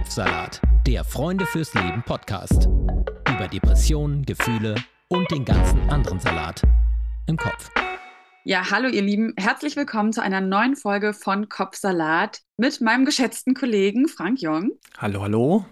Kopfsalat, 0.00 0.62
der 0.86 1.04
Freunde 1.04 1.44
fürs 1.44 1.74
Leben 1.74 2.02
Podcast. 2.02 2.68
Über 3.28 3.48
Depressionen, 3.48 4.24
Gefühle 4.24 4.74
und 5.08 5.30
den 5.30 5.44
ganzen 5.44 5.78
anderen 5.90 6.18
Salat 6.18 6.62
im 7.26 7.36
Kopf. 7.36 7.70
Ja, 8.44 8.70
hallo 8.70 8.88
ihr 8.88 9.02
Lieben, 9.02 9.34
herzlich 9.36 9.76
willkommen 9.76 10.14
zu 10.14 10.22
einer 10.22 10.40
neuen 10.40 10.74
Folge 10.74 11.12
von 11.12 11.50
Kopfsalat 11.50 12.40
mit 12.56 12.80
meinem 12.80 13.04
geschätzten 13.04 13.52
Kollegen 13.52 14.08
Frank 14.08 14.40
Jong. 14.40 14.70
Hallo, 14.96 15.20
hallo. 15.20 15.66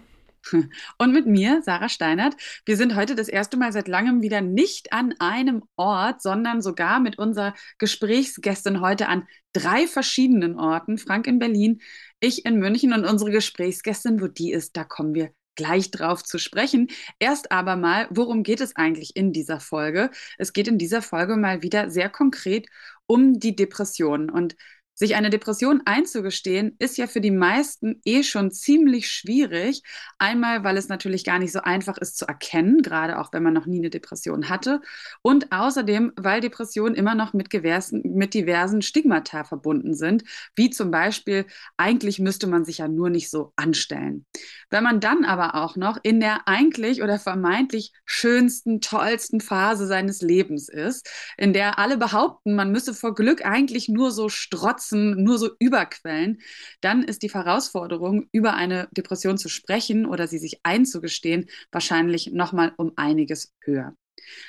Und 0.99 1.11
mit 1.11 1.25
mir, 1.25 1.61
Sarah 1.63 1.89
Steinert. 1.89 2.35
Wir 2.65 2.77
sind 2.77 2.95
heute 2.95 3.15
das 3.15 3.29
erste 3.29 3.57
Mal 3.57 3.73
seit 3.73 3.87
langem 3.87 4.21
wieder 4.21 4.41
nicht 4.41 4.93
an 4.93 5.13
einem 5.19 5.63
Ort, 5.75 6.21
sondern 6.21 6.61
sogar 6.61 6.99
mit 6.99 7.17
unserer 7.17 7.55
Gesprächsgästin 7.77 8.79
heute 8.79 9.07
an 9.07 9.27
drei 9.53 9.87
verschiedenen 9.87 10.57
Orten. 10.59 10.97
Frank 10.97 11.27
in 11.27 11.39
Berlin, 11.39 11.81
ich 12.19 12.45
in 12.45 12.57
München 12.59 12.93
und 12.93 13.05
unsere 13.05 13.31
Gesprächsgästin, 13.31 14.21
wo 14.21 14.27
die 14.27 14.51
ist, 14.51 14.75
da 14.77 14.83
kommen 14.83 15.13
wir 15.13 15.31
gleich 15.55 15.91
drauf 15.91 16.23
zu 16.23 16.37
sprechen. 16.39 16.87
Erst 17.19 17.51
aber 17.51 17.75
mal, 17.75 18.07
worum 18.11 18.43
geht 18.43 18.61
es 18.61 18.75
eigentlich 18.77 19.15
in 19.15 19.33
dieser 19.33 19.59
Folge? 19.59 20.09
Es 20.37 20.53
geht 20.53 20.67
in 20.69 20.77
dieser 20.77 21.01
Folge 21.01 21.35
mal 21.35 21.61
wieder 21.61 21.89
sehr 21.89 22.09
konkret 22.09 22.67
um 23.07 23.39
die 23.39 23.55
Depression. 23.55 24.29
Und 24.29 24.55
sich 24.99 25.15
eine 25.15 25.29
Depression 25.29 25.81
einzugestehen, 25.85 26.75
ist 26.77 26.97
ja 26.97 27.07
für 27.07 27.21
die 27.21 27.31
meisten 27.31 28.01
eh 28.03 28.21
schon 28.21 28.51
ziemlich 28.51 29.09
schwierig. 29.09 29.81
Einmal, 30.17 30.65
weil 30.65 30.75
es 30.75 30.89
natürlich 30.89 31.23
gar 31.23 31.39
nicht 31.39 31.53
so 31.53 31.61
einfach 31.61 31.97
ist 31.97 32.17
zu 32.17 32.27
erkennen, 32.27 32.81
gerade 32.81 33.17
auch 33.17 33.31
wenn 33.31 33.41
man 33.41 33.53
noch 33.53 33.65
nie 33.65 33.79
eine 33.79 33.89
Depression 33.89 34.49
hatte. 34.49 34.81
Und 35.21 35.53
außerdem, 35.53 36.11
weil 36.17 36.41
Depressionen 36.41 36.95
immer 36.95 37.15
noch 37.15 37.31
mit, 37.31 37.53
diversen, 37.53 38.01
mit 38.03 38.33
diversen 38.33 38.81
Stigmata 38.81 39.45
verbunden 39.45 39.93
sind, 39.93 40.25
wie 40.55 40.69
zum 40.69 40.91
Beispiel, 40.91 41.45
eigentlich 41.77 42.19
müsste 42.19 42.47
man 42.47 42.65
sich 42.65 42.79
ja 42.79 42.89
nur 42.89 43.09
nicht 43.09 43.29
so 43.29 43.53
anstellen. 43.55 44.25
Wenn 44.69 44.83
man 44.83 44.99
dann 44.99 45.23
aber 45.23 45.55
auch 45.55 45.77
noch 45.77 45.97
in 46.03 46.19
der 46.19 46.45
eigentlich 46.45 47.01
oder 47.01 47.19
vermeintlich 47.19 47.93
schönsten, 48.03 48.81
tollsten 48.81 49.39
Phase 49.39 49.87
seines 49.87 50.21
Lebens 50.21 50.67
ist, 50.67 51.09
in 51.37 51.53
der 51.53 51.79
alle 51.79 51.95
behaupten, 51.95 52.53
man 52.53 52.73
müsse 52.73 52.93
vor 52.93 53.15
Glück 53.15 53.45
eigentlich 53.45 53.87
nur 53.87 54.11
so 54.11 54.27
strotzen, 54.27 54.88
Herzen 54.89 55.23
nur 55.23 55.37
so 55.37 55.49
überquellen, 55.59 56.41
dann 56.81 57.03
ist 57.03 57.23
die 57.23 57.31
Herausforderung, 57.31 58.27
über 58.31 58.53
eine 58.53 58.87
Depression 58.91 59.37
zu 59.37 59.49
sprechen 59.49 60.05
oder 60.05 60.27
sie 60.27 60.39
sich 60.39 60.59
einzugestehen, 60.63 61.49
wahrscheinlich 61.71 62.31
nochmal 62.31 62.73
um 62.77 62.93
einiges 62.95 63.53
höher. 63.61 63.95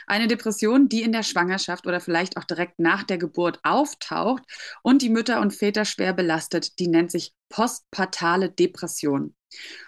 Eine 0.07 0.27
Depression, 0.27 0.89
die 0.89 1.03
in 1.03 1.13
der 1.13 1.23
Schwangerschaft 1.23 1.87
oder 1.87 2.01
vielleicht 2.01 2.37
auch 2.37 2.45
direkt 2.45 2.81
nach 2.81 3.05
der 3.05 3.19
Geburt 3.19 3.61
auftaucht 3.63 4.43
und 4.83 5.01
die 5.01 5.09
Mütter 5.09 5.41
und 5.41 5.55
Väter 5.55 5.85
schwer 5.85 6.13
belastet, 6.13 6.79
die 6.79 6.89
nennt 6.89 7.11
sich 7.11 7.33
postpartale 7.49 8.51
Depression. 8.51 9.35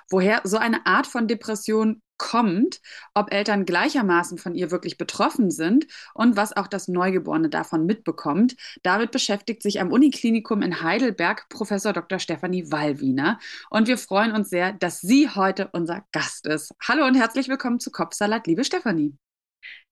Woher 0.08 0.40
so 0.44 0.56
eine 0.56 0.86
Art 0.86 1.06
von 1.06 1.26
Depression 1.26 2.00
kommt, 2.22 2.80
ob 3.14 3.34
Eltern 3.34 3.66
gleichermaßen 3.66 4.38
von 4.38 4.54
ihr 4.54 4.70
wirklich 4.70 4.96
betroffen 4.96 5.50
sind 5.50 5.86
und 6.14 6.36
was 6.36 6.56
auch 6.56 6.68
das 6.68 6.86
Neugeborene 6.86 7.48
davon 7.48 7.84
mitbekommt. 7.84 8.54
Damit 8.84 9.10
beschäftigt 9.10 9.60
sich 9.60 9.80
am 9.80 9.90
Uniklinikum 9.90 10.62
in 10.62 10.82
Heidelberg 10.82 11.48
Professor 11.48 11.92
Dr. 11.92 12.20
Stefanie 12.20 12.70
Wallwiener. 12.70 13.40
Und 13.70 13.88
wir 13.88 13.98
freuen 13.98 14.30
uns 14.30 14.50
sehr, 14.50 14.72
dass 14.72 15.00
sie 15.00 15.30
heute 15.30 15.68
unser 15.72 16.04
Gast 16.12 16.46
ist. 16.46 16.72
Hallo 16.86 17.04
und 17.06 17.16
herzlich 17.16 17.48
willkommen 17.48 17.80
zu 17.80 17.90
Kopfsalat, 17.90 18.46
liebe 18.46 18.62
Stefanie. 18.62 19.16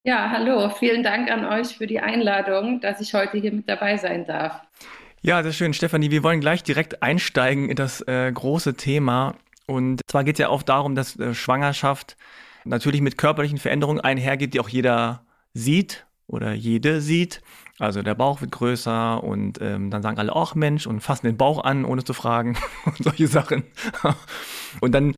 Ja, 0.05 0.31
hallo. 0.31 0.71
Vielen 0.79 1.03
Dank 1.03 1.33
an 1.33 1.45
euch 1.45 1.77
für 1.77 1.89
die 1.89 1.99
Einladung, 1.99 2.81
dass 2.81 3.01
ich 3.01 3.13
heute 3.13 3.39
hier 3.39 3.53
mit 3.53 3.69
dabei 3.69 3.97
sein 3.97 4.25
darf. 4.25 4.63
Ja, 5.21 5.43
sehr 5.43 5.53
schön, 5.53 5.75
Stefanie. 5.75 6.13
Wir 6.13 6.23
wollen 6.23 6.41
gleich 6.41 6.63
direkt 6.63 7.03
einsteigen 7.03 7.69
in 7.69 7.77
das 7.77 8.03
äh, 8.07 8.31
große 8.33 8.75
Thema 8.75 9.35
und 9.71 10.01
zwar 10.09 10.25
geht 10.25 10.35
es 10.35 10.41
ja 10.41 10.49
auch 10.49 10.65
darum, 10.65 10.97
dass 10.97 11.17
äh, 11.17 11.33
Schwangerschaft 11.33 12.17
natürlich 12.65 13.01
mit 13.03 13.17
körperlichen 13.17 13.59
Veränderungen 13.59 14.01
einhergeht, 14.01 14.53
die 14.53 14.59
auch 14.59 14.69
jeder 14.69 15.25
sieht 15.55 16.07
oder 16.27 16.53
jede 16.53 17.01
sieht. 17.01 17.41
Also 17.79 18.03
der 18.03 18.17
Bauch 18.17 18.41
wird 18.41 18.51
größer 18.51 19.23
und 19.23 19.61
ähm, 19.63 19.91
dann 19.91 20.03
sagen 20.03 20.19
alle, 20.19 20.35
ach 20.35 20.57
Mensch, 20.57 20.89
und 20.89 21.01
fassen 21.01 21.27
den 21.27 21.37
Bauch 21.37 21.63
an, 21.63 21.85
ohne 21.85 22.03
zu 22.03 22.15
fragen 22.15 22.59
und 22.85 22.99
solche 22.99 23.29
Sachen. 23.29 23.63
und 24.81 24.93
dann 24.93 25.15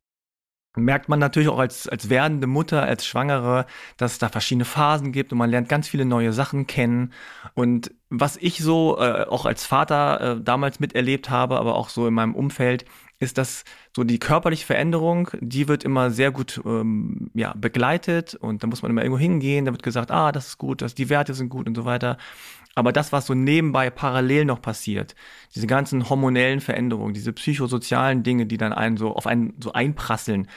merkt 0.75 1.09
man 1.09 1.17
natürlich 1.19 1.49
auch 1.49 1.59
als, 1.59 1.87
als 1.87 2.09
werdende 2.09 2.45
Mutter, 2.45 2.83
als 2.83 3.07
Schwangere, 3.07 3.65
dass 3.97 4.13
es 4.13 4.19
da 4.19 4.29
verschiedene 4.29 4.65
Phasen 4.65 5.11
gibt 5.11 5.31
und 5.31 5.39
man 5.39 5.49
lernt 5.49 5.67
ganz 5.67 5.87
viele 5.87 6.05
neue 6.05 6.31
Sachen 6.31 6.67
kennen. 6.67 7.13
Und 7.55 7.91
was 8.09 8.37
ich 8.37 8.59
so 8.59 8.99
äh, 8.99 9.25
auch 9.25 9.45
als 9.45 9.65
Vater 9.65 10.21
äh, 10.37 10.41
damals 10.41 10.79
miterlebt 10.79 11.31
habe, 11.31 11.59
aber 11.59 11.75
auch 11.75 11.89
so 11.89 12.07
in 12.07 12.13
meinem 12.13 12.35
Umfeld, 12.35 12.85
ist, 13.23 13.37
dass 13.37 13.63
so 13.95 14.03
die 14.03 14.19
körperliche 14.19 14.65
Veränderung, 14.65 15.29
die 15.39 15.67
wird 15.67 15.83
immer 15.83 16.11
sehr 16.11 16.31
gut 16.31 16.61
ähm, 16.65 17.31
ja, 17.33 17.53
begleitet 17.55 18.35
und 18.35 18.63
da 18.63 18.67
muss 18.67 18.81
man 18.81 18.91
immer 18.91 19.01
irgendwo 19.01 19.19
hingehen, 19.19 19.65
da 19.65 19.71
wird 19.71 19.83
gesagt, 19.83 20.11
ah, 20.11 20.31
das 20.31 20.47
ist 20.47 20.57
gut, 20.57 20.81
dass 20.81 20.93
die 20.93 21.09
Werte 21.09 21.33
sind 21.33 21.49
gut 21.49 21.67
und 21.67 21.75
so 21.75 21.85
weiter. 21.85 22.17
Aber 22.75 22.91
das, 22.91 23.11
was 23.11 23.27
so 23.27 23.33
nebenbei 23.35 23.89
parallel 23.89 24.45
noch 24.45 24.61
passiert, 24.61 25.15
diese 25.53 25.67
ganzen 25.67 26.09
hormonellen 26.09 26.59
Veränderungen, 26.59 27.13
diese 27.13 27.31
psychosozialen 27.31 28.23
Dinge, 28.23 28.47
die 28.47 28.57
dann 28.57 28.73
einen 28.73 28.97
so 28.97 29.15
auf 29.15 29.27
einen 29.27 29.53
so 29.59 29.73
einprasseln, 29.73 30.47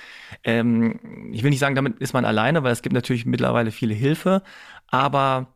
ähm, 0.42 1.30
ich 1.32 1.42
will 1.42 1.50
nicht 1.50 1.58
sagen, 1.58 1.74
damit 1.74 1.98
ist 1.98 2.14
man 2.14 2.24
alleine, 2.24 2.62
weil 2.62 2.72
es 2.72 2.82
gibt 2.82 2.94
natürlich 2.94 3.26
mittlerweile 3.26 3.70
viele 3.70 3.94
Hilfe, 3.94 4.42
aber 4.88 5.55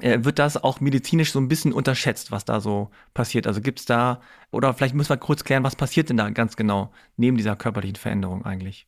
wird 0.00 0.38
das 0.38 0.62
auch 0.62 0.80
medizinisch 0.80 1.32
so 1.32 1.40
ein 1.40 1.48
bisschen 1.48 1.72
unterschätzt, 1.72 2.30
was 2.30 2.44
da 2.44 2.60
so 2.60 2.90
passiert? 3.14 3.46
Also 3.46 3.60
gibt 3.60 3.80
es 3.80 3.86
da, 3.86 4.20
oder 4.50 4.74
vielleicht 4.74 4.94
müssen 4.94 5.10
wir 5.10 5.16
kurz 5.16 5.44
klären, 5.44 5.64
was 5.64 5.76
passiert 5.76 6.10
denn 6.10 6.16
da 6.16 6.28
ganz 6.30 6.56
genau 6.56 6.92
neben 7.16 7.36
dieser 7.36 7.56
körperlichen 7.56 7.96
Veränderung 7.96 8.44
eigentlich? 8.44 8.86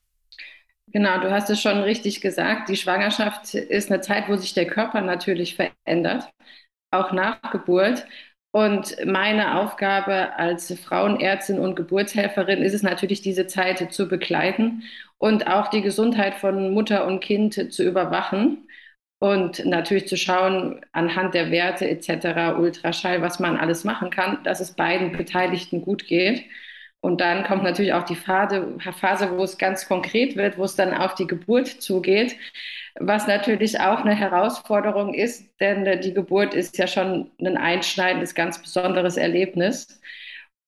Genau, 0.91 1.21
du 1.21 1.31
hast 1.31 1.51
es 1.51 1.61
schon 1.61 1.79
richtig 1.79 2.21
gesagt. 2.21 2.69
Die 2.69 2.77
Schwangerschaft 2.77 3.55
ist 3.55 3.91
eine 3.91 4.01
Zeit, 4.01 4.29
wo 4.29 4.37
sich 4.37 4.55
der 4.55 4.67
Körper 4.67 5.01
natürlich 5.03 5.55
verändert, 5.57 6.31
auch 6.91 7.13
nach 7.13 7.39
Geburt. 7.53 8.07
Und 8.51 8.97
meine 9.05 9.61
Aufgabe 9.61 10.35
als 10.37 10.73
Frauenärztin 10.81 11.59
und 11.59 11.75
Geburtshelferin 11.75 12.63
ist 12.63 12.73
es 12.73 12.83
natürlich, 12.83 13.21
diese 13.21 13.47
Zeit 13.47 13.93
zu 13.93 14.09
begleiten 14.09 14.83
und 15.19 15.47
auch 15.47 15.69
die 15.69 15.83
Gesundheit 15.83 16.35
von 16.35 16.73
Mutter 16.73 17.07
und 17.07 17.21
Kind 17.21 17.73
zu 17.73 17.83
überwachen 17.83 18.68
und 19.21 19.65
natürlich 19.65 20.07
zu 20.09 20.17
schauen 20.17 20.81
anhand 20.93 21.35
der 21.35 21.51
Werte 21.51 21.89
etc., 21.89 22.57
Ultraschall, 22.59 23.21
was 23.23 23.41
man 23.41 23.57
alles 23.57 23.85
machen 23.85 24.11
kann, 24.11 24.43
dass 24.45 24.61
es 24.61 24.73
beiden 24.73 25.13
Beteiligten 25.13 25.83
gut 25.83 26.07
geht. 26.07 26.45
Und 27.01 27.21
dann 27.21 27.45
kommt 27.45 27.63
natürlich 27.63 27.93
auch 27.93 28.05
die 28.05 28.17
Phase, 28.17 28.77
wo 29.37 29.43
es 29.45 29.59
ganz 29.59 29.87
konkret 29.87 30.37
wird, 30.37 30.59
wo 30.59 30.65
es 30.65 30.75
dann 30.77 30.93
auf 30.95 31.15
die 31.15 31.29
Geburt 31.29 31.69
zugeht, 31.69 32.37
was 32.97 33.29
natürlich 33.29 33.79
auch 33.81 34.01
eine 34.01 34.17
Herausforderung 34.17 35.15
ist, 35.15 35.49
denn 35.61 36.01
die 36.01 36.13
Geburt 36.13 36.55
ist 36.55 36.77
ja 36.79 36.89
schon 36.89 37.31
ein 37.41 37.57
einschneidendes, 37.57 38.35
ganz 38.35 38.61
besonderes 38.61 39.17
Erlebnis. 39.17 40.01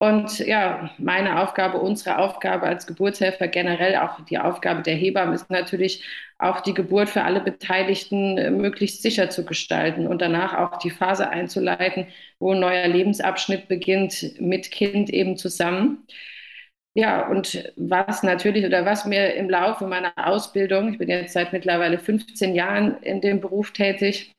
Und 0.03 0.39
ja, 0.39 0.91
meine 0.97 1.43
Aufgabe, 1.43 1.79
unsere 1.79 2.19
Aufgabe 2.19 2.67
als 2.67 2.87
Geburtshelfer, 2.87 3.49
generell 3.49 3.97
auch 3.97 4.25
die 4.25 4.39
Aufgabe 4.39 4.83
der 4.83 4.95
Hebammen 4.95 5.35
ist 5.35 5.51
natürlich 5.51 6.03
auch 6.39 6.61
die 6.63 6.73
Geburt 6.73 7.11
für 7.11 7.23
alle 7.23 7.41
Beteiligten 7.43 8.39
äh, 8.39 8.51
möglichst 8.51 9.03
sicher 9.03 9.29
zu 9.29 9.45
gestalten 9.45 10.07
und 10.07 10.23
danach 10.23 10.55
auch 10.55 10.79
die 10.79 10.91
Phase 10.91 11.29
einzuleiten, 11.29 12.07
wo 12.39 12.53
ein 12.55 12.61
neuer 12.61 12.89
Lebensabschnitt 12.89 13.69
beginnt 13.69 14.41
mit 14.41 14.71
Kind 14.71 15.11
eben 15.11 15.37
zusammen. 15.37 16.07
Ja, 16.95 17.29
und 17.29 17.71
was 17.77 18.23
natürlich 18.23 18.65
oder 18.65 18.85
was 18.87 19.05
mir 19.05 19.35
im 19.35 19.51
Laufe 19.51 19.87
meiner 19.87 20.13
Ausbildung, 20.17 20.93
ich 20.93 20.99
bin 20.99 21.09
jetzt 21.11 21.35
seit 21.35 21.53
mittlerweile 21.53 21.99
15 21.99 22.55
Jahren 22.55 23.03
in 23.03 23.21
dem 23.21 23.41
Beruf 23.41 23.73
tätig, 23.73 24.33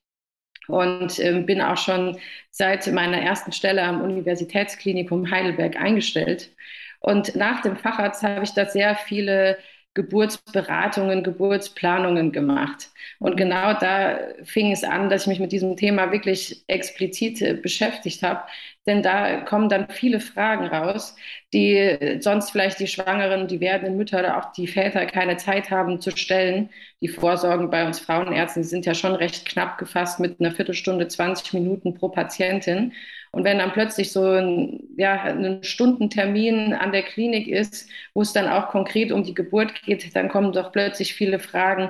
und 0.67 1.19
äh, 1.19 1.41
bin 1.41 1.61
auch 1.61 1.77
schon 1.77 2.17
seit 2.49 2.87
meiner 2.91 3.21
ersten 3.21 3.51
Stelle 3.51 3.83
am 3.83 4.01
Universitätsklinikum 4.01 5.29
Heidelberg 5.31 5.75
eingestellt. 5.75 6.51
Und 6.99 7.35
nach 7.35 7.61
dem 7.61 7.77
Facharzt 7.77 8.23
habe 8.23 8.43
ich 8.43 8.53
da 8.53 8.65
sehr 8.65 8.95
viele 8.95 9.57
Geburtsberatungen, 9.93 11.21
Geburtsplanungen 11.23 12.31
gemacht. 12.31 12.89
Und 13.19 13.35
genau 13.35 13.73
da 13.73 14.17
fing 14.43 14.71
es 14.71 14.83
an, 14.85 15.09
dass 15.09 15.23
ich 15.23 15.27
mich 15.27 15.39
mit 15.39 15.51
diesem 15.51 15.75
Thema 15.75 16.11
wirklich 16.11 16.63
explizit 16.67 17.41
äh, 17.41 17.53
beschäftigt 17.55 18.23
habe. 18.23 18.43
Denn 18.87 19.03
da 19.03 19.41
kommen 19.41 19.69
dann 19.69 19.89
viele 19.89 20.19
Fragen 20.19 20.65
raus, 20.65 21.15
die 21.53 22.17
sonst 22.21 22.51
vielleicht 22.51 22.79
die 22.79 22.87
Schwangeren, 22.87 23.47
die 23.47 23.59
werdenden 23.59 23.97
Mütter 23.97 24.19
oder 24.19 24.37
auch 24.37 24.53
die 24.53 24.67
Väter 24.67 25.05
keine 25.05 25.37
Zeit 25.37 25.69
haben 25.69 25.99
zu 26.01 26.11
stellen. 26.17 26.69
Die 27.01 27.07
Vorsorgen 27.07 27.69
bei 27.69 27.85
uns 27.85 27.99
Frauenärzten 27.99 28.63
sind 28.63 28.85
ja 28.85 28.95
schon 28.95 29.13
recht 29.15 29.45
knapp 29.45 29.77
gefasst 29.77 30.19
mit 30.19 30.39
einer 30.39 30.51
Viertelstunde, 30.51 31.07
20 31.07 31.53
Minuten 31.53 31.93
pro 31.93 32.09
Patientin. 32.09 32.93
Und 33.31 33.45
wenn 33.45 33.59
dann 33.59 33.71
plötzlich 33.71 34.11
so 34.11 34.25
ein, 34.25 34.81
ja, 34.97 35.23
ein 35.23 35.63
Stundentermin 35.63 36.73
an 36.73 36.91
der 36.91 37.03
Klinik 37.03 37.47
ist, 37.47 37.89
wo 38.13 38.21
es 38.21 38.33
dann 38.33 38.47
auch 38.49 38.69
konkret 38.69 39.11
um 39.11 39.23
die 39.23 39.33
Geburt 39.33 39.73
geht, 39.83 40.15
dann 40.15 40.27
kommen 40.29 40.51
doch 40.51 40.71
plötzlich 40.71 41.13
viele 41.13 41.39
Fragen. 41.39 41.89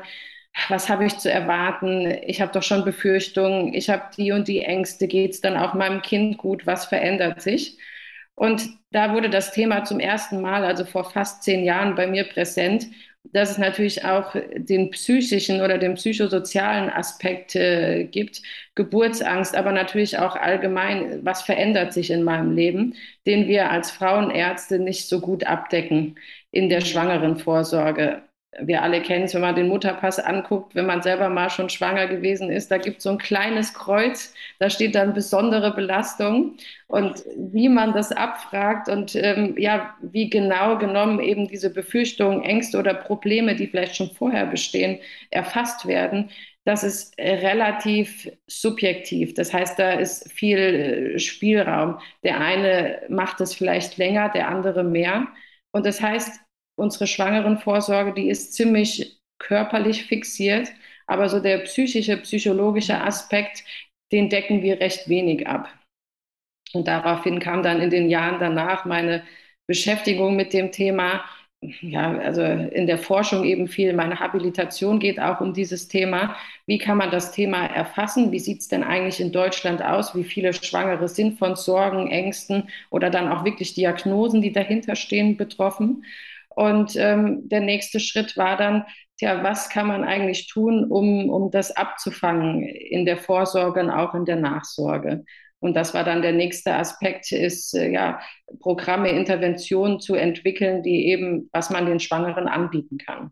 Was 0.70 0.90
habe 0.90 1.06
ich 1.06 1.18
zu 1.18 1.32
erwarten? 1.32 2.06
Ich 2.26 2.42
habe 2.42 2.52
doch 2.52 2.64
schon 2.64 2.84
Befürchtungen. 2.86 3.74
Ich 3.74 3.90
habe 3.90 4.04
die 4.18 4.32
und 4.32 4.48
die 4.48 4.62
Ängste. 4.64 5.08
Geht 5.08 5.32
es 5.32 5.42
dann 5.42 5.58
auch 5.58 5.74
meinem 5.74 6.02
Kind 6.02 6.38
gut? 6.38 6.68
Was 6.68 6.86
verändert 6.86 7.42
sich? 7.42 7.78
Und 8.36 8.70
da 8.92 9.14
wurde 9.14 9.30
das 9.30 9.52
Thema 9.52 9.84
zum 9.84 10.00
ersten 10.00 10.42
Mal, 10.42 10.64
also 10.66 10.86
vor 10.86 11.10
fast 11.12 11.44
zehn 11.44 11.64
Jahren, 11.64 11.96
bei 11.96 12.08
mir 12.08 12.26
präsent 12.26 12.88
dass 13.24 13.52
es 13.52 13.58
natürlich 13.58 14.04
auch 14.04 14.36
den 14.56 14.90
psychischen 14.92 15.62
oder 15.62 15.78
den 15.78 15.94
psychosozialen 15.96 16.90
Aspekt 16.90 17.56
äh, 17.56 18.06
gibt, 18.06 18.42
Geburtsangst, 18.76 19.56
aber 19.56 19.72
natürlich 19.72 20.18
auch 20.18 20.36
allgemein, 20.36 21.24
was 21.26 21.44
verändert 21.44 21.94
sich 21.94 22.12
in 22.12 22.24
meinem 22.24 22.56
Leben, 22.56 22.96
den 23.26 23.48
wir 23.48 23.70
als 23.72 23.92
Frauenärzte 23.92 24.80
nicht 24.80 25.08
so 25.08 25.20
gut 25.22 25.46
abdecken 25.46 26.18
in 26.52 26.70
der 26.70 26.82
schwangeren 26.82 27.38
Vorsorge 27.38 28.24
wir 28.59 28.81
alle 28.83 29.01
kennen 29.01 29.24
es, 29.25 29.33
wenn 29.33 29.42
man 29.42 29.56
den 29.56 29.69
Mutterpass 29.69 30.19
anguckt, 30.19 30.75
wenn 30.75 30.86
man 30.86 31.01
selber 31.01 31.30
mal 31.30 31.50
schon 31.50 31.69
schwanger 31.69 32.07
gewesen 32.07 32.51
ist, 32.51 32.69
da 32.69 32.77
gibt 32.77 32.98
es 32.98 33.03
so 33.03 33.12
ein 33.12 33.18
kleines 33.18 33.74
Kreuz, 33.74 34.33
da 34.59 34.69
steht 34.69 34.95
dann 34.95 35.13
besondere 35.13 35.74
Belastung 35.74 36.57
und 36.88 37.24
wie 37.38 37.69
man 37.69 37.94
das 37.94 38.12
abfragt 38.12 38.89
und 38.89 39.15
ähm, 39.15 39.56
ja, 39.57 39.95
wie 40.01 40.30
genau 40.30 40.77
genommen 40.77 41.19
eben 41.21 41.48
diese 41.48 41.74
Befürchtungen, 41.74 42.44
Ängste 42.44 42.77
oder 42.77 42.94
Probleme, 42.94 43.56
die 43.56 43.68
vielleicht 43.68 43.95
schon 43.95 44.12
vorher 44.12 44.45
bestehen, 44.48 45.00
erfasst 45.30 45.88
werden, 45.88 46.30
das 46.63 46.83
ist 46.83 47.18
relativ 47.18 48.30
subjektiv. 48.48 49.33
Das 49.33 49.51
heißt, 49.53 49.80
da 49.80 49.94
ist 49.94 50.31
viel 50.31 50.57
äh, 51.15 51.19
Spielraum. 51.19 52.00
Der 52.24 52.39
eine 52.39 53.01
macht 53.09 53.42
es 53.42 53.56
vielleicht 53.56 53.98
länger, 53.98 54.30
der 54.30 54.48
andere 54.50 54.83
mehr. 54.83 55.27
Und 55.71 55.86
das 55.86 56.01
heißt, 56.01 56.39
unsere 56.81 57.07
Schwangerenvorsorge, 57.07 58.13
die 58.13 58.30
ist 58.30 58.54
ziemlich 58.54 59.19
körperlich 59.39 60.06
fixiert, 60.06 60.69
aber 61.07 61.30
so 61.30 61.39
der 61.39 61.60
psychische, 61.60 62.18
psychologische 62.18 63.00
Aspekt, 63.01 63.63
den 64.12 64.30
decken 64.30 64.62
wir 64.62 64.80
recht 64.81 65.07
wenig 65.10 65.48
ab. 65.48 65.69
Und 66.74 66.88
daraufhin 66.88 67.39
kam 67.39 67.63
dann 67.63 67.81
in 67.81 67.89
den 67.89 68.10
Jahren 68.10 68.39
danach 68.39 68.86
meine 68.86 69.24
Beschäftigung 69.68 70.36
mit 70.36 70.54
dem 70.54 70.72
Thema. 70.72 71.24
Ja, 71.81 72.18
also 72.18 72.42
in 72.42 72.88
der 72.88 72.98
Forschung 72.98 73.44
eben 73.44 73.68
viel. 73.68 73.94
Meine 73.94 74.19
Habilitation 74.19 74.98
geht 75.00 75.19
auch 75.19 75.42
um 75.42 75.54
dieses 75.54 75.88
Thema. 75.88 76.36
Wie 76.66 76.80
kann 76.80 76.98
man 76.98 77.12
das 77.12 77.31
Thema 77.34 77.68
erfassen? 77.68 78.31
Wie 78.31 78.39
sieht 78.39 78.62
es 78.62 78.68
denn 78.68 78.84
eigentlich 78.84 79.19
in 79.22 79.31
Deutschland 79.31 79.84
aus? 79.84 80.16
Wie 80.16 80.24
viele 80.24 80.54
Schwangere 80.54 81.07
sind 81.07 81.38
von 81.38 81.56
Sorgen, 81.56 82.07
Ängsten 82.10 82.69
oder 82.89 83.12
dann 83.12 83.27
auch 83.27 83.45
wirklich 83.45 83.75
Diagnosen, 83.75 84.42
die 84.42 84.51
dahinter 84.51 84.95
stehen, 84.95 85.38
betroffen? 85.38 86.04
Und 86.56 86.95
ähm, 86.95 87.48
der 87.48 87.62
nächste 87.62 88.00
Schritt 88.00 88.38
war 88.38 88.57
dann, 88.57 88.86
ja, 89.19 89.44
was 89.44 89.69
kann 89.69 89.88
man 89.88 90.03
eigentlich 90.03 90.48
tun, 90.48 90.86
um, 90.86 91.30
um 91.30 91.51
das 91.51 91.71
abzufangen 91.75 92.63
in 92.63 93.06
der 93.06 93.18
Vorsorge 93.18 93.80
und 93.80 93.89
auch 93.92 94.15
in 94.15 94.25
der 94.25 94.38
Nachsorge? 94.38 95.24
Und 95.59 95.75
das 95.75 95.94
war 95.94 96.03
dann 96.03 96.24
der 96.24 96.31
nächste 96.33 96.74
Aspekt, 96.74 97.31
ist 97.31 97.75
äh, 97.75 97.92
ja 97.92 98.19
Programme, 98.59 99.09
Interventionen 99.09 100.00
zu 100.00 100.15
entwickeln, 100.15 100.81
die 100.81 101.07
eben, 101.07 101.50
was 101.53 101.69
man 101.69 101.86
den 101.86 102.00
Schwangeren 102.00 102.48
anbieten 102.48 102.98
kann. 102.98 103.31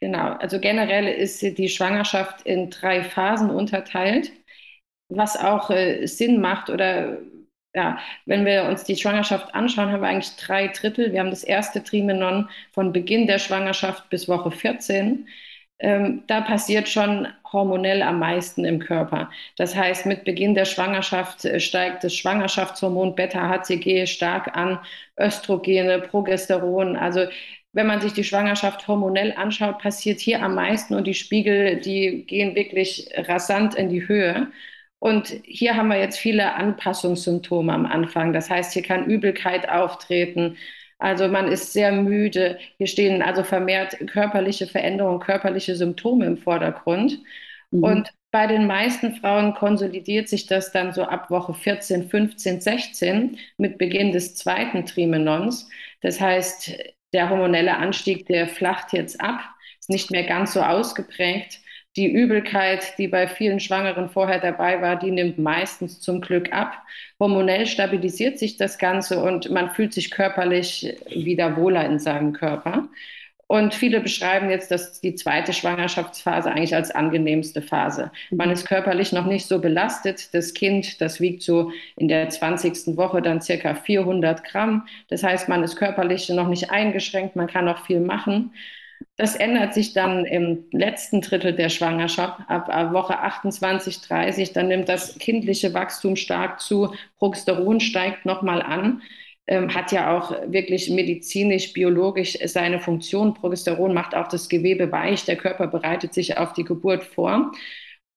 Genau, 0.00 0.32
also 0.32 0.58
generell 0.58 1.06
ist 1.06 1.42
die 1.42 1.68
Schwangerschaft 1.68 2.42
in 2.42 2.70
drei 2.70 3.04
Phasen 3.04 3.50
unterteilt, 3.50 4.32
was 5.08 5.36
auch 5.36 5.70
äh, 5.70 6.06
Sinn 6.06 6.40
macht 6.40 6.70
oder 6.70 7.18
ja, 7.74 7.98
wenn 8.26 8.44
wir 8.44 8.64
uns 8.64 8.84
die 8.84 8.96
Schwangerschaft 8.96 9.54
anschauen, 9.54 9.90
haben 9.90 10.02
wir 10.02 10.08
eigentlich 10.08 10.36
drei 10.36 10.68
Drittel. 10.68 11.12
Wir 11.12 11.20
haben 11.20 11.30
das 11.30 11.44
erste 11.44 11.82
Trimenon 11.82 12.48
von 12.72 12.92
Beginn 12.92 13.26
der 13.26 13.38
Schwangerschaft 13.38 14.10
bis 14.10 14.28
Woche 14.28 14.50
14. 14.50 15.26
Ähm, 15.78 16.22
da 16.26 16.40
passiert 16.42 16.88
schon 16.88 17.28
hormonell 17.52 18.02
am 18.02 18.18
meisten 18.18 18.64
im 18.64 18.78
Körper. 18.78 19.30
Das 19.56 19.74
heißt, 19.74 20.06
mit 20.06 20.24
Beginn 20.24 20.54
der 20.54 20.64
Schwangerschaft 20.64 21.44
äh, 21.44 21.60
steigt 21.60 22.04
das 22.04 22.14
Schwangerschaftshormon 22.14 23.14
Beta-HCG 23.14 24.06
stark 24.06 24.56
an, 24.56 24.78
Östrogene, 25.18 25.98
Progesteron. 26.00 26.96
Also 26.96 27.26
wenn 27.72 27.86
man 27.86 28.00
sich 28.00 28.12
die 28.12 28.24
Schwangerschaft 28.24 28.86
hormonell 28.86 29.32
anschaut, 29.36 29.78
passiert 29.78 30.20
hier 30.20 30.42
am 30.42 30.54
meisten 30.54 30.94
und 30.94 31.06
die 31.06 31.14
Spiegel, 31.14 31.80
die 31.80 32.24
gehen 32.26 32.54
wirklich 32.54 33.08
rasant 33.16 33.74
in 33.74 33.88
die 33.88 34.06
Höhe. 34.06 34.48
Und 35.02 35.34
hier 35.42 35.76
haben 35.76 35.88
wir 35.88 35.98
jetzt 35.98 36.20
viele 36.20 36.54
Anpassungssymptome 36.54 37.72
am 37.72 37.86
Anfang. 37.86 38.32
Das 38.32 38.48
heißt, 38.48 38.72
hier 38.72 38.82
kann 38.82 39.06
Übelkeit 39.06 39.68
auftreten. 39.68 40.56
Also 41.00 41.26
man 41.26 41.48
ist 41.48 41.72
sehr 41.72 41.90
müde. 41.90 42.56
Hier 42.78 42.86
stehen 42.86 43.20
also 43.20 43.42
vermehrt 43.42 43.96
körperliche 44.06 44.68
Veränderungen, 44.68 45.18
körperliche 45.18 45.74
Symptome 45.74 46.26
im 46.26 46.38
Vordergrund. 46.38 47.18
Mhm. 47.72 47.82
Und 47.82 48.10
bei 48.30 48.46
den 48.46 48.68
meisten 48.68 49.16
Frauen 49.16 49.54
konsolidiert 49.54 50.28
sich 50.28 50.46
das 50.46 50.70
dann 50.70 50.92
so 50.92 51.02
ab 51.02 51.30
Woche 51.30 51.52
14, 51.52 52.08
15, 52.08 52.60
16 52.60 53.38
mit 53.56 53.78
Beginn 53.78 54.12
des 54.12 54.36
zweiten 54.36 54.86
Trimenons. 54.86 55.68
Das 56.00 56.20
heißt, 56.20 56.78
der 57.12 57.28
hormonelle 57.28 57.76
Anstieg, 57.76 58.26
der 58.26 58.46
flacht 58.46 58.92
jetzt 58.92 59.20
ab, 59.20 59.40
ist 59.80 59.90
nicht 59.90 60.12
mehr 60.12 60.22
ganz 60.28 60.52
so 60.52 60.62
ausgeprägt. 60.62 61.58
Die 61.96 62.10
Übelkeit, 62.10 62.96
die 62.96 63.06
bei 63.06 63.28
vielen 63.28 63.60
Schwangeren 63.60 64.08
vorher 64.08 64.40
dabei 64.40 64.80
war, 64.80 64.98
die 64.98 65.10
nimmt 65.10 65.38
meistens 65.38 66.00
zum 66.00 66.22
Glück 66.22 66.50
ab. 66.52 66.72
Hormonell 67.20 67.66
stabilisiert 67.66 68.38
sich 68.38 68.56
das 68.56 68.78
Ganze 68.78 69.22
und 69.22 69.50
man 69.50 69.70
fühlt 69.70 69.92
sich 69.92 70.10
körperlich 70.10 70.96
wieder 71.10 71.56
wohler 71.56 71.84
in 71.84 71.98
seinem 71.98 72.32
Körper. 72.32 72.88
Und 73.46 73.74
viele 73.74 74.00
beschreiben 74.00 74.48
jetzt 74.48 74.70
dass 74.70 75.02
die 75.02 75.14
zweite 75.14 75.52
Schwangerschaftsphase 75.52 76.50
eigentlich 76.50 76.74
als 76.74 76.90
angenehmste 76.90 77.60
Phase. 77.60 78.10
Man 78.30 78.50
ist 78.50 78.66
körperlich 78.66 79.12
noch 79.12 79.26
nicht 79.26 79.44
so 79.46 79.60
belastet. 79.60 80.32
Das 80.32 80.54
Kind, 80.54 81.02
das 81.02 81.20
wiegt 81.20 81.42
so 81.42 81.70
in 81.96 82.08
der 82.08 82.30
20. 82.30 82.96
Woche 82.96 83.20
dann 83.20 83.42
circa 83.42 83.74
400 83.74 84.42
Gramm. 84.44 84.86
Das 85.08 85.22
heißt, 85.22 85.50
man 85.50 85.62
ist 85.62 85.76
körperlich 85.76 86.30
noch 86.30 86.48
nicht 86.48 86.70
eingeschränkt, 86.70 87.36
man 87.36 87.48
kann 87.48 87.66
noch 87.66 87.84
viel 87.84 88.00
machen. 88.00 88.54
Das 89.16 89.36
ändert 89.36 89.74
sich 89.74 89.92
dann 89.92 90.24
im 90.24 90.64
letzten 90.72 91.20
Drittel 91.20 91.54
der 91.54 91.68
Schwangerschaft, 91.68 92.40
ab 92.48 92.68
Woche 92.92 93.18
28, 93.18 94.00
30. 94.00 94.52
Dann 94.52 94.68
nimmt 94.68 94.88
das 94.88 95.18
kindliche 95.18 95.74
Wachstum 95.74 96.16
stark 96.16 96.60
zu, 96.60 96.94
Progesteron 97.18 97.80
steigt 97.80 98.26
nochmal 98.26 98.62
an. 98.62 99.02
Ähm, 99.48 99.74
hat 99.74 99.90
ja 99.90 100.16
auch 100.16 100.30
wirklich 100.46 100.88
medizinisch, 100.88 101.72
biologisch 101.72 102.38
seine 102.44 102.78
Funktion. 102.78 103.34
Progesteron 103.34 103.92
macht 103.92 104.14
auch 104.14 104.28
das 104.28 104.48
Gewebe 104.48 104.92
weich, 104.92 105.24
der 105.24 105.36
Körper 105.36 105.66
bereitet 105.66 106.14
sich 106.14 106.38
auf 106.38 106.52
die 106.52 106.64
Geburt 106.64 107.02
vor. 107.02 107.52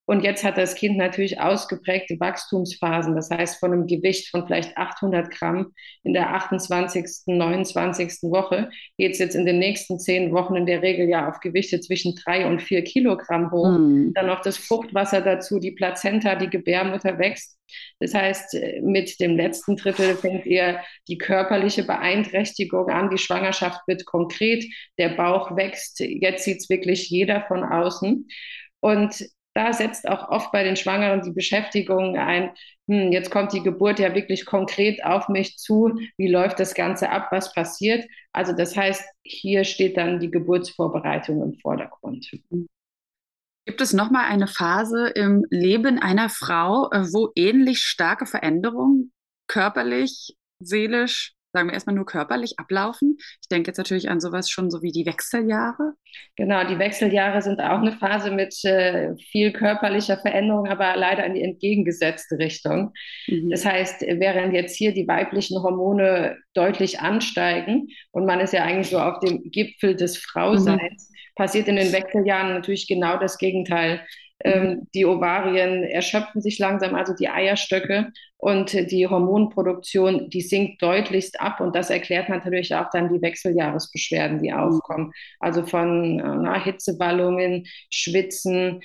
Und 0.08 0.24
jetzt 0.24 0.44
hat 0.44 0.58
das 0.58 0.76
Kind 0.76 0.98
natürlich 0.98 1.40
ausgeprägte 1.40 2.20
Wachstumsphasen. 2.20 3.16
Das 3.16 3.32
heißt, 3.32 3.60
von 3.60 3.74
einem 3.74 3.88
Gewicht 3.88 4.30
von 4.30 4.46
vielleicht 4.46 4.78
800 4.78 5.32
Gramm 5.32 5.74
in 6.04 6.14
der 6.14 6.34
28., 6.36 7.24
29. 7.26 8.24
Woche 8.24 8.70
geht 8.98 9.14
es 9.14 9.20
jetzt 9.20 9.36
in 9.36 9.46
den 9.46 9.58
nächsten 9.58 10.00
zehn 10.00 10.32
Wochen 10.32 10.56
in 10.56 10.68
der 10.68 10.84
Regel 10.84 11.10
ja 11.10 11.28
auf 11.28 11.40
Gewichte 11.40 11.80
zwischen 11.80 12.16
drei 12.16 12.46
und 12.46 12.62
vier 12.62 12.84
Kilogramm 12.84 13.52
hoch. 13.52 13.80
Mhm. 13.80 14.14
Dann 14.14 14.28
noch 14.28 14.42
das 14.42 14.58
Fruchtwasser 14.58 15.22
dazu, 15.22 15.60
die 15.60 15.72
Plazenta, 15.72 16.36
die 16.36 16.50
Gebärmutter 16.50 17.18
wächst. 17.18 17.58
Das 18.00 18.14
heißt, 18.14 18.56
mit 18.84 19.20
dem 19.20 19.36
letzten 19.36 19.76
Drittel 19.76 20.16
fängt 20.16 20.46
eher 20.46 20.84
die 21.08 21.18
körperliche 21.18 21.84
Beeinträchtigung 21.84 22.90
an. 22.90 23.10
Die 23.10 23.18
Schwangerschaft 23.18 23.82
wird 23.88 24.06
konkret, 24.06 24.66
der 25.00 25.10
Bauch 25.10 25.56
wächst. 25.56 26.00
Jetzt 26.00 26.44
sieht 26.44 26.58
es 26.58 26.70
wirklich 26.70 27.10
jeder 27.10 27.42
von 27.48 27.64
außen. 27.64 28.28
Und 28.82 29.26
da 29.56 29.72
setzt 29.72 30.08
auch 30.08 30.28
oft 30.30 30.52
bei 30.52 30.64
den 30.64 30.76
Schwangeren 30.76 31.22
die 31.22 31.32
Beschäftigung 31.32 32.18
ein, 32.18 32.52
hm, 32.88 33.12
jetzt 33.14 33.32
kommt 33.32 33.54
die 33.54 33.64
Geburt 33.64 34.00
ja 34.00 34.14
wirklich 34.14 34.46
konkret 34.46 35.04
auf 35.04 35.30
mich 35.30 35.58
zu, 35.58 35.98
wie 36.18 36.28
läuft 36.28 36.60
das 36.60 36.76
Ganze 36.76 37.10
ab, 37.10 37.30
was 37.32 37.54
passiert. 37.54 38.06
Also 38.34 38.52
das 38.52 38.76
heißt, 38.76 39.04
hier 39.24 39.64
steht 39.64 39.96
dann 39.96 40.20
die 40.20 40.30
Geburtsvorbereitung 40.30 41.42
im 41.42 41.54
Vordergrund. 41.60 42.30
Gibt 43.66 43.82
es 43.82 43.94
nochmal 43.94 44.26
eine 44.26 44.48
Phase 44.48 45.08
im 45.08 45.46
Leben 45.50 46.00
einer 46.00 46.30
Frau, 46.30 46.92
äh, 46.92 47.06
wo 47.14 47.32
ähnlich 47.36 47.80
starke 47.80 48.26
Veränderungen 48.26 49.14
körperlich, 49.48 50.36
seelisch, 50.60 51.35
sagen 51.56 51.70
wir 51.70 51.74
erstmal 51.74 51.96
nur 51.96 52.06
körperlich 52.06 52.60
ablaufen. 52.60 53.18
Ich 53.42 53.48
denke 53.50 53.70
jetzt 53.70 53.78
natürlich 53.78 54.10
an 54.10 54.20
sowas 54.20 54.50
schon 54.50 54.70
so 54.70 54.82
wie 54.82 54.92
die 54.92 55.06
Wechseljahre. 55.06 55.94
Genau, 56.36 56.66
die 56.66 56.78
Wechseljahre 56.78 57.42
sind 57.42 57.62
auch 57.62 57.80
eine 57.80 57.94
Phase 57.94 58.30
mit 58.30 58.54
äh, 58.66 59.16
viel 59.32 59.54
körperlicher 59.54 60.18
Veränderung, 60.18 60.68
aber 60.68 60.96
leider 60.98 61.26
in 61.26 61.34
die 61.34 61.44
entgegengesetzte 61.44 62.38
Richtung. 62.38 62.92
Mhm. 63.28 63.50
Das 63.50 63.66
heißt, 63.66 64.02
während 64.02 64.54
jetzt 64.54 64.76
hier 64.76 64.94
die 64.94 65.08
weiblichen 65.08 65.62
Hormone 65.64 66.38
deutlich 66.54 67.00
ansteigen 67.00 67.88
und 68.12 68.26
man 68.26 68.40
ist 68.40 68.54
ja 68.54 68.64
eigentlich 68.64 68.90
so 68.90 69.00
auf 69.00 69.20
dem 69.20 69.50
Gipfel 69.52 69.96
des 69.96 70.18
Frauseins, 70.18 71.10
mhm. 71.10 71.16
passiert 71.36 71.68
in 71.68 71.78
den 71.78 71.92
Wechseljahren 71.94 72.54
natürlich 72.54 72.88
genau 72.88 73.18
das 73.18 73.38
Gegenteil. 73.38 74.06
Ähm, 74.46 74.88
die 74.94 75.06
Ovarien 75.06 75.84
erschöpfen 75.84 76.42
sich 76.42 76.60
langsam, 76.60 76.94
also 76.96 77.14
die 77.14 77.30
Eierstöcke. 77.30 78.12
Und 78.38 78.74
die 78.92 79.08
Hormonproduktion, 79.08 80.30
die 80.30 80.42
sinkt 80.42 80.82
deutlichst 80.82 81.42
ab. 81.42 81.62
Und 81.62 81.76
das 81.76 81.90
erklärt 81.90 82.30
natürlich 82.30 82.76
auch 82.76 82.90
dann 82.92 83.12
die 83.12 83.22
Wechseljahresbeschwerden, 83.22 84.40
die 84.40 84.54
aufkommen. 84.54 85.14
Also 85.40 85.66
von 85.66 86.20
äh, 86.20 86.24
na, 86.24 86.64
Hitzewallungen, 86.64 87.66
Schwitzen, 87.90 88.82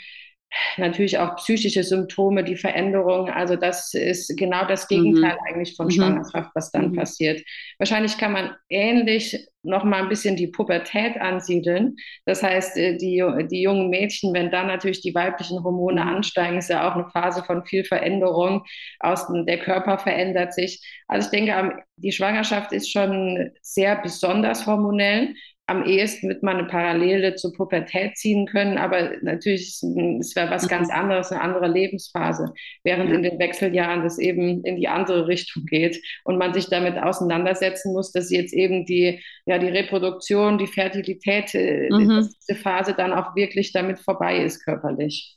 natürlich 0.77 1.19
auch 1.19 1.37
psychische 1.37 1.83
Symptome, 1.85 2.45
die 2.45 2.57
Veränderung. 2.57 3.29
Also 3.31 3.57
das 3.57 3.95
ist 3.95 4.37
genau 4.37 4.67
das 4.67 4.89
Gegenteil 4.89 5.35
mhm. 5.35 5.47
eigentlich 5.49 5.77
von 5.77 5.87
mhm. 5.87 5.91
Schwangerschaft, 5.93 6.51
was 6.55 6.71
dann 6.71 6.91
mhm. 6.91 6.97
passiert. 6.97 7.43
Wahrscheinlich 7.79 8.19
kann 8.19 8.33
man 8.33 8.55
ähnlich 8.69 9.49
noch 9.63 9.85
mal 9.85 10.03
ein 10.03 10.09
bisschen 10.09 10.37
die 10.37 10.47
Pubertät 10.47 11.21
ansiedeln. 11.21 11.97
Das 12.25 12.43
heißt, 12.43 12.77
äh, 12.77 12.97
die, 12.97 13.23
die 13.51 13.63
jungen 13.63 13.91
Mädchen, 13.91 14.33
wenn 14.33 14.51
dann 14.51 14.67
natürlich 14.67 15.03
die 15.03 15.15
weiblichen 15.15 15.63
Hormone 15.63 16.03
mhm. 16.03 16.09
ansteigen, 16.09 16.59
ist 16.59 16.71
ja 16.71 16.89
auch 16.89 16.95
eine 16.95 17.09
Phase 17.11 17.45
von 17.45 17.65
viel 17.65 17.85
Veränderung. 17.85 18.65
Außen, 19.01 19.47
der 19.47 19.59
Körper 19.59 19.99
verändert 19.99 20.55
sich. 20.55 20.83
Also 21.09 21.27
ich 21.27 21.31
denke, 21.31 21.83
die 21.97 22.13
Schwangerschaft 22.13 22.73
ist 22.73 22.91
schon 22.91 23.51
sehr 23.63 23.97
besonders 23.97 24.67
hormonell 24.67 25.35
am 25.71 25.85
ehesten 25.85 26.29
wird 26.29 26.43
man 26.43 26.57
eine 26.57 26.67
Parallele 26.67 27.37
zur 27.37 27.53
Pubertät 27.53 28.19
ziehen 28.19 28.47
können, 28.47 28.77
aber 28.77 29.13
natürlich 29.23 29.69
es 29.69 30.35
wäre 30.35 30.51
was 30.51 30.69
ganz 30.69 30.89
mhm. 30.89 30.95
anderes, 30.95 31.31
eine 31.31 31.41
andere 31.41 31.69
Lebensphase, 31.69 32.53
während 32.83 33.13
in 33.13 33.23
den 33.23 33.39
Wechseljahren 33.39 34.03
das 34.03 34.19
eben 34.19 34.65
in 34.65 34.77
die 34.77 34.89
andere 34.89 35.29
Richtung 35.29 35.67
geht 35.67 36.03
und 36.25 36.39
man 36.39 36.53
sich 36.55 36.67
damit 36.67 36.99
auseinandersetzen 36.99 37.93
muss, 37.93 38.11
dass 38.11 38.33
jetzt 38.33 38.53
eben 38.53 38.85
die, 38.85 39.23
ja, 39.47 39.59
die 39.59 39.69
Reproduktion, 39.69 40.59
die 40.59 40.67
Fertilität, 40.67 41.55
äh, 41.55 41.89
mhm. 41.89 42.29
diese 42.41 42.59
Phase 42.61 42.93
dann 42.95 43.13
auch 43.13 43.37
wirklich 43.37 43.71
damit 43.71 44.01
vorbei 44.01 44.43
ist 44.43 44.65
körperlich. 44.65 45.37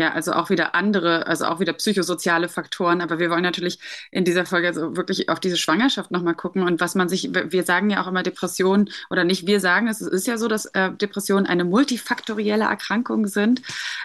Ja, 0.00 0.12
also 0.14 0.32
auch 0.32 0.48
wieder 0.48 0.74
andere, 0.74 1.26
also 1.26 1.44
auch 1.44 1.60
wieder 1.60 1.74
psychosoziale 1.74 2.48
Faktoren. 2.48 3.02
Aber 3.02 3.18
wir 3.18 3.28
wollen 3.28 3.42
natürlich 3.42 3.78
in 4.10 4.24
dieser 4.24 4.46
Folge 4.46 4.68
also 4.68 4.96
wirklich 4.96 5.28
auf 5.28 5.40
diese 5.40 5.58
Schwangerschaft 5.58 6.10
nochmal 6.10 6.34
gucken 6.34 6.62
und 6.62 6.80
was 6.80 6.94
man 6.94 7.10
sich, 7.10 7.28
wir 7.34 7.64
sagen 7.64 7.90
ja 7.90 8.02
auch 8.02 8.06
immer 8.06 8.22
Depressionen 8.22 8.88
oder 9.10 9.24
nicht 9.24 9.46
wir 9.46 9.60
sagen 9.60 9.88
es, 9.88 10.00
es 10.00 10.08
ist 10.08 10.26
ja 10.26 10.38
so, 10.38 10.48
dass 10.48 10.64
äh, 10.64 10.90
Depressionen 10.92 11.44
eine 11.44 11.64
multifaktorielle 11.64 12.64
Erkrankung 12.64 13.26
sind. 13.26 13.60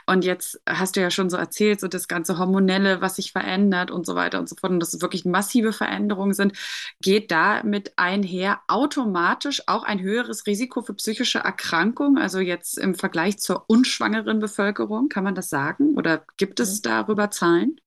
Und 0.05 0.25
jetzt 0.25 0.59
hast 0.67 0.97
du 0.97 0.99
ja 0.99 1.09
schon 1.11 1.29
so 1.29 1.37
erzählt, 1.37 1.79
so 1.79 1.87
das 1.87 2.09
ganze 2.09 2.37
Hormonelle, 2.37 2.99
was 2.99 3.15
sich 3.15 3.31
verändert 3.31 3.89
und 3.89 4.05
so 4.05 4.15
weiter 4.15 4.39
und 4.39 4.49
so 4.49 4.57
fort. 4.57 4.73
Und 4.73 4.81
dass 4.81 4.93
es 4.93 5.01
wirklich 5.01 5.23
massive 5.23 5.71
Veränderungen 5.71 6.33
sind, 6.33 6.57
geht 6.99 7.31
damit 7.31 7.93
einher 7.95 8.59
automatisch 8.67 9.63
auch 9.67 9.83
ein 9.83 10.01
höheres 10.01 10.45
Risiko 10.45 10.81
für 10.81 10.93
psychische 10.93 11.39
Erkrankungen. 11.39 12.17
Also 12.17 12.39
jetzt 12.39 12.77
im 12.77 12.95
Vergleich 12.95 13.37
zur 13.39 13.63
unschwangeren 13.69 14.41
Bevölkerung, 14.41 15.07
kann 15.07 15.23
man 15.23 15.35
das 15.35 15.49
sagen? 15.49 15.84
Daten 15.85 15.97
oder 15.97 16.25
gibt 16.37 16.59
es 16.59 16.79
mhm. 16.79 16.83
darüber 16.83 17.31
Zahlen? 17.31 17.79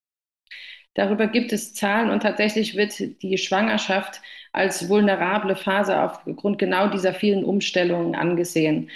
Darüber 0.94 1.28
gibt 1.28 1.52
es 1.52 1.74
Zahlen 1.74 2.10
und 2.10 2.22
tatsächlich 2.22 2.76
wird 2.76 3.22
die 3.22 3.38
Schwangerschaft 3.38 4.20
als 4.52 4.88
vulnerable 4.88 5.54
Phase 5.54 6.00
aufgrund 6.02 6.58
genau 6.58 6.88
dieser 6.88 7.14
vielen 7.14 7.44
Umstellungen 7.44 8.14
angesehen. 8.14 8.90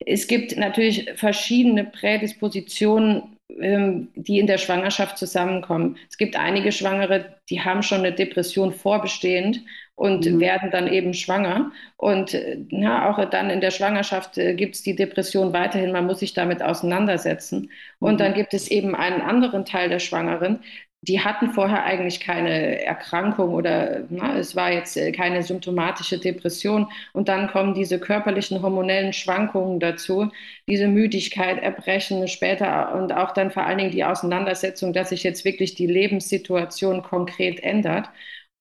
Es 0.00 0.26
gibt 0.26 0.56
natürlich 0.56 1.10
verschiedene 1.16 1.84
Prädispositionen, 1.84 3.37
die 3.50 4.38
in 4.38 4.46
der 4.46 4.58
Schwangerschaft 4.58 5.16
zusammenkommen. 5.16 5.96
Es 6.08 6.18
gibt 6.18 6.36
einige 6.36 6.70
Schwangere, 6.70 7.36
die 7.48 7.62
haben 7.62 7.82
schon 7.82 8.00
eine 8.00 8.12
Depression 8.12 8.72
vorbestehend 8.72 9.62
und 9.94 10.26
mhm. 10.26 10.38
werden 10.38 10.70
dann 10.70 10.86
eben 10.86 11.14
schwanger. 11.14 11.72
Und 11.96 12.38
ja, 12.68 13.10
auch 13.10 13.24
dann 13.30 13.50
in 13.50 13.60
der 13.60 13.70
Schwangerschaft 13.70 14.38
äh, 14.38 14.54
gibt 14.54 14.76
es 14.76 14.82
die 14.82 14.94
Depression 14.94 15.52
weiterhin, 15.52 15.92
man 15.92 16.06
muss 16.06 16.20
sich 16.20 16.34
damit 16.34 16.62
auseinandersetzen. 16.62 17.70
Und 17.98 18.14
mhm. 18.14 18.18
dann 18.18 18.34
gibt 18.34 18.54
es 18.54 18.70
eben 18.70 18.94
einen 18.94 19.22
anderen 19.22 19.64
Teil 19.64 19.88
der 19.88 19.98
Schwangeren, 19.98 20.60
die 21.02 21.20
hatten 21.20 21.52
vorher 21.52 21.84
eigentlich 21.84 22.18
keine 22.20 22.84
Erkrankung 22.84 23.54
oder 23.54 24.04
na, 24.10 24.36
es 24.36 24.56
war 24.56 24.72
jetzt 24.72 24.96
äh, 24.96 25.12
keine 25.12 25.42
symptomatische 25.44 26.18
Depression. 26.18 26.88
Und 27.12 27.28
dann 27.28 27.48
kommen 27.48 27.74
diese 27.74 28.00
körperlichen 28.00 28.62
hormonellen 28.62 29.12
Schwankungen 29.12 29.78
dazu, 29.78 30.30
diese 30.68 30.88
Müdigkeit, 30.88 31.62
Erbrechen 31.62 32.26
später 32.26 32.94
und 32.94 33.12
auch 33.12 33.32
dann 33.32 33.50
vor 33.52 33.64
allen 33.64 33.78
Dingen 33.78 33.90
die 33.92 34.04
Auseinandersetzung, 34.04 34.92
dass 34.92 35.10
sich 35.10 35.22
jetzt 35.22 35.44
wirklich 35.44 35.74
die 35.76 35.86
Lebenssituation 35.86 37.02
konkret 37.02 37.60
ändert. 37.62 38.10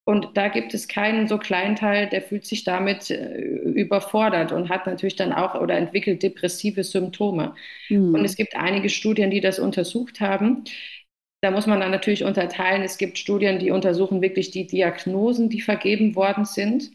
Und 0.07 0.37
da 0.37 0.47
gibt 0.47 0.73
es 0.73 0.87
keinen 0.87 1.27
so 1.27 1.37
kleinen 1.37 1.75
Teil, 1.75 2.07
der 2.07 2.21
fühlt 2.21 2.45
sich 2.45 2.63
damit 2.63 3.11
äh, 3.11 3.39
überfordert 3.39 4.53
und 4.53 4.69
hat 4.69 4.85
natürlich 4.85 5.17
dann 5.17 5.33
auch 5.33 5.55
oder 5.59 5.75
entwickelt 5.75 6.23
depressive 6.23 6.85
Symptome. 6.85 7.55
Mhm. 7.89 8.13
Und 8.15 8.23
es 8.23 8.37
gibt 8.37 8.55
einige 8.55 8.87
Studien, 8.87 9.31
die 9.31 9.41
das 9.41 9.59
untersucht 9.59 10.21
haben. 10.21 10.63
Da 11.41 11.51
muss 11.51 11.67
man 11.67 11.79
dann 11.79 11.91
natürlich 11.91 12.23
unterteilen. 12.23 12.81
Es 12.81 12.97
gibt 12.97 13.17
Studien, 13.19 13.59
die 13.59 13.71
untersuchen 13.71 14.21
wirklich 14.21 14.49
die 14.51 14.65
Diagnosen, 14.67 15.49
die 15.49 15.61
vergeben 15.61 16.15
worden 16.15 16.45
sind. 16.45 16.89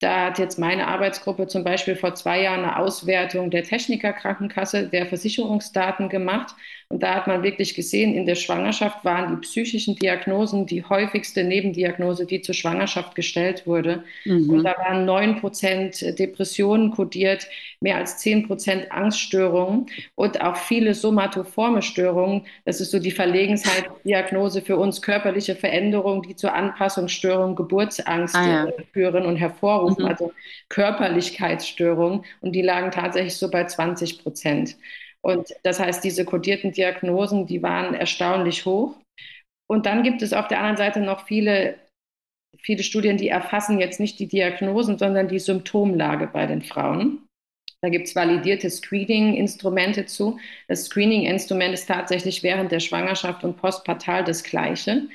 Da 0.00 0.26
hat 0.26 0.38
jetzt 0.38 0.58
meine 0.58 0.86
Arbeitsgruppe 0.88 1.46
zum 1.46 1.64
Beispiel 1.64 1.96
vor 1.96 2.14
zwei 2.14 2.42
Jahren 2.42 2.60
eine 2.64 2.76
Auswertung 2.78 3.50
der 3.50 3.64
Technikerkrankenkasse 3.64 4.88
der 4.88 5.06
Versicherungsdaten 5.06 6.08
gemacht. 6.08 6.54
Und 6.90 7.04
da 7.04 7.14
hat 7.14 7.28
man 7.28 7.44
wirklich 7.44 7.76
gesehen, 7.76 8.14
in 8.14 8.26
der 8.26 8.34
Schwangerschaft 8.34 9.04
waren 9.04 9.36
die 9.36 9.40
psychischen 9.42 9.94
Diagnosen 9.94 10.66
die 10.66 10.82
häufigste 10.82 11.44
Nebendiagnose, 11.44 12.26
die 12.26 12.42
zur 12.42 12.56
Schwangerschaft 12.56 13.14
gestellt 13.14 13.64
wurde. 13.64 14.02
Mhm. 14.24 14.50
Und 14.50 14.64
da 14.64 14.74
waren 14.76 15.04
neun 15.04 15.36
Prozent 15.36 16.18
Depressionen 16.18 16.90
kodiert, 16.90 17.46
mehr 17.78 17.96
als 17.96 18.18
zehn 18.18 18.44
Prozent 18.48 18.90
Angststörungen 18.90 19.86
und 20.16 20.40
auch 20.40 20.56
viele 20.56 20.94
somatoforme 20.94 21.82
Störungen. 21.82 22.46
Das 22.64 22.80
ist 22.80 22.90
so 22.90 22.98
die 22.98 23.12
Verlegenheitsdiagnose 23.12 24.60
für 24.60 24.76
uns, 24.76 25.00
körperliche 25.00 25.54
Veränderungen, 25.54 26.22
die 26.22 26.34
zur 26.34 26.54
Anpassungsstörung, 26.54 27.54
Geburtsangst 27.54 28.34
ah, 28.34 28.64
ja. 28.66 28.72
führen 28.92 29.26
und 29.26 29.36
hervorrufen, 29.36 30.02
mhm. 30.02 30.10
also 30.10 30.32
Körperlichkeitsstörungen. 30.68 32.24
Und 32.40 32.50
die 32.50 32.62
lagen 32.62 32.90
tatsächlich 32.90 33.36
so 33.36 33.48
bei 33.48 33.64
20 33.64 34.24
Prozent. 34.24 34.74
Und 35.22 35.54
das 35.62 35.78
heißt, 35.78 36.02
diese 36.02 36.24
kodierten 36.24 36.72
Diagnosen, 36.72 37.46
die 37.46 37.62
waren 37.62 37.94
erstaunlich 37.94 38.64
hoch. 38.64 38.96
Und 39.68 39.86
dann 39.86 40.02
gibt 40.02 40.22
es 40.22 40.32
auf 40.32 40.48
der 40.48 40.58
anderen 40.58 40.76
Seite 40.76 41.00
noch 41.00 41.26
viele, 41.26 41.78
viele 42.58 42.82
Studien, 42.82 43.16
die 43.16 43.28
erfassen 43.28 43.78
jetzt 43.78 44.00
nicht 44.00 44.18
die 44.18 44.26
Diagnosen, 44.26 44.98
sondern 44.98 45.28
die 45.28 45.38
Symptomlage 45.38 46.26
bei 46.26 46.46
den 46.46 46.62
Frauen. 46.62 47.26
Da 47.82 47.88
gibt 47.88 48.08
es 48.08 48.16
validierte 48.16 48.68
Screening-Instrumente 48.68 50.06
zu. 50.06 50.38
Das 50.68 50.84
Screening-Instrument 50.84 51.72
ist 51.72 51.86
tatsächlich 51.86 52.42
während 52.42 52.72
der 52.72 52.80
Schwangerschaft 52.80 53.42
und 53.44 53.56
postpartal 53.56 54.24
das 54.24 54.42
gleiche. 54.42 55.08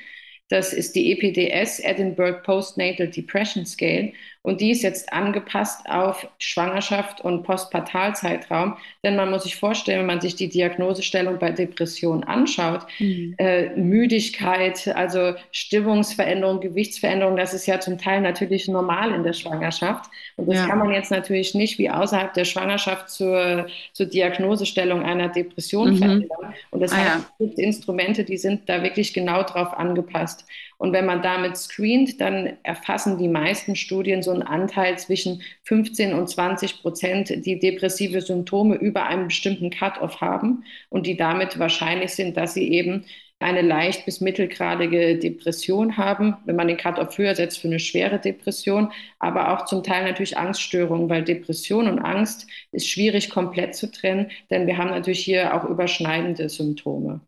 Das 0.48 0.72
ist 0.72 0.94
die 0.94 1.12
EPDS, 1.12 1.80
Edinburgh 1.80 2.40
Postnatal 2.42 3.08
Depression 3.08 3.66
Scale. 3.66 4.12
Und 4.46 4.60
die 4.60 4.70
ist 4.70 4.82
jetzt 4.82 5.12
angepasst 5.12 5.90
auf 5.90 6.28
Schwangerschaft 6.38 7.20
und 7.20 7.42
Postpartalzeitraum. 7.42 8.76
Denn 9.02 9.16
man 9.16 9.28
muss 9.28 9.42
sich 9.42 9.56
vorstellen, 9.56 9.98
wenn 9.98 10.06
man 10.06 10.20
sich 10.20 10.36
die 10.36 10.48
Diagnosestellung 10.48 11.40
bei 11.40 11.50
Depressionen 11.50 12.22
anschaut, 12.22 12.86
mhm. 13.00 13.34
äh, 13.38 13.70
Müdigkeit, 13.74 14.86
also 14.94 15.34
Stimmungsveränderung, 15.50 16.60
Gewichtsveränderung, 16.60 17.36
das 17.36 17.54
ist 17.54 17.66
ja 17.66 17.80
zum 17.80 17.98
Teil 17.98 18.20
natürlich 18.20 18.68
normal 18.68 19.12
in 19.12 19.24
der 19.24 19.32
Schwangerschaft. 19.32 20.08
Und 20.36 20.48
das 20.48 20.58
ja. 20.58 20.68
kann 20.68 20.78
man 20.78 20.92
jetzt 20.92 21.10
natürlich 21.10 21.56
nicht 21.56 21.80
wie 21.80 21.90
außerhalb 21.90 22.32
der 22.32 22.44
Schwangerschaft 22.44 23.10
zur, 23.10 23.66
zur 23.94 24.06
Diagnosestellung 24.06 25.02
einer 25.02 25.28
Depression 25.28 25.94
mhm. 25.94 25.98
verändern. 25.98 26.54
Und 26.70 26.82
das 26.82 26.92
ah, 26.92 26.98
heißt, 26.98 27.16
es 27.18 27.38
gibt 27.38 27.58
Instrumente, 27.58 28.22
die 28.22 28.38
sind 28.38 28.68
da 28.68 28.84
wirklich 28.84 29.12
genau 29.12 29.42
drauf 29.42 29.76
angepasst. 29.76 30.46
Und 30.78 30.92
wenn 30.92 31.06
man 31.06 31.22
damit 31.22 31.56
screent, 31.56 32.20
dann 32.20 32.58
erfassen 32.62 33.18
die 33.18 33.28
meisten 33.28 33.76
Studien 33.76 34.22
so 34.22 34.30
einen 34.30 34.42
Anteil 34.42 34.98
zwischen 34.98 35.42
15 35.64 36.12
und 36.12 36.28
20 36.28 36.82
Prozent, 36.82 37.46
die 37.46 37.58
depressive 37.58 38.20
Symptome 38.20 38.76
über 38.76 39.06
einen 39.06 39.28
bestimmten 39.28 39.70
Cut-off 39.70 40.20
haben 40.20 40.64
und 40.90 41.06
die 41.06 41.16
damit 41.16 41.58
wahrscheinlich 41.58 42.12
sind, 42.12 42.36
dass 42.36 42.54
sie 42.54 42.70
eben 42.70 43.04
eine 43.38 43.60
leicht 43.60 44.06
bis 44.06 44.20
mittelgradige 44.20 45.18
Depression 45.18 45.96
haben, 45.96 46.36
wenn 46.46 46.56
man 46.56 46.68
den 46.68 46.78
Cut-off 46.78 47.18
höher 47.18 47.34
setzt 47.34 47.58
für 47.58 47.68
eine 47.68 47.78
schwere 47.78 48.18
Depression, 48.18 48.92
aber 49.18 49.52
auch 49.52 49.66
zum 49.66 49.82
Teil 49.82 50.04
natürlich 50.04 50.38
Angststörungen, 50.38 51.10
weil 51.10 51.22
Depression 51.22 51.86
und 51.86 51.98
Angst 51.98 52.46
ist 52.72 52.88
schwierig 52.88 53.28
komplett 53.30 53.74
zu 53.74 53.90
trennen, 53.90 54.30
denn 54.50 54.66
wir 54.66 54.78
haben 54.78 54.90
natürlich 54.90 55.20
hier 55.24 55.54
auch 55.54 55.64
überschneidende 55.64 56.48
Symptome. 56.48 57.20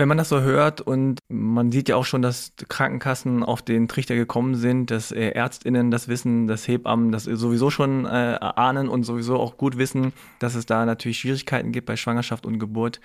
Wenn 0.00 0.08
man 0.08 0.16
das 0.16 0.30
so 0.30 0.40
hört 0.40 0.80
und 0.80 1.18
man 1.28 1.70
sieht 1.70 1.90
ja 1.90 1.96
auch 1.96 2.06
schon, 2.06 2.22
dass 2.22 2.54
Krankenkassen 2.70 3.42
auf 3.42 3.60
den 3.60 3.86
Trichter 3.86 4.14
gekommen 4.14 4.54
sind, 4.54 4.90
dass 4.90 5.12
äh, 5.12 5.28
Ärztinnen 5.32 5.90
das 5.90 6.08
wissen, 6.08 6.46
dass 6.46 6.66
Hebammen 6.66 7.12
das 7.12 7.24
sowieso 7.24 7.68
schon 7.68 8.06
äh, 8.06 8.08
ahnen 8.08 8.88
und 8.88 9.02
sowieso 9.02 9.38
auch 9.38 9.58
gut 9.58 9.76
wissen, 9.76 10.14
dass 10.38 10.54
es 10.54 10.64
da 10.64 10.86
natürlich 10.86 11.18
Schwierigkeiten 11.18 11.70
gibt 11.70 11.84
bei 11.84 11.96
Schwangerschaft 11.96 12.46
und 12.46 12.58
Geburt. 12.58 13.02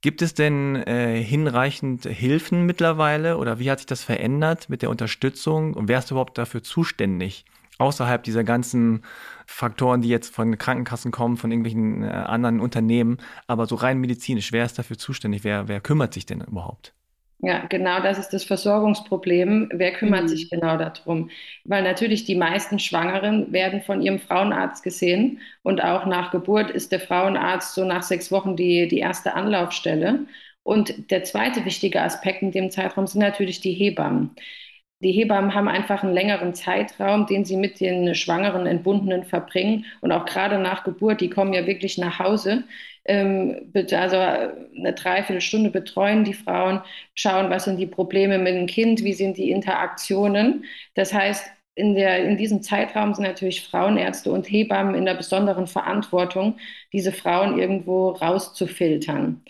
Gibt 0.00 0.20
es 0.20 0.34
denn 0.34 0.74
äh, 0.74 1.22
hinreichend 1.22 2.06
Hilfen 2.06 2.66
mittlerweile 2.66 3.36
oder 3.36 3.60
wie 3.60 3.70
hat 3.70 3.78
sich 3.78 3.86
das 3.86 4.02
verändert 4.02 4.68
mit 4.68 4.82
der 4.82 4.90
Unterstützung 4.90 5.74
und 5.74 5.86
wer 5.86 6.00
ist 6.00 6.10
überhaupt 6.10 6.38
dafür 6.38 6.64
zuständig? 6.64 7.44
außerhalb 7.80 8.22
dieser 8.22 8.44
ganzen 8.44 9.02
Faktoren, 9.52 10.00
die 10.00 10.08
jetzt 10.08 10.32
von 10.32 10.56
Krankenkassen 10.56 11.10
kommen, 11.10 11.36
von 11.36 11.50
irgendwelchen 11.50 12.04
äh, 12.04 12.06
anderen 12.06 12.60
Unternehmen, 12.60 13.18
aber 13.48 13.66
so 13.66 13.74
rein 13.74 13.98
medizinisch, 13.98 14.52
wer 14.52 14.64
ist 14.64 14.78
dafür 14.78 14.96
zuständig? 14.96 15.42
Wer, 15.44 15.66
wer 15.66 15.80
kümmert 15.80 16.14
sich 16.14 16.24
denn 16.24 16.40
überhaupt? 16.40 16.94
Ja, 17.42 17.66
genau, 17.66 18.00
das 18.00 18.18
ist 18.18 18.30
das 18.30 18.44
Versorgungsproblem. 18.44 19.70
Wer 19.72 19.92
kümmert 19.92 20.24
mhm. 20.24 20.28
sich 20.28 20.50
genau 20.50 20.76
darum? 20.76 21.30
Weil 21.64 21.82
natürlich 21.82 22.24
die 22.24 22.36
meisten 22.36 22.78
Schwangeren 22.78 23.52
werden 23.52 23.82
von 23.82 24.00
ihrem 24.00 24.20
Frauenarzt 24.20 24.82
gesehen 24.82 25.40
und 25.62 25.82
auch 25.82 26.06
nach 26.06 26.30
Geburt 26.30 26.70
ist 26.70 26.92
der 26.92 27.00
Frauenarzt 27.00 27.74
so 27.74 27.84
nach 27.84 28.02
sechs 28.02 28.30
Wochen 28.30 28.56
die, 28.56 28.88
die 28.88 28.98
erste 28.98 29.34
Anlaufstelle. 29.34 30.26
Und 30.62 31.10
der 31.10 31.24
zweite 31.24 31.64
wichtige 31.64 32.02
Aspekt 32.02 32.42
in 32.42 32.52
dem 32.52 32.70
Zeitraum 32.70 33.06
sind 33.06 33.20
natürlich 33.20 33.60
die 33.60 33.72
Hebammen. 33.72 34.30
Die 35.02 35.12
Hebammen 35.12 35.54
haben 35.54 35.68
einfach 35.68 36.02
einen 36.02 36.12
längeren 36.12 36.54
Zeitraum, 36.54 37.26
den 37.26 37.44
sie 37.46 37.56
mit 37.56 37.80
den 37.80 38.14
schwangeren 38.14 38.66
Entbundenen 38.66 39.24
verbringen. 39.24 39.86
Und 40.02 40.12
auch 40.12 40.26
gerade 40.26 40.58
nach 40.58 40.84
Geburt, 40.84 41.20
die 41.22 41.30
kommen 41.30 41.54
ja 41.54 41.66
wirklich 41.66 41.96
nach 41.98 42.18
Hause. 42.18 42.64
Ähm, 43.06 43.72
also 43.74 44.16
eine 44.18 44.92
Dreiviertelstunde 44.94 45.70
betreuen 45.70 46.24
die 46.24 46.34
Frauen, 46.34 46.82
schauen, 47.14 47.50
was 47.50 47.64
sind 47.64 47.78
die 47.78 47.86
Probleme 47.86 48.38
mit 48.38 48.54
dem 48.54 48.66
Kind, 48.66 49.02
wie 49.02 49.14
sind 49.14 49.38
die 49.38 49.50
Interaktionen. 49.50 50.64
Das 50.94 51.14
heißt, 51.14 51.46
in, 51.74 51.94
der, 51.94 52.24
in 52.24 52.36
diesem 52.36 52.62
Zeitraum 52.62 53.14
sind 53.14 53.24
natürlich 53.24 53.62
Frauenärzte 53.66 54.30
und 54.30 54.50
Hebammen 54.50 54.94
in 54.94 55.06
der 55.06 55.14
besonderen 55.14 55.66
Verantwortung, 55.66 56.58
diese 56.92 57.12
Frauen 57.12 57.58
irgendwo 57.58 58.10
rauszufiltern. 58.10 59.42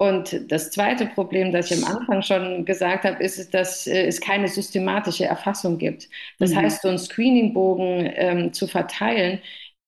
Und 0.00 0.50
das 0.52 0.70
zweite 0.70 1.06
Problem, 1.06 1.50
das 1.50 1.72
ich 1.72 1.84
am 1.84 1.96
Anfang 1.96 2.22
schon 2.22 2.64
gesagt 2.64 3.04
habe, 3.04 3.22
ist, 3.22 3.52
dass 3.52 3.86
äh, 3.88 4.06
es 4.06 4.20
keine 4.20 4.46
systematische 4.46 5.24
Erfassung 5.24 5.76
gibt. 5.76 6.08
Das 6.38 6.52
mhm. 6.52 6.56
heißt, 6.56 6.82
so 6.82 6.88
einen 6.88 6.98
Screeningbogen 6.98 8.08
ähm, 8.14 8.52
zu 8.52 8.68
verteilen 8.68 9.40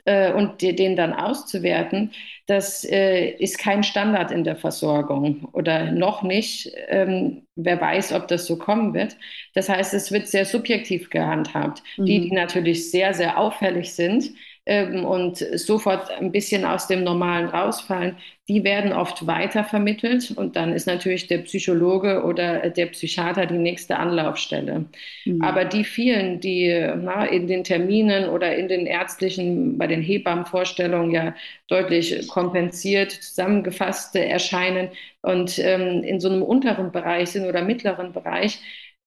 äh, 0.06 0.32
und 0.32 0.62
den 0.62 0.96
dann 0.96 1.12
auszuwerten, 1.12 2.10
das 2.46 2.84
äh, 2.84 3.30
ist 3.38 3.58
kein 3.58 3.84
Standard 3.84 4.32
in 4.32 4.42
der 4.42 4.56
Versorgung 4.56 5.48
oder 5.52 5.92
noch 5.92 6.24
nicht. 6.24 6.72
Ähm, 6.88 7.46
wer 7.54 7.80
weiß, 7.80 8.12
ob 8.12 8.26
das 8.26 8.46
so 8.46 8.58
kommen 8.58 8.92
wird. 8.94 9.16
Das 9.54 9.68
heißt, 9.68 9.94
es 9.94 10.10
wird 10.10 10.26
sehr 10.26 10.44
subjektiv 10.44 11.10
gehandhabt. 11.10 11.84
Mhm. 11.96 12.06
Die, 12.06 12.20
die 12.22 12.32
natürlich 12.32 12.90
sehr, 12.90 13.14
sehr 13.14 13.38
auffällig 13.38 13.92
sind, 13.92 14.32
ähm, 14.70 15.04
und 15.04 15.38
sofort 15.38 16.12
ein 16.12 16.30
bisschen 16.30 16.64
aus 16.64 16.86
dem 16.86 17.02
Normalen 17.02 17.48
rausfallen, 17.48 18.16
die 18.48 18.62
werden 18.62 18.92
oft 18.92 19.26
weitervermittelt 19.26 20.30
und 20.30 20.54
dann 20.54 20.72
ist 20.72 20.86
natürlich 20.86 21.26
der 21.26 21.38
Psychologe 21.38 22.22
oder 22.22 22.70
der 22.70 22.86
Psychiater 22.86 23.46
die 23.46 23.58
nächste 23.58 23.98
Anlaufstelle. 23.98 24.84
Mhm. 25.24 25.42
Aber 25.42 25.64
die 25.64 25.82
vielen, 25.82 26.38
die 26.38 26.68
na, 27.02 27.24
in 27.24 27.48
den 27.48 27.64
Terminen 27.64 28.28
oder 28.28 28.54
in 28.54 28.68
den 28.68 28.86
ärztlichen, 28.86 29.76
bei 29.76 29.88
den 29.88 30.02
Hebammenvorstellungen 30.02 31.10
ja 31.10 31.34
deutlich 31.66 32.28
kompensiert, 32.28 33.10
zusammengefasst 33.10 34.14
erscheinen 34.14 34.90
und 35.22 35.58
ähm, 35.58 36.04
in 36.04 36.20
so 36.20 36.28
einem 36.28 36.42
unteren 36.42 36.92
Bereich 36.92 37.30
sind 37.30 37.44
oder 37.44 37.62
mittleren 37.62 38.12
Bereich, 38.12 38.60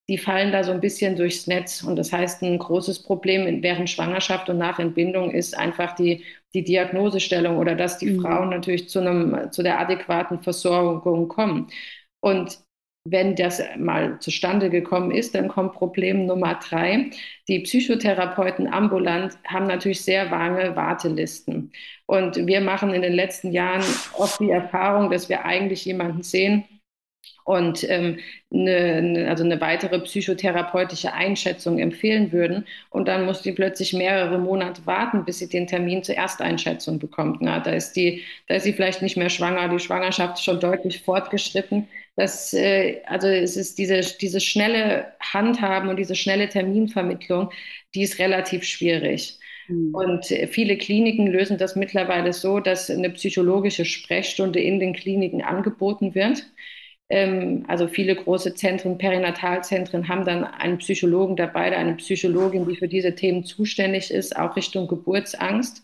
die 0.10 0.18
fallen 0.18 0.52
da 0.52 0.64
so 0.64 0.72
ein 0.72 0.82
bisschen 0.82 1.16
durchs 1.16 1.48
Netz. 1.48 1.84
Und 1.84 1.96
das 1.96 2.12
heißt, 2.12 2.42
ein 2.44 2.60
großes 2.60 3.04
Problem 3.04 3.64
während 3.64 3.90
Schwangerschaft 3.90 4.50
und 4.50 4.58
nach 4.58 4.80
Entbindung 4.80 5.32
ist 5.32 5.58
einfach 5.58 5.96
die, 5.96 6.24
die 6.54 6.64
Diagnosestellung 6.64 7.58
oder 7.58 7.76
dass 7.76 7.98
die 8.00 8.12
mhm. 8.12 8.22
Frauen 8.22 8.50
natürlich 8.50 8.90
zu, 8.90 9.00
einem, 9.00 9.52
zu 9.52 9.64
der 9.64 9.80
adäquaten 9.80 10.42
Versorgung 10.42 11.28
kommen. 11.30 11.68
Und 12.20 12.60
wenn 13.06 13.36
das 13.36 13.62
mal 13.78 14.20
zustande 14.20 14.70
gekommen 14.70 15.12
ist, 15.12 15.36
dann 15.36 15.50
kommt 15.50 15.74
Problem 15.74 16.26
Nummer 16.26 16.56
drei. 16.56 17.10
Die 17.50 17.60
Psychotherapeuten 17.60 18.72
ambulant 18.72 19.38
haben 19.46 19.68
natürlich 19.68 20.02
sehr 20.02 20.30
lange 20.30 20.76
Wartelisten. 20.76 21.74
Und 22.06 22.48
wir 22.48 22.62
machen 22.62 22.94
in 22.94 23.02
den 23.02 23.14
letzten 23.14 23.52
Jahren 23.52 23.84
oft 24.14 24.40
die 24.40 24.52
Erfahrung, 24.52 25.12
dass 25.12 25.28
wir 25.28 25.44
eigentlich 25.44 25.84
jemanden 25.84 26.24
sehen, 26.24 26.64
und 27.44 27.88
ähm, 27.90 28.20
eine, 28.54 29.28
also 29.30 29.44
eine 29.44 29.60
weitere 29.60 30.00
psychotherapeutische 30.00 31.14
Einschätzung 31.14 31.80
empfehlen 31.80 32.32
würden. 32.32 32.66
Und 32.90 33.08
dann 33.08 33.26
muss 33.26 33.42
die 33.42 33.52
plötzlich 33.52 33.94
mehrere 33.94 34.38
Monate 34.38 34.86
warten, 34.86 35.26
bis 35.26 35.40
sie 35.40 35.50
den 35.50 35.68
Termin 35.68 36.04
zur 36.04 36.16
Ersteinschätzung 36.16 37.00
bekommt. 37.00 37.42
Na, 37.42 37.60
da, 37.60 37.72
ist 37.72 37.94
die, 37.94 38.22
da 38.48 38.56
ist 38.56 38.64
sie 38.64 38.74
vielleicht 38.74 39.02
nicht 39.02 39.18
mehr 39.18 39.30
schwanger, 39.30 39.70
die 39.70 39.80
Schwangerschaft 39.80 40.36
ist 40.36 40.44
schon 40.44 40.60
deutlich 40.60 41.02
fortgeschritten. 41.02 41.88
Das, 42.16 42.54
äh, 42.54 43.02
also 43.08 43.28
es 43.28 43.58
ist 43.58 43.78
diese, 43.78 44.02
diese 44.20 44.40
schnelle 44.40 45.08
Handhaben 45.20 45.90
und 45.90 45.98
diese 45.98 46.16
schnelle 46.16 46.48
Terminvermittlung, 46.48 47.50
die 47.96 48.04
ist 48.04 48.20
relativ 48.20 48.64
schwierig. 48.64 49.40
Mhm. 49.68 49.96
Und 49.96 50.26
viele 50.26 50.78
Kliniken 50.78 51.28
lösen 51.28 51.58
das 51.58 51.76
mittlerweile 51.76 52.34
so, 52.34 52.60
dass 52.60 52.90
eine 52.90 53.10
psychologische 53.10 53.86
Sprechstunde 53.86 54.60
in 54.60 54.80
den 54.80 54.94
Kliniken 54.94 55.42
angeboten 55.42 56.16
wird. 56.16 56.44
Ähm, 57.14 57.64
also 57.68 57.88
viele 57.88 58.16
große 58.16 58.56
Zentren, 58.56 58.98
Perinatalzentren 58.98 60.08
haben 60.08 60.26
dann 60.26 60.44
einen 60.46 60.80
Psychologen 60.80 61.36
dabei, 61.36 61.78
eine 61.78 61.94
Psychologin, 61.98 62.68
die 62.68 62.76
für 62.76 62.88
diese 62.88 63.14
Themen 63.14 63.44
zuständig 63.44 64.10
ist, 64.10 64.36
auch 64.36 64.56
Richtung 64.56 64.88
Geburtsangst. 64.88 65.84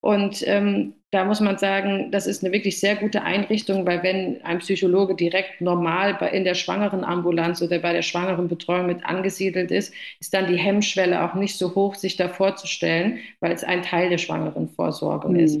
Und 0.00 0.46
ähm, 0.46 0.92
da 1.10 1.24
muss 1.24 1.40
man 1.40 1.56
sagen, 1.56 2.10
das 2.12 2.26
ist 2.26 2.44
eine 2.44 2.52
wirklich 2.52 2.78
sehr 2.80 2.96
gute 2.96 3.22
Einrichtung, 3.22 3.86
weil 3.86 4.02
wenn 4.02 4.42
ein 4.42 4.58
Psychologe 4.58 5.16
direkt 5.16 5.62
normal 5.62 6.18
bei, 6.20 6.28
in 6.32 6.44
der 6.44 6.54
Schwangerenambulanz 6.54 7.62
oder 7.62 7.78
bei 7.78 7.94
der 7.94 8.02
Schwangerenbetreuung 8.02 8.86
mit 8.86 9.06
angesiedelt 9.06 9.70
ist, 9.70 9.94
ist 10.20 10.34
dann 10.34 10.52
die 10.52 10.58
Hemmschwelle 10.58 11.24
auch 11.24 11.34
nicht 11.34 11.56
so 11.56 11.74
hoch, 11.74 11.94
sich 11.94 12.16
da 12.16 12.28
vorzustellen, 12.28 13.20
weil 13.40 13.52
es 13.52 13.64
ein 13.64 13.82
Teil 13.82 14.10
der 14.10 14.18
Schwangerenvorsorge 14.18 15.30
mhm. 15.30 15.36
ist. 15.36 15.58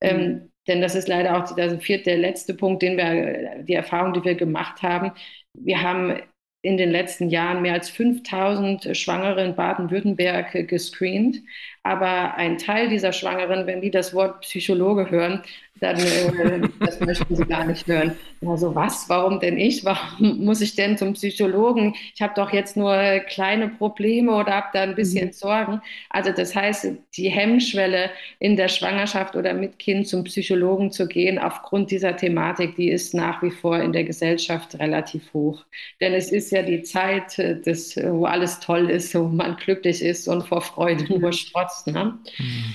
Ähm, 0.00 0.48
denn 0.66 0.80
das 0.80 0.94
ist 0.94 1.08
leider 1.08 1.36
auch 1.36 1.54
der, 1.54 1.80
vierte, 1.80 2.04
der 2.04 2.18
letzte 2.18 2.54
Punkt, 2.54 2.82
den 2.82 2.96
wir, 2.96 3.62
die 3.64 3.74
Erfahrung, 3.74 4.12
die 4.14 4.24
wir 4.24 4.34
gemacht 4.34 4.82
haben. 4.82 5.12
Wir 5.52 5.82
haben 5.82 6.20
in 6.62 6.78
den 6.78 6.90
letzten 6.90 7.28
Jahren 7.28 7.62
mehr 7.62 7.74
als 7.74 7.90
5000 7.90 8.96
Schwangere 8.96 9.44
in 9.44 9.54
Baden-Württemberg 9.54 10.66
gescreent. 10.66 11.42
Aber 11.84 12.34
ein 12.34 12.56
Teil 12.56 12.88
dieser 12.88 13.12
Schwangeren, 13.12 13.66
wenn 13.66 13.82
die 13.82 13.90
das 13.90 14.14
Wort 14.14 14.40
Psychologe 14.40 15.10
hören, 15.10 15.42
dann 15.80 15.98
äh, 15.98 16.68
das 16.80 17.00
möchten 17.00 17.34
sie 17.34 17.44
gar 17.44 17.66
nicht 17.66 17.86
hören. 17.86 18.12
Also 18.46 18.74
was, 18.74 19.08
warum 19.08 19.40
denn 19.40 19.58
ich? 19.58 19.84
Warum 19.84 20.44
muss 20.44 20.60
ich 20.60 20.76
denn 20.76 20.96
zum 20.96 21.14
Psychologen? 21.14 21.94
Ich 22.14 22.22
habe 22.22 22.32
doch 22.36 22.52
jetzt 22.52 22.76
nur 22.76 22.96
kleine 23.28 23.68
Probleme 23.68 24.34
oder 24.34 24.54
habe 24.54 24.68
da 24.72 24.82
ein 24.82 24.94
bisschen 24.94 25.28
mhm. 25.28 25.32
Sorgen. 25.32 25.82
Also 26.10 26.30
das 26.30 26.54
heißt, 26.54 26.86
die 27.16 27.28
Hemmschwelle 27.28 28.10
in 28.38 28.56
der 28.56 28.68
Schwangerschaft 28.68 29.34
oder 29.34 29.52
mit 29.52 29.78
Kind 29.78 30.06
zum 30.06 30.24
Psychologen 30.24 30.92
zu 30.92 31.08
gehen, 31.08 31.38
aufgrund 31.38 31.90
dieser 31.90 32.16
Thematik, 32.16 32.76
die 32.76 32.90
ist 32.90 33.12
nach 33.12 33.42
wie 33.42 33.50
vor 33.50 33.78
in 33.78 33.92
der 33.92 34.04
Gesellschaft 34.04 34.78
relativ 34.78 35.32
hoch. 35.34 35.64
Denn 36.00 36.14
es 36.14 36.30
ist 36.30 36.52
ja 36.52 36.62
die 36.62 36.82
Zeit, 36.82 37.38
äh, 37.38 37.60
des, 37.60 37.96
wo 37.96 38.26
alles 38.26 38.60
toll 38.60 38.90
ist, 38.90 39.14
wo 39.14 39.24
man 39.24 39.56
glücklich 39.56 40.02
ist 40.02 40.28
und 40.28 40.46
vor 40.46 40.60
Freude 40.60 41.18
nur 41.18 41.32
strotzt. 41.32 41.73
Ne? 41.86 42.18
Mhm. 42.38 42.74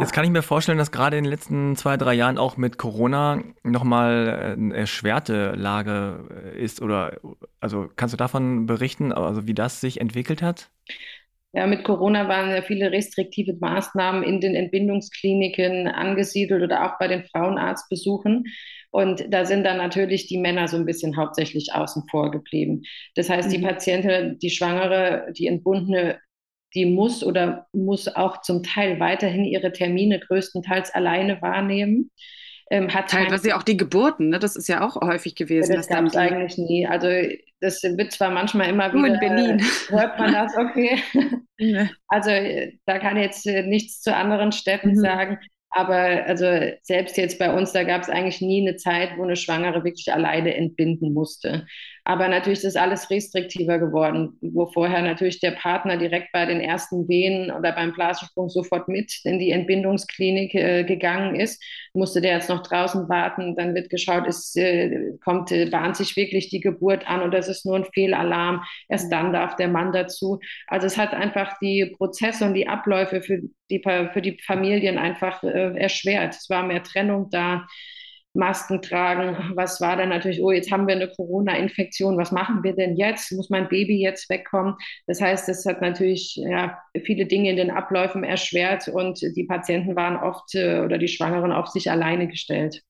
Jetzt 0.00 0.12
kann 0.12 0.24
ich 0.24 0.30
mir 0.30 0.42
vorstellen, 0.42 0.78
dass 0.78 0.90
gerade 0.90 1.18
in 1.18 1.24
den 1.24 1.30
letzten 1.30 1.76
zwei, 1.76 1.96
drei 1.96 2.14
Jahren 2.14 2.38
auch 2.38 2.56
mit 2.56 2.78
Corona 2.78 3.42
nochmal 3.62 4.54
eine 4.56 4.74
erschwerte 4.74 5.52
Lage 5.52 6.54
ist 6.56 6.80
oder 6.80 7.18
also 7.60 7.90
kannst 7.94 8.14
du 8.14 8.16
davon 8.16 8.66
berichten, 8.66 9.12
also 9.12 9.46
wie 9.46 9.54
das 9.54 9.80
sich 9.80 10.00
entwickelt 10.00 10.40
hat? 10.40 10.70
Ja, 11.54 11.66
mit 11.66 11.84
Corona 11.84 12.28
waren 12.28 12.50
ja 12.50 12.62
viele 12.62 12.90
restriktive 12.90 13.54
Maßnahmen 13.60 14.22
in 14.22 14.40
den 14.40 14.54
Entbindungskliniken 14.54 15.86
angesiedelt 15.86 16.62
oder 16.62 16.86
auch 16.86 16.98
bei 16.98 17.08
den 17.08 17.24
Frauenarztbesuchen. 17.24 18.44
Und 18.90 19.24
da 19.28 19.44
sind 19.44 19.64
dann 19.64 19.76
natürlich 19.76 20.26
die 20.26 20.38
Männer 20.38 20.66
so 20.68 20.78
ein 20.78 20.86
bisschen 20.86 21.16
hauptsächlich 21.16 21.74
außen 21.74 22.04
vor 22.10 22.30
geblieben. 22.30 22.82
Das 23.16 23.28
heißt, 23.28 23.52
die 23.52 23.58
mhm. 23.58 23.64
Patientin, 23.64 24.38
die 24.38 24.50
Schwangere, 24.50 25.30
die 25.36 25.46
Entbundene 25.46 26.18
die 26.74 26.86
muss 26.86 27.24
oder 27.24 27.66
muss 27.72 28.08
auch 28.08 28.40
zum 28.42 28.62
Teil 28.62 29.00
weiterhin 29.00 29.44
ihre 29.44 29.72
Termine 29.72 30.20
größtenteils 30.20 30.94
alleine 30.94 31.40
wahrnehmen. 31.42 32.10
Ähm, 32.70 32.92
hat 32.94 33.10
Teilweise 33.10 33.54
auch 33.54 33.62
die 33.62 33.76
Geburten, 33.76 34.30
ne? 34.30 34.38
das 34.38 34.56
ist 34.56 34.68
ja 34.68 34.86
auch 34.86 34.96
häufig 34.96 35.34
gewesen. 35.34 35.74
das 35.74 35.88
gab 35.88 36.06
es 36.06 36.16
eigentlich 36.16 36.56
nie. 36.56 36.86
Also 36.86 37.08
das 37.60 37.82
wird 37.82 38.12
zwar 38.12 38.30
manchmal 38.30 38.70
immer 38.70 38.92
wieder. 38.92 39.06
in 39.06 39.20
Berlin. 39.20 39.58
Äh, 39.58 39.92
hört 39.92 40.18
man 40.18 40.32
das, 40.32 40.56
okay. 40.56 40.98
Also 42.08 42.30
da 42.86 42.98
kann 42.98 43.16
ich 43.16 43.22
jetzt 43.22 43.46
äh, 43.46 43.62
nichts 43.62 44.00
zu 44.00 44.12
anderen 44.12 44.50
Städten 44.50 44.90
mhm. 44.90 45.00
sagen. 45.00 45.38
Aber 45.70 45.94
also 45.94 46.46
selbst 46.82 47.16
jetzt 47.16 47.38
bei 47.38 47.52
uns, 47.52 47.72
da 47.72 47.84
gab 47.84 48.02
es 48.02 48.10
eigentlich 48.10 48.40
nie 48.40 48.66
eine 48.66 48.76
Zeit, 48.76 49.16
wo 49.16 49.22
eine 49.22 49.36
Schwangere 49.36 49.84
wirklich 49.84 50.12
alleine 50.12 50.54
entbinden 50.54 51.14
musste. 51.14 51.66
Aber 52.04 52.26
natürlich 52.26 52.64
ist 52.64 52.76
alles 52.76 53.10
restriktiver 53.10 53.78
geworden, 53.78 54.36
wo 54.40 54.66
vorher 54.66 55.02
natürlich 55.02 55.38
der 55.38 55.52
Partner 55.52 55.96
direkt 55.96 56.32
bei 56.32 56.44
den 56.46 56.60
ersten 56.60 57.08
Wehen 57.08 57.52
oder 57.52 57.72
beim 57.72 57.92
Blasensprung 57.92 58.48
sofort 58.48 58.88
mit 58.88 59.20
in 59.22 59.38
die 59.38 59.52
Entbindungsklinik 59.52 60.54
äh, 60.54 60.84
gegangen 60.84 61.36
ist. 61.36 61.62
Musste 61.94 62.20
der 62.20 62.34
jetzt 62.34 62.48
noch 62.48 62.64
draußen 62.64 63.08
warten, 63.08 63.54
dann 63.54 63.74
wird 63.76 63.88
geschaut, 63.88 64.26
ist, 64.26 64.56
äh, 64.56 65.12
kommt, 65.22 65.52
äh, 65.52 65.66
bahnt 65.66 65.96
sich 65.96 66.16
wirklich 66.16 66.48
die 66.48 66.60
Geburt 66.60 67.08
an 67.08 67.22
oder 67.22 67.38
ist 67.38 67.48
es 67.48 67.64
nur 67.64 67.76
ein 67.76 67.84
Fehlalarm? 67.84 68.64
Erst 68.88 69.12
dann 69.12 69.32
darf 69.32 69.54
der 69.54 69.68
Mann 69.68 69.92
dazu. 69.92 70.40
Also 70.66 70.88
es 70.88 70.98
hat 70.98 71.14
einfach 71.14 71.56
die 71.60 71.94
Prozesse 71.96 72.44
und 72.44 72.54
die 72.54 72.66
Abläufe 72.66 73.22
für 73.22 73.42
die, 73.70 73.80
für 73.80 74.22
die 74.22 74.38
Familien 74.44 74.98
einfach 74.98 75.44
äh, 75.44 75.78
erschwert. 75.78 76.34
Es 76.34 76.50
war 76.50 76.64
mehr 76.64 76.82
Trennung 76.82 77.30
da. 77.30 77.64
Masken 78.34 78.80
tragen. 78.80 79.52
Was 79.54 79.80
war 79.80 79.96
dann 79.96 80.08
natürlich, 80.08 80.42
oh, 80.42 80.50
jetzt 80.50 80.70
haben 80.72 80.86
wir 80.86 80.94
eine 80.94 81.08
Corona-Infektion, 81.08 82.16
was 82.16 82.32
machen 82.32 82.62
wir 82.62 82.74
denn 82.74 82.96
jetzt? 82.96 83.32
Muss 83.32 83.50
mein 83.50 83.68
Baby 83.68 84.00
jetzt 84.00 84.28
wegkommen? 84.30 84.74
Das 85.06 85.20
heißt, 85.20 85.48
das 85.48 85.66
hat 85.66 85.80
natürlich 85.80 86.36
ja, 86.36 86.78
viele 87.04 87.26
Dinge 87.26 87.50
in 87.50 87.56
den 87.56 87.70
Abläufen 87.70 88.24
erschwert 88.24 88.88
und 88.88 89.20
die 89.20 89.44
Patienten 89.44 89.96
waren 89.96 90.16
oft 90.16 90.54
äh, 90.54 90.80
oder 90.80 90.98
die 90.98 91.08
Schwangeren 91.08 91.52
auf 91.52 91.68
sich 91.68 91.90
alleine 91.90 92.28
gestellt. 92.28 92.82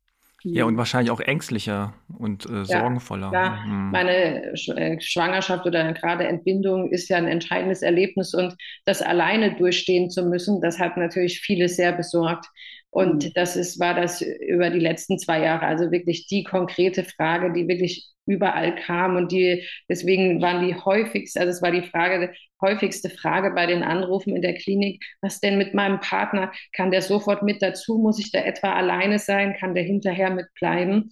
Ja, 0.45 0.65
und 0.65 0.77
wahrscheinlich 0.77 1.11
auch 1.13 1.21
ängstlicher 1.21 1.95
und 2.19 2.49
äh, 2.51 2.65
sorgenvoller. 2.65 3.31
Ja, 3.33 3.65
mhm. 3.65 3.91
meine 3.91 4.53
äh, 4.53 5.01
Schwangerschaft 5.01 5.67
oder 5.67 5.93
gerade 5.93 6.27
Entbindung 6.27 6.91
ist 6.91 7.09
ja 7.09 7.17
ein 7.17 7.29
entscheidendes 7.29 7.83
Erlebnis 7.83 8.35
und 8.35 8.57
das 8.85 9.03
alleine 9.03 9.55
durchstehen 9.55 10.11
zu 10.11 10.25
müssen, 10.25 10.61
das 10.61 10.81
hat 10.81 10.97
natürlich 10.97 11.41
viele 11.41 11.69
sehr 11.69 11.93
besorgt. 11.93 12.47
Und 12.93 13.25
mhm. 13.25 13.31
das 13.35 13.57
ist, 13.57 13.81
war 13.81 13.95
das 13.95 14.21
über 14.21 14.69
die 14.69 14.79
letzten 14.79 15.19
zwei 15.19 15.41
Jahre, 15.41 15.65
also 15.65 15.91
wirklich 15.91 16.27
die 16.27 16.45
konkrete 16.45 17.05
Frage, 17.05 17.51
die 17.55 17.67
wirklich 17.67 18.07
überall 18.27 18.77
kam 18.77 19.17
und 19.17 19.33
die, 19.33 19.67
deswegen 19.89 20.43
waren 20.43 20.67
die 20.67 20.75
häufigste, 20.75 21.41
also 21.41 21.51
es 21.51 21.63
war 21.63 21.71
die 21.71 21.89
Frage, 21.89 22.33
häufigste 22.61 23.09
Frage 23.09 23.53
bei 23.55 23.65
den 23.65 23.83
Anrufen 23.83 24.37
in 24.37 24.43
der 24.43 24.55
Klinik, 24.55 25.03
was 25.23 25.41
denn 25.41 25.57
mit 25.57 25.73
meinem 25.73 26.01
Partner? 26.01 26.53
Kann 26.77 26.91
der 26.91 27.01
sofort 27.01 27.43
mit 27.43 27.63
dazu? 27.63 27.97
Muss 27.99 28.21
ich 28.21 28.31
da 28.31 28.41
etwa 28.41 28.75
alleine 28.75 29.19
sein? 29.19 29.57
Kann 29.59 29.75
der 29.75 29.85
hinterher 29.85 30.31
mitbleiben? 30.31 31.11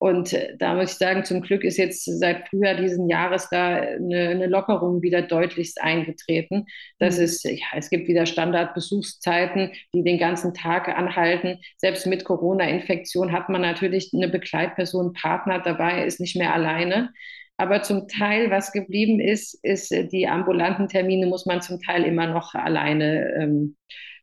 Und 0.00 0.32
äh, 0.32 0.56
da 0.56 0.74
muss 0.74 0.92
ich 0.92 0.96
sagen, 0.96 1.24
zum 1.24 1.42
Glück 1.42 1.62
ist 1.62 1.76
jetzt 1.76 2.04
seit 2.04 2.48
Frühjahr 2.48 2.74
diesen 2.74 3.10
Jahres 3.10 3.48
da 3.50 3.74
eine, 3.76 4.30
eine 4.30 4.46
Lockerung 4.46 5.02
wieder 5.02 5.20
deutlichst 5.20 5.80
eingetreten. 5.80 6.64
Das 6.98 7.18
mhm. 7.18 7.24
ist, 7.24 7.44
ja, 7.44 7.66
es 7.76 7.90
gibt 7.90 8.08
wieder 8.08 8.24
Standardbesuchszeiten, 8.24 9.72
die 9.92 10.02
den 10.02 10.18
ganzen 10.18 10.54
Tag 10.54 10.88
anhalten. 10.88 11.58
Selbst 11.76 12.06
mit 12.06 12.24
Corona-Infektion 12.24 13.30
hat 13.30 13.50
man 13.50 13.60
natürlich 13.60 14.10
eine 14.14 14.28
Begleitperson, 14.28 15.12
Partner 15.12 15.60
dabei, 15.60 16.06
ist 16.06 16.18
nicht 16.18 16.34
mehr 16.34 16.54
alleine. 16.54 17.10
Aber 17.58 17.82
zum 17.82 18.08
Teil, 18.08 18.50
was 18.50 18.72
geblieben 18.72 19.20
ist, 19.20 19.52
ist, 19.62 19.92
äh, 19.92 20.08
die 20.08 20.26
ambulanten 20.26 20.88
Termine 20.88 21.26
muss 21.26 21.44
man 21.44 21.60
zum 21.60 21.78
Teil 21.78 22.04
immer 22.04 22.26
noch 22.26 22.54
alleine 22.54 23.34
ähm, 23.38 23.76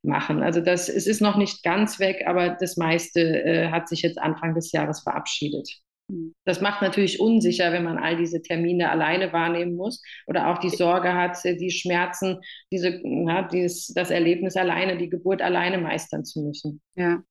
machen. 0.08 0.42
Also 0.42 0.62
das, 0.62 0.90
es 0.90 1.06
ist 1.06 1.22
noch 1.22 1.38
nicht 1.38 1.64
ganz 1.64 2.00
weg, 2.00 2.24
aber 2.26 2.50
das 2.60 2.78
meiste 2.78 3.22
äh, 3.22 3.70
hat 3.70 3.88
sich 3.88 4.02
jetzt 4.02 4.18
Anfang 4.18 4.56
des 4.56 4.72
Jahres 4.72 5.02
verabschiedet. 5.02 5.70
Hm. 6.10 6.34
Das 6.46 6.62
macht 6.62 6.82
natürlich 6.82 7.20
unsicher, 7.20 7.72
wenn 7.72 7.84
man 7.84 7.98
all 7.98 8.18
diese 8.18 8.42
Termine 8.42 8.90
alleine 8.90 9.34
wahrnehmen 9.34 9.76
muss 9.76 10.02
oder 10.26 10.50
auch 10.50 10.58
die 10.60 10.70
Sorge 10.70 11.14
hat, 11.14 11.38
die 11.44 11.72
Schmerzen, 11.72 12.40
diese, 12.72 13.02
ja, 13.04 13.44
dieses, 13.44 13.88
das 13.88 14.10
Erlebnis 14.10 14.56
alleine, 14.56 14.98
die 14.98 15.10
Geburt 15.10 15.42
alleine 15.42 15.78
meistern 15.78 16.26
zu 16.26 16.42
müssen. 16.42 16.82
Ja, 16.96 17.22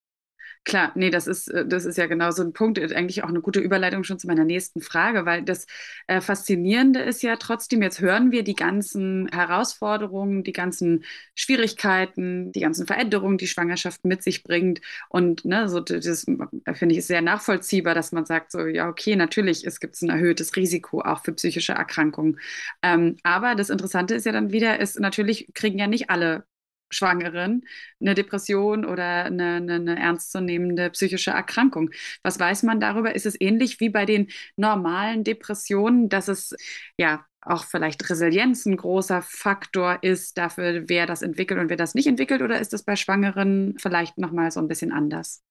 Klar, 0.66 0.90
nee, 0.96 1.10
das 1.10 1.28
ist, 1.28 1.46
äh, 1.48 1.64
das 1.64 1.84
ist 1.84 1.96
ja 1.96 2.06
genau 2.06 2.32
so 2.32 2.42
ein 2.42 2.52
Punkt, 2.52 2.76
äh, 2.78 2.92
eigentlich 2.92 3.22
auch 3.22 3.28
eine 3.28 3.40
gute 3.40 3.60
Überleitung 3.60 4.02
schon 4.02 4.18
zu 4.18 4.26
meiner 4.26 4.44
nächsten 4.44 4.80
Frage, 4.80 5.24
weil 5.24 5.42
das 5.44 5.66
äh, 6.08 6.20
Faszinierende 6.20 6.98
ist 7.00 7.22
ja 7.22 7.36
trotzdem, 7.36 7.82
jetzt 7.82 8.00
hören 8.00 8.32
wir 8.32 8.42
die 8.42 8.56
ganzen 8.56 9.28
Herausforderungen, 9.28 10.42
die 10.42 10.52
ganzen 10.52 11.04
Schwierigkeiten, 11.36 12.50
die 12.50 12.58
ganzen 12.60 12.84
Veränderungen, 12.88 13.38
die 13.38 13.46
Schwangerschaft 13.46 14.04
mit 14.04 14.24
sich 14.24 14.42
bringt. 14.42 14.80
Und 15.08 15.44
ne, 15.44 15.68
so 15.68 15.78
das 15.78 16.26
finde 16.74 16.96
ich 16.96 17.06
sehr 17.06 17.22
nachvollziehbar, 17.22 17.94
dass 17.94 18.10
man 18.10 18.26
sagt, 18.26 18.50
so, 18.50 18.66
ja, 18.66 18.88
okay, 18.88 19.14
natürlich, 19.14 19.64
es 19.64 19.78
gibt 19.78 20.02
ein 20.02 20.10
erhöhtes 20.10 20.56
Risiko 20.56 21.00
auch 21.00 21.22
für 21.24 21.32
psychische 21.32 21.74
Erkrankungen. 21.74 22.40
Ähm, 22.82 23.16
aber 23.22 23.54
das 23.54 23.70
Interessante 23.70 24.16
ist 24.16 24.26
ja 24.26 24.32
dann 24.32 24.50
wieder, 24.50 24.80
ist 24.80 24.98
natürlich 24.98 25.48
kriegen 25.54 25.78
ja 25.78 25.86
nicht 25.86 26.10
alle 26.10 26.44
Schwangeren 26.90 27.62
eine 28.00 28.14
Depression 28.14 28.84
oder 28.84 29.24
eine, 29.24 29.54
eine, 29.56 29.74
eine, 29.74 29.98
ernstzunehmende 29.98 30.90
psychische 30.90 31.30
Erkrankung. 31.30 31.90
Was 32.22 32.38
weiß 32.38 32.62
man 32.62 32.80
darüber? 32.80 33.14
Ist 33.14 33.26
es 33.26 33.40
ähnlich 33.40 33.80
wie 33.80 33.88
bei 33.88 34.04
den 34.06 34.28
normalen 34.56 35.24
Depressionen, 35.24 36.08
dass 36.08 36.28
es 36.28 36.54
ja 36.98 37.24
auch 37.40 37.64
vielleicht 37.64 38.08
Resilienz 38.10 38.66
ein 38.66 38.76
großer 38.76 39.22
Faktor 39.22 39.98
ist 40.02 40.36
dafür, 40.36 40.88
wer 40.88 41.06
das 41.06 41.22
entwickelt 41.22 41.60
und 41.60 41.70
wer 41.70 41.76
das 41.76 41.94
nicht 41.94 42.06
entwickelt? 42.06 42.42
Oder 42.42 42.60
ist 42.60 42.72
das 42.72 42.82
bei 42.82 42.96
Schwangeren 42.96 43.76
vielleicht 43.78 44.18
nochmal 44.18 44.50
so 44.50 44.60
ein 44.60 44.68
bisschen 44.68 44.92
anders? 44.92 45.42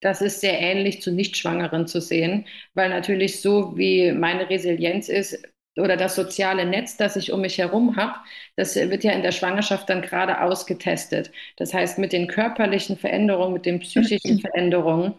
Das 0.00 0.22
ist 0.22 0.40
sehr 0.40 0.58
ähnlich 0.58 1.02
zu 1.02 1.12
Nichtschwangeren 1.12 1.86
zu 1.86 2.00
sehen, 2.00 2.46
weil 2.74 2.88
natürlich 2.88 3.40
so 3.40 3.76
wie 3.76 4.12
meine 4.12 4.48
Resilienz 4.48 5.08
ist, 5.08 5.42
oder 5.80 5.96
das 5.96 6.14
soziale 6.14 6.64
Netz, 6.66 6.96
das 6.96 7.16
ich 7.16 7.32
um 7.32 7.40
mich 7.40 7.58
herum 7.58 7.96
habe, 7.96 8.14
das 8.56 8.76
wird 8.76 9.04
ja 9.04 9.12
in 9.12 9.22
der 9.22 9.32
Schwangerschaft 9.32 9.88
dann 9.88 10.02
gerade 10.02 10.40
ausgetestet. 10.42 11.32
Das 11.56 11.74
heißt, 11.74 11.98
mit 11.98 12.12
den 12.12 12.26
körperlichen 12.28 12.96
Veränderungen, 12.96 13.54
mit 13.54 13.66
den 13.66 13.80
psychischen 13.80 14.40
Veränderungen, 14.40 15.14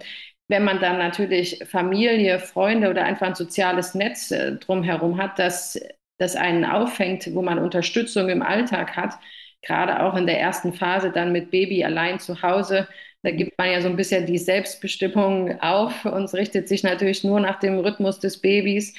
wenn 0.47 0.63
man 0.63 0.79
dann 0.81 0.97
natürlich 0.97 1.63
Familie, 1.65 2.39
Freunde 2.39 2.89
oder 2.89 3.03
einfach 3.05 3.27
ein 3.27 3.35
soziales 3.35 3.95
Netz 3.95 4.31
äh, 4.31 4.53
drumherum 4.57 5.17
hat, 5.17 5.39
das, 5.39 5.79
das 6.17 6.35
einen 6.35 6.65
auffängt, 6.65 7.33
wo 7.33 7.41
man 7.41 7.57
Unterstützung 7.59 8.29
im 8.29 8.41
Alltag 8.41 8.97
hat, 8.97 9.13
gerade 9.61 10.03
auch 10.03 10.15
in 10.15 10.27
der 10.27 10.39
ersten 10.39 10.73
Phase 10.73 11.11
dann 11.11 11.31
mit 11.31 11.51
Baby 11.51 11.83
allein 11.83 12.19
zu 12.19 12.41
Hause, 12.41 12.87
da 13.23 13.31
gibt 13.31 13.57
man 13.57 13.69
ja 13.71 13.81
so 13.81 13.87
ein 13.87 13.95
bisschen 13.95 14.25
die 14.25 14.37
Selbstbestimmung 14.39 15.61
auf 15.61 16.05
und 16.05 16.33
richtet 16.33 16.67
sich 16.67 16.83
natürlich 16.83 17.23
nur 17.23 17.39
nach 17.39 17.59
dem 17.59 17.79
Rhythmus 17.79 18.19
des 18.19 18.41
Babys. 18.41 18.95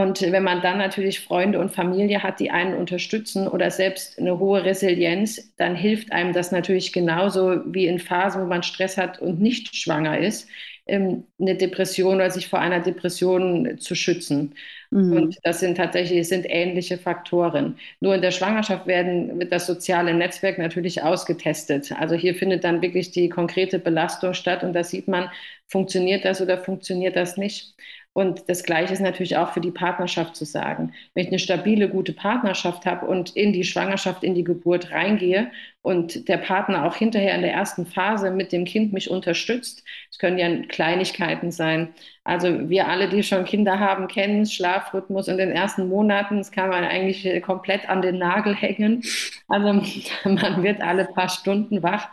Und 0.00 0.22
wenn 0.22 0.42
man 0.42 0.62
dann 0.62 0.78
natürlich 0.78 1.20
Freunde 1.20 1.58
und 1.58 1.72
Familie 1.72 2.22
hat, 2.22 2.40
die 2.40 2.50
einen 2.50 2.74
unterstützen 2.74 3.46
oder 3.46 3.70
selbst 3.70 4.18
eine 4.18 4.38
hohe 4.38 4.64
Resilienz, 4.64 5.52
dann 5.58 5.76
hilft 5.76 6.10
einem 6.10 6.32
das 6.32 6.52
natürlich 6.52 6.94
genauso 6.94 7.60
wie 7.66 7.86
in 7.86 7.98
Phasen, 7.98 8.40
wo 8.40 8.46
man 8.46 8.62
Stress 8.62 8.96
hat 8.96 9.18
und 9.20 9.42
nicht 9.42 9.76
schwanger 9.76 10.18
ist, 10.18 10.48
ähm, 10.86 11.24
eine 11.38 11.54
Depression 11.54 12.14
oder 12.16 12.30
sich 12.30 12.48
vor 12.48 12.60
einer 12.60 12.80
Depression 12.80 13.76
zu 13.78 13.94
schützen. 13.94 14.54
Mhm. 14.90 15.12
Und 15.12 15.38
das 15.42 15.60
sind 15.60 15.76
tatsächlich 15.76 16.26
sind 16.28 16.46
ähnliche 16.48 16.96
Faktoren. 16.96 17.76
Nur 18.00 18.14
in 18.14 18.22
der 18.22 18.30
Schwangerschaft 18.30 18.86
werden, 18.86 19.38
wird 19.38 19.52
das 19.52 19.66
soziale 19.66 20.14
Netzwerk 20.14 20.56
natürlich 20.56 21.02
ausgetestet. 21.02 21.92
Also 21.92 22.14
hier 22.14 22.34
findet 22.34 22.64
dann 22.64 22.80
wirklich 22.80 23.10
die 23.10 23.28
konkrete 23.28 23.78
Belastung 23.78 24.32
statt 24.32 24.64
und 24.64 24.72
da 24.72 24.82
sieht 24.82 25.08
man, 25.08 25.30
funktioniert 25.66 26.24
das 26.24 26.40
oder 26.40 26.56
funktioniert 26.58 27.16
das 27.16 27.36
nicht. 27.36 27.74
Und 28.12 28.48
das 28.48 28.64
Gleiche 28.64 28.92
ist 28.92 29.00
natürlich 29.00 29.36
auch 29.36 29.52
für 29.52 29.60
die 29.60 29.70
Partnerschaft 29.70 30.34
zu 30.34 30.44
sagen. 30.44 30.92
Wenn 31.14 31.24
ich 31.24 31.28
eine 31.28 31.38
stabile, 31.38 31.88
gute 31.88 32.12
Partnerschaft 32.12 32.84
habe 32.84 33.06
und 33.06 33.36
in 33.36 33.52
die 33.52 33.64
Schwangerschaft, 33.64 34.24
in 34.24 34.34
die 34.34 34.44
Geburt 34.44 34.90
reingehe 34.90 35.50
und 35.82 36.28
der 36.28 36.36
Partner 36.38 36.84
auch 36.86 36.96
hinterher 36.96 37.34
in 37.34 37.42
der 37.42 37.52
ersten 37.52 37.86
Phase 37.86 38.30
mit 38.30 38.52
dem 38.52 38.64
Kind 38.64 38.92
mich 38.92 39.10
unterstützt, 39.10 39.82
es 40.10 40.18
können 40.18 40.38
ja 40.38 40.48
Kleinigkeiten 40.66 41.50
sein, 41.50 41.94
also 42.22 42.68
wir 42.68 42.86
alle, 42.86 43.08
die 43.08 43.22
schon 43.22 43.44
Kinder 43.44 43.80
haben, 43.80 44.06
kennen 44.06 44.44
Schlafrhythmus 44.44 45.26
in 45.26 45.38
den 45.38 45.50
ersten 45.50 45.88
Monaten. 45.88 46.36
Das 46.36 46.52
kann 46.52 46.68
man 46.68 46.84
eigentlich 46.84 47.42
komplett 47.42 47.88
an 47.88 48.02
den 48.02 48.18
Nagel 48.18 48.54
hängen. 48.54 49.02
Also 49.48 49.72
man 50.24 50.62
wird 50.62 50.82
alle 50.82 51.06
paar 51.06 51.30
Stunden 51.30 51.82
wach. 51.82 52.08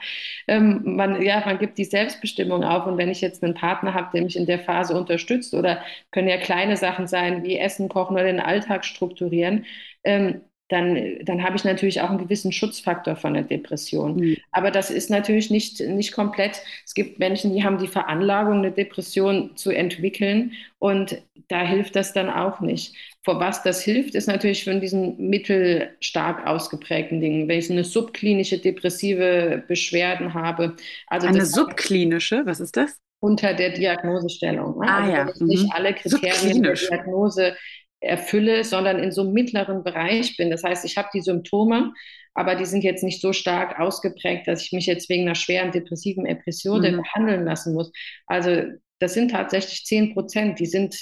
Ähm, 0.48 0.96
man, 0.96 1.22
ja, 1.22 1.44
man 1.46 1.60
gibt 1.60 1.78
die 1.78 1.84
Selbstbestimmung 1.84 2.64
auf. 2.64 2.88
Und 2.88 2.98
wenn 2.98 3.10
ich 3.10 3.20
jetzt 3.22 3.44
einen 3.44 3.54
Partner 3.54 3.94
habe, 3.94 4.10
der 4.14 4.24
mich 4.24 4.38
in 4.38 4.46
der 4.46 4.60
Phase 4.60 4.98
unterstützt, 4.98 5.54
oder 5.54 5.84
können 6.12 6.30
ja 6.30 6.38
kleine 6.38 6.78
Sachen 6.78 7.08
sein, 7.08 7.44
wie 7.44 7.58
Essen 7.58 7.90
kochen 7.90 8.14
oder 8.16 8.24
den 8.24 8.40
Alltag 8.40 8.86
strukturieren, 8.86 9.66
ähm, 10.06 10.42
dann, 10.70 11.20
dann 11.24 11.44
habe 11.44 11.56
ich 11.56 11.64
natürlich 11.64 12.02
auch 12.02 12.10
einen 12.10 12.18
gewissen 12.18 12.52
Schutzfaktor 12.52 13.16
von 13.16 13.34
der 13.34 13.44
Depression. 13.44 14.18
Mhm. 14.18 14.38
Aber 14.52 14.70
das 14.70 14.92
ist 14.92 15.10
natürlich 15.10 15.50
nicht, 15.50 15.80
nicht 15.80 16.12
komplett. 16.12 16.62
Es 16.86 16.94
gibt 16.94 17.20
Menschen, 17.20 17.54
die 17.54 17.64
haben 17.64 17.78
die 17.78 17.88
Veranlagung, 17.88 18.58
eine 18.58 18.72
Depression 18.72 19.56
zu 19.56 19.72
entwickeln 19.72 20.52
und 20.80 21.22
da 21.48 21.62
hilft 21.62 21.96
das 21.96 22.12
dann 22.12 22.30
auch 22.30 22.60
nicht. 22.60 22.96
Vor 23.24 23.40
was 23.40 23.64
das 23.64 23.82
hilft, 23.82 24.16
ist 24.16 24.28
natürlich 24.28 24.66
von 24.66 24.82
diesen 24.82 25.30
mittelstark 25.30 26.46
ausgeprägten 26.46 27.22
Dingen. 27.22 27.48
Wenn 27.48 27.60
ich 27.60 27.72
eine 27.72 27.86
subklinische 27.86 28.58
depressive 28.58 29.64
Beschwerden 29.68 30.34
habe. 30.34 30.76
Also 31.08 31.28
eine 31.28 31.46
subklinische, 31.46 32.46
was 32.46 32.60
ist 32.60 32.76
das? 32.76 33.00
Unter 33.20 33.54
der 33.54 33.72
Diagnosestellung. 33.72 34.80
Ne? 34.80 34.88
Ah, 34.88 35.26
also 35.26 35.40
ja. 35.40 35.46
nicht 35.46 35.64
mhm. 35.64 35.72
alle 35.72 35.94
Kriterien 35.94 36.62
der 36.62 36.74
Diagnose 36.74 37.56
erfülle, 38.00 38.64
sondern 38.64 39.00
in 39.00 39.12
so 39.12 39.22
einem 39.22 39.34
mittleren 39.34 39.84
Bereich 39.84 40.38
bin. 40.38 40.50
Das 40.50 40.64
heißt, 40.64 40.86
ich 40.86 40.98
habe 40.98 41.10
die 41.14 41.22
Symptome, 41.22 41.94
aber 42.34 42.56
die 42.56 42.66
sind 42.66 42.84
jetzt 42.84 43.04
nicht 43.04 43.22
so 43.22 43.34
stark 43.34 43.80
ausgeprägt, 43.80 44.48
dass 44.48 44.62
ich 44.62 44.72
mich 44.72 44.86
jetzt 44.86 45.10
wegen 45.10 45.24
einer 45.24 45.36
schweren 45.36 45.72
depressiven 45.72 46.26
Episode 46.26 46.92
mhm. 46.92 46.98
behandeln 46.98 47.46
lassen 47.46 47.74
muss. 47.74 47.92
Also 48.28 48.64
das 49.00 49.14
sind 49.14 49.32
tatsächlich 49.32 49.86
zehn 49.86 50.14
Prozent, 50.14 50.60
die 50.60 50.66
sind 50.66 50.96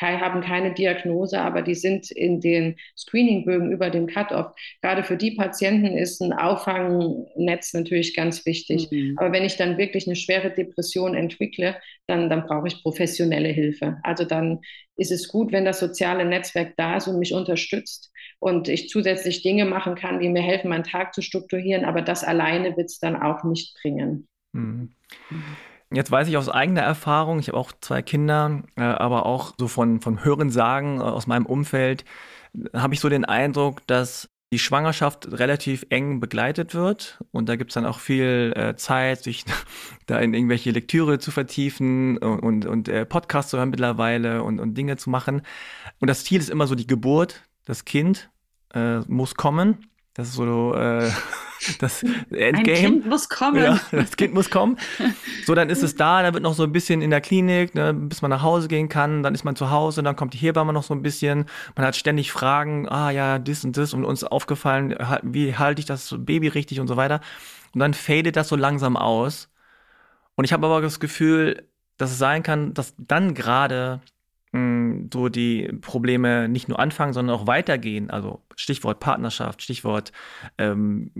haben 0.00 0.40
keine 0.40 0.74
Diagnose, 0.74 1.40
aber 1.40 1.62
die 1.62 1.74
sind 1.74 2.10
in 2.10 2.40
den 2.40 2.76
Screeningbögen 2.96 3.72
über 3.72 3.90
dem 3.90 4.06
Cut-off. 4.06 4.52
Gerade 4.82 5.02
für 5.02 5.16
die 5.16 5.32
Patienten 5.32 5.96
ist 5.96 6.20
ein 6.20 6.32
Auffangnetz 6.32 7.72
natürlich 7.74 8.14
ganz 8.14 8.46
wichtig. 8.46 8.90
Mhm. 8.90 9.16
Aber 9.18 9.32
wenn 9.32 9.44
ich 9.44 9.56
dann 9.56 9.78
wirklich 9.78 10.06
eine 10.06 10.16
schwere 10.16 10.50
Depression 10.50 11.14
entwickle, 11.14 11.76
dann, 12.06 12.30
dann 12.30 12.46
brauche 12.46 12.68
ich 12.68 12.82
professionelle 12.82 13.48
Hilfe. 13.48 13.98
Also 14.02 14.24
dann 14.24 14.60
ist 14.96 15.12
es 15.12 15.28
gut, 15.28 15.52
wenn 15.52 15.64
das 15.64 15.80
soziale 15.80 16.24
Netzwerk 16.24 16.74
da 16.76 16.96
ist 16.96 17.06
und 17.06 17.18
mich 17.18 17.32
unterstützt 17.32 18.10
und 18.40 18.68
ich 18.68 18.88
zusätzlich 18.88 19.42
Dinge 19.42 19.64
machen 19.64 19.94
kann, 19.94 20.20
die 20.20 20.28
mir 20.28 20.42
helfen, 20.42 20.68
meinen 20.68 20.84
Tag 20.84 21.14
zu 21.14 21.22
strukturieren. 21.22 21.84
Aber 21.84 22.02
das 22.02 22.24
alleine 22.24 22.76
wird 22.76 22.90
es 22.90 22.98
dann 22.98 23.16
auch 23.16 23.44
nicht 23.44 23.76
bringen. 23.80 24.28
Mhm. 24.52 24.90
Jetzt 25.90 26.10
weiß 26.10 26.28
ich 26.28 26.36
aus 26.36 26.50
eigener 26.50 26.82
Erfahrung, 26.82 27.38
ich 27.38 27.48
habe 27.48 27.58
auch 27.58 27.72
zwei 27.80 28.02
Kinder, 28.02 28.62
äh, 28.76 28.82
aber 28.82 29.24
auch 29.24 29.54
so 29.58 29.68
von, 29.68 30.00
von 30.00 30.22
Hörensagen 30.22 31.00
äh, 31.00 31.02
aus 31.02 31.26
meinem 31.26 31.46
Umfeld, 31.46 32.04
habe 32.74 32.92
ich 32.94 33.00
so 33.00 33.08
den 33.08 33.24
Eindruck, 33.24 33.86
dass 33.86 34.28
die 34.52 34.58
Schwangerschaft 34.58 35.30
relativ 35.32 35.86
eng 35.90 36.20
begleitet 36.20 36.74
wird 36.74 37.22
und 37.32 37.48
da 37.48 37.56
gibt 37.56 37.70
es 37.70 37.74
dann 37.74 37.86
auch 37.86 38.00
viel 38.00 38.52
äh, 38.56 38.76
Zeit, 38.76 39.22
sich 39.22 39.44
da 40.06 40.18
in 40.18 40.34
irgendwelche 40.34 40.70
Lektüre 40.70 41.18
zu 41.18 41.30
vertiefen 41.30 42.18
und, 42.18 42.40
und, 42.40 42.66
und 42.66 42.88
äh, 42.88 43.06
Podcasts 43.06 43.50
zu 43.50 43.58
hören 43.58 43.70
mittlerweile 43.70 44.42
und, 44.42 44.60
und 44.60 44.74
Dinge 44.74 44.96
zu 44.96 45.10
machen. 45.10 45.42
Und 46.00 46.08
das 46.08 46.24
Ziel 46.24 46.40
ist 46.40 46.50
immer 46.50 46.66
so 46.66 46.74
die 46.74 46.86
Geburt, 46.86 47.42
das 47.64 47.84
Kind 47.84 48.30
äh, 48.74 49.00
muss 49.00 49.34
kommen. 49.34 49.86
Das 50.18 50.30
ist 50.30 50.34
so 50.34 50.74
äh, 50.74 51.08
das 51.78 52.02
Endgame. 52.02 52.56
Ein 52.56 52.64
Kind 52.64 53.06
muss 53.06 53.28
kommen. 53.28 53.62
Ja, 53.62 53.78
das 53.92 54.16
Kind 54.16 54.34
muss 54.34 54.50
kommen. 54.50 54.76
So, 55.46 55.54
dann 55.54 55.70
ist 55.70 55.84
es 55.84 55.94
da, 55.94 56.24
dann 56.24 56.34
wird 56.34 56.42
noch 56.42 56.54
so 56.54 56.64
ein 56.64 56.72
bisschen 56.72 57.02
in 57.02 57.10
der 57.10 57.20
Klinik, 57.20 57.76
ne, 57.76 57.94
bis 57.94 58.20
man 58.20 58.28
nach 58.32 58.42
Hause 58.42 58.66
gehen 58.66 58.88
kann, 58.88 59.22
dann 59.22 59.32
ist 59.32 59.44
man 59.44 59.54
zu 59.54 59.70
Hause, 59.70 60.02
dann 60.02 60.16
kommt 60.16 60.34
die 60.34 60.38
Hebamme 60.38 60.72
noch 60.72 60.82
so 60.82 60.92
ein 60.92 61.02
bisschen. 61.02 61.46
Man 61.76 61.86
hat 61.86 61.94
ständig 61.94 62.32
Fragen, 62.32 62.88
ah 62.88 63.10
ja, 63.10 63.38
das 63.38 63.64
und 63.64 63.76
das 63.76 63.94
und 63.94 64.04
uns 64.04 64.24
aufgefallen, 64.24 64.96
wie 65.22 65.54
halte 65.54 65.78
ich 65.78 65.86
das 65.86 66.12
Baby 66.18 66.48
richtig 66.48 66.80
und 66.80 66.88
so 66.88 66.96
weiter. 66.96 67.20
Und 67.72 67.78
dann 67.78 67.94
fadet 67.94 68.34
das 68.34 68.48
so 68.48 68.56
langsam 68.56 68.96
aus. 68.96 69.48
Und 70.34 70.46
ich 70.46 70.52
habe 70.52 70.66
aber 70.66 70.80
das 70.80 70.98
Gefühl, 70.98 71.68
dass 71.96 72.10
es 72.10 72.18
sein 72.18 72.42
kann, 72.42 72.74
dass 72.74 72.94
dann 72.98 73.34
gerade 73.34 74.00
hm, 74.52 75.10
so 75.12 75.28
die 75.28 75.68
Probleme 75.80 76.48
nicht 76.48 76.68
nur 76.68 76.78
anfangen, 76.78 77.12
sondern 77.12 77.36
auch 77.36 77.46
weitergehen. 77.46 78.10
Also 78.10 78.42
Stichwort 78.56 79.00
Partnerschaft, 79.00 79.62
Stichwort, 79.62 80.12
ähm, 80.56 81.10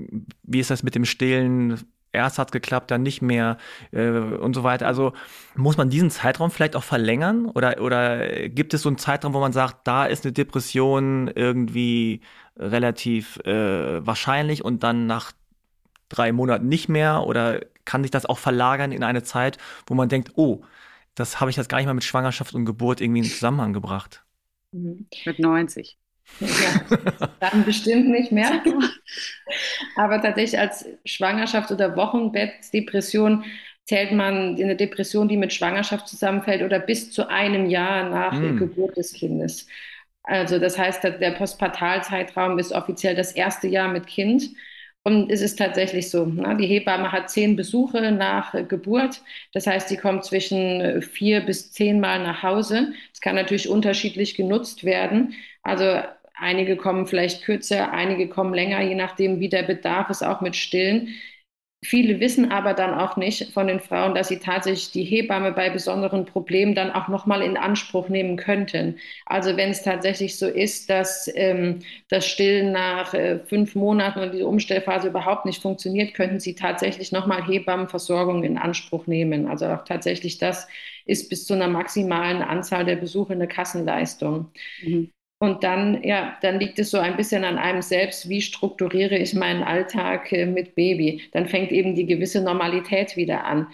wie 0.42 0.60
ist 0.60 0.70
das 0.70 0.82
mit 0.82 0.94
dem 0.94 1.04
Stillen? 1.04 1.80
Erst 2.10 2.38
hat 2.38 2.52
geklappt, 2.52 2.90
dann 2.90 3.02
nicht 3.02 3.20
mehr 3.20 3.58
äh, 3.92 4.08
und 4.08 4.54
so 4.54 4.64
weiter. 4.64 4.86
Also 4.86 5.12
muss 5.56 5.76
man 5.76 5.90
diesen 5.90 6.10
Zeitraum 6.10 6.50
vielleicht 6.50 6.74
auch 6.74 6.82
verlängern 6.82 7.46
oder, 7.46 7.82
oder 7.82 8.48
gibt 8.48 8.72
es 8.72 8.82
so 8.82 8.88
einen 8.88 8.96
Zeitraum, 8.96 9.34
wo 9.34 9.40
man 9.40 9.52
sagt, 9.52 9.86
da 9.86 10.06
ist 10.06 10.24
eine 10.24 10.32
Depression 10.32 11.30
irgendwie 11.34 12.22
relativ 12.56 13.38
äh, 13.44 14.04
wahrscheinlich 14.06 14.64
und 14.64 14.82
dann 14.82 15.06
nach 15.06 15.32
drei 16.08 16.32
Monaten 16.32 16.66
nicht 16.66 16.88
mehr 16.88 17.24
oder 17.26 17.60
kann 17.84 18.02
sich 18.02 18.10
das 18.10 18.26
auch 18.26 18.38
verlagern 18.38 18.92
in 18.92 19.04
eine 19.04 19.22
Zeit, 19.22 19.58
wo 19.86 19.94
man 19.94 20.08
denkt, 20.08 20.32
oh, 20.36 20.62
das 21.18 21.40
habe 21.40 21.50
ich 21.50 21.56
jetzt 21.56 21.68
gar 21.68 21.78
nicht 21.78 21.86
mal 21.86 21.94
mit 21.94 22.04
Schwangerschaft 22.04 22.54
und 22.54 22.64
Geburt 22.64 23.00
irgendwie 23.00 23.20
in 23.20 23.24
Zusammenhang 23.24 23.72
gebracht. 23.72 24.24
Mhm. 24.72 25.06
Mit 25.24 25.38
90. 25.38 25.98
Ja, 26.40 26.46
dann 27.40 27.64
bestimmt 27.64 28.08
nicht 28.08 28.32
mehr. 28.32 28.62
Aber 29.96 30.20
tatsächlich 30.20 30.58
als 30.58 30.86
Schwangerschaft- 31.04 31.70
oder 31.70 31.96
Wochenbettdepression 31.96 33.44
zählt 33.84 34.12
man 34.12 34.56
eine 34.56 34.76
Depression, 34.76 35.28
die 35.28 35.38
mit 35.38 35.52
Schwangerschaft 35.52 36.06
zusammenfällt 36.06 36.62
oder 36.62 36.78
bis 36.78 37.10
zu 37.10 37.28
einem 37.28 37.66
Jahr 37.70 38.10
nach 38.10 38.34
mm. 38.34 38.58
Geburt 38.58 38.98
des 38.98 39.14
Kindes. 39.14 39.66
Also 40.22 40.58
das 40.58 40.78
heißt, 40.78 41.02
der 41.02 41.30
Postpartalzeitraum 41.30 42.58
ist 42.58 42.72
offiziell 42.72 43.14
das 43.14 43.32
erste 43.32 43.66
Jahr 43.66 43.88
mit 43.88 44.06
Kind. 44.06 44.50
Und 45.04 45.30
es 45.30 45.40
ist 45.40 45.56
tatsächlich 45.56 46.10
so, 46.10 46.26
ne? 46.26 46.56
die 46.58 46.66
Hebamme 46.66 47.12
hat 47.12 47.30
zehn 47.30 47.56
Besuche 47.56 48.12
nach 48.12 48.52
Geburt. 48.68 49.22
Das 49.52 49.66
heißt, 49.66 49.90
die 49.90 49.96
kommt 49.96 50.24
zwischen 50.24 51.00
vier 51.02 51.40
bis 51.40 51.72
zehn 51.72 51.98
Mal 52.00 52.22
nach 52.22 52.42
Hause. 52.42 52.92
Es 53.12 53.20
kann 53.20 53.36
natürlich 53.36 53.68
unterschiedlich 53.70 54.34
genutzt 54.34 54.84
werden. 54.84 55.34
Also 55.62 56.02
einige 56.34 56.76
kommen 56.76 57.06
vielleicht 57.06 57.42
kürzer, 57.42 57.90
einige 57.92 58.28
kommen 58.28 58.52
länger, 58.54 58.82
je 58.82 58.94
nachdem, 58.94 59.40
wie 59.40 59.48
der 59.48 59.62
Bedarf 59.62 60.10
ist, 60.10 60.22
auch 60.22 60.40
mit 60.42 60.56
Stillen. 60.56 61.14
Viele 61.84 62.18
wissen 62.18 62.50
aber 62.50 62.74
dann 62.74 62.92
auch 62.92 63.16
nicht 63.16 63.52
von 63.52 63.68
den 63.68 63.78
Frauen, 63.78 64.12
dass 64.16 64.26
sie 64.28 64.40
tatsächlich 64.40 64.90
die 64.90 65.04
Hebamme 65.04 65.52
bei 65.52 65.70
besonderen 65.70 66.24
Problemen 66.26 66.74
dann 66.74 66.90
auch 66.90 67.06
nochmal 67.06 67.40
in 67.40 67.56
Anspruch 67.56 68.08
nehmen 68.08 68.36
könnten. 68.36 68.98
Also 69.26 69.56
wenn 69.56 69.70
es 69.70 69.82
tatsächlich 69.82 70.38
so 70.38 70.48
ist, 70.48 70.90
dass 70.90 71.30
ähm, 71.36 71.78
das 72.08 72.26
Stillen 72.26 72.72
nach 72.72 73.14
äh, 73.14 73.38
fünf 73.46 73.76
Monaten 73.76 74.18
und 74.18 74.32
diese 74.32 74.48
Umstellphase 74.48 75.06
überhaupt 75.08 75.46
nicht 75.46 75.62
funktioniert, 75.62 76.14
könnten 76.14 76.40
sie 76.40 76.56
tatsächlich 76.56 77.12
nochmal 77.12 77.46
Hebammenversorgung 77.46 78.42
in 78.42 78.58
Anspruch 78.58 79.06
nehmen. 79.06 79.46
Also 79.46 79.66
auch 79.66 79.84
tatsächlich 79.84 80.38
das 80.38 80.66
ist 81.06 81.28
bis 81.30 81.46
zu 81.46 81.54
einer 81.54 81.68
maximalen 81.68 82.42
Anzahl 82.42 82.84
der 82.86 82.96
Besuche 82.96 83.34
eine 83.34 83.46
Kassenleistung. 83.46 84.50
Mhm. 84.82 85.12
Und 85.40 85.62
dann, 85.62 86.02
ja, 86.02 86.36
dann 86.42 86.58
liegt 86.58 86.78
es 86.80 86.90
so 86.90 86.98
ein 86.98 87.16
bisschen 87.16 87.44
an 87.44 87.58
einem 87.58 87.82
selbst, 87.82 88.28
wie 88.28 88.42
strukturiere 88.42 89.16
ich 89.16 89.34
meinen 89.34 89.62
Alltag 89.62 90.32
äh, 90.32 90.46
mit 90.46 90.74
Baby. 90.74 91.22
Dann 91.32 91.46
fängt 91.46 91.70
eben 91.70 91.94
die 91.94 92.06
gewisse 92.06 92.42
Normalität 92.42 93.16
wieder 93.16 93.44
an. 93.44 93.68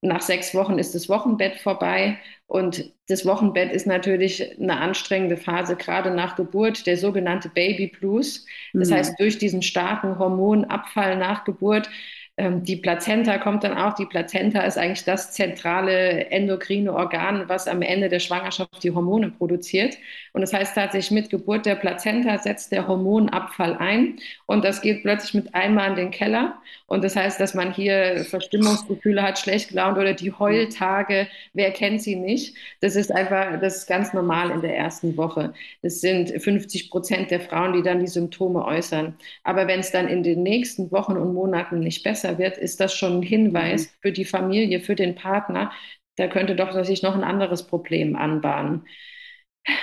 Nach 0.00 0.22
sechs 0.22 0.54
Wochen 0.54 0.78
ist 0.78 0.94
das 0.94 1.08
Wochenbett 1.08 1.56
vorbei 1.56 2.18
und 2.46 2.92
das 3.08 3.26
Wochenbett 3.26 3.72
ist 3.72 3.86
natürlich 3.86 4.58
eine 4.60 4.78
anstrengende 4.78 5.36
Phase, 5.36 5.74
gerade 5.74 6.12
nach 6.12 6.36
Geburt, 6.36 6.86
der 6.86 6.96
sogenannte 6.96 7.48
Baby 7.48 7.88
Blues. 7.88 8.46
Das 8.72 8.90
mhm. 8.90 8.94
heißt, 8.94 9.20
durch 9.20 9.38
diesen 9.38 9.60
starken 9.60 10.18
Hormonabfall 10.18 11.16
nach 11.16 11.42
Geburt 11.44 11.90
die 12.40 12.76
Plazenta 12.76 13.38
kommt 13.38 13.64
dann 13.64 13.76
auch. 13.76 13.94
Die 13.94 14.06
Plazenta 14.06 14.60
ist 14.60 14.78
eigentlich 14.78 15.04
das 15.04 15.32
zentrale 15.32 16.30
endokrine 16.30 16.94
Organ, 16.94 17.48
was 17.48 17.66
am 17.66 17.82
Ende 17.82 18.08
der 18.08 18.20
Schwangerschaft 18.20 18.84
die 18.84 18.92
Hormone 18.92 19.32
produziert. 19.32 19.96
Und 20.32 20.42
das 20.42 20.52
heißt 20.52 20.76
tatsächlich, 20.76 21.10
mit 21.10 21.30
Geburt 21.30 21.66
der 21.66 21.74
Plazenta 21.74 22.38
setzt 22.38 22.70
der 22.70 22.86
Hormonabfall 22.86 23.76
ein 23.78 24.20
und 24.46 24.64
das 24.64 24.82
geht 24.82 25.02
plötzlich 25.02 25.34
mit 25.34 25.54
einmal 25.54 25.90
in 25.90 25.96
den 25.96 26.10
Keller. 26.12 26.58
Und 26.86 27.02
das 27.02 27.16
heißt, 27.16 27.40
dass 27.40 27.54
man 27.54 27.72
hier 27.72 28.24
Verstimmungsgefühle 28.30 29.22
hat, 29.22 29.38
schlecht 29.38 29.70
gelaunt 29.70 29.98
oder 29.98 30.14
die 30.14 30.32
Heultage, 30.32 31.26
wer 31.54 31.72
kennt 31.72 32.02
sie 32.02 32.14
nicht? 32.14 32.56
Das 32.80 32.94
ist 32.94 33.10
einfach, 33.12 33.58
das 33.60 33.78
ist 33.78 33.86
ganz 33.88 34.12
normal 34.12 34.50
in 34.50 34.60
der 34.60 34.76
ersten 34.76 35.16
Woche. 35.16 35.54
Das 35.82 36.00
sind 36.00 36.30
50 36.40 36.90
Prozent 36.90 37.30
der 37.30 37.40
Frauen, 37.40 37.72
die 37.72 37.82
dann 37.82 37.98
die 37.98 38.06
Symptome 38.06 38.64
äußern. 38.64 39.16
Aber 39.42 39.66
wenn 39.66 39.80
es 39.80 39.90
dann 39.90 40.06
in 40.06 40.22
den 40.22 40.42
nächsten 40.42 40.92
Wochen 40.92 41.16
und 41.16 41.34
Monaten 41.34 41.80
nicht 41.80 42.04
besser 42.04 42.27
besser 42.28 42.38
wird, 42.38 42.58
ist 42.58 42.80
das 42.80 42.94
schon 42.94 43.20
ein 43.20 43.22
Hinweis 43.22 43.86
mhm. 43.86 43.90
für 44.02 44.12
die 44.12 44.24
Familie, 44.24 44.80
für 44.80 44.94
den 44.94 45.14
Partner. 45.14 45.72
Da 46.16 46.28
könnte 46.28 46.56
doch 46.56 46.72
sich 46.84 47.02
noch 47.02 47.14
ein 47.14 47.24
anderes 47.24 47.66
Problem 47.66 48.16
anbahnen. 48.16 48.86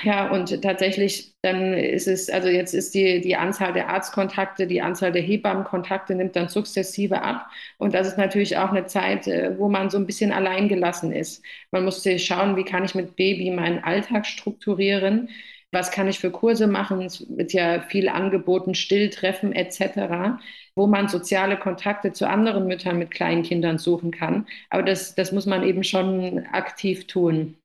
Ja, 0.03 0.31
und 0.31 0.63
tatsächlich, 0.63 1.35
dann 1.43 1.73
ist 1.73 2.07
es, 2.07 2.29
also 2.29 2.49
jetzt 2.49 2.73
ist 2.73 2.95
die, 2.95 3.21
die 3.21 3.35
Anzahl 3.35 3.71
der 3.71 3.89
Arztkontakte, 3.89 4.65
die 4.65 4.81
Anzahl 4.81 5.11
der 5.11 5.21
Hebammenkontakte 5.21 6.15
nimmt 6.15 6.35
dann 6.35 6.47
sukzessive 6.49 7.21
ab. 7.21 7.47
Und 7.77 7.93
das 7.93 8.07
ist 8.07 8.17
natürlich 8.17 8.57
auch 8.57 8.71
eine 8.71 8.87
Zeit, 8.87 9.27
äh, 9.27 9.57
wo 9.59 9.69
man 9.69 9.91
so 9.91 9.97
ein 9.99 10.07
bisschen 10.07 10.31
alleingelassen 10.31 11.11
ist. 11.11 11.43
Man 11.71 11.85
muss 11.85 12.03
schauen, 12.17 12.57
wie 12.57 12.63
kann 12.63 12.83
ich 12.83 12.95
mit 12.95 13.15
Baby 13.15 13.51
meinen 13.51 13.83
Alltag 13.83 14.25
strukturieren 14.25 15.29
was 15.75 15.91
kann 15.91 16.07
ich 16.07 16.19
für 16.19 16.31
Kurse 16.31 16.65
machen? 16.67 17.01
Es 17.03 17.25
wird 17.37 17.53
ja 17.53 17.81
viel 17.81 18.09
angeboten, 18.09 18.73
Stilltreffen 18.73 19.53
etc., 19.53 20.39
wo 20.75 20.87
man 20.87 21.07
soziale 21.09 21.57
Kontakte 21.57 22.13
zu 22.13 22.27
anderen 22.27 22.65
Müttern 22.65 22.97
mit 22.97 23.11
kleinen 23.11 23.43
Kindern 23.43 23.77
suchen 23.77 24.11
kann. 24.11 24.47
Aber 24.69 24.83
das, 24.83 25.13
das 25.15 25.31
muss 25.31 25.45
man 25.45 25.63
eben 25.63 25.83
schon 25.83 26.45
aktiv 26.47 27.05
tun. 27.07 27.57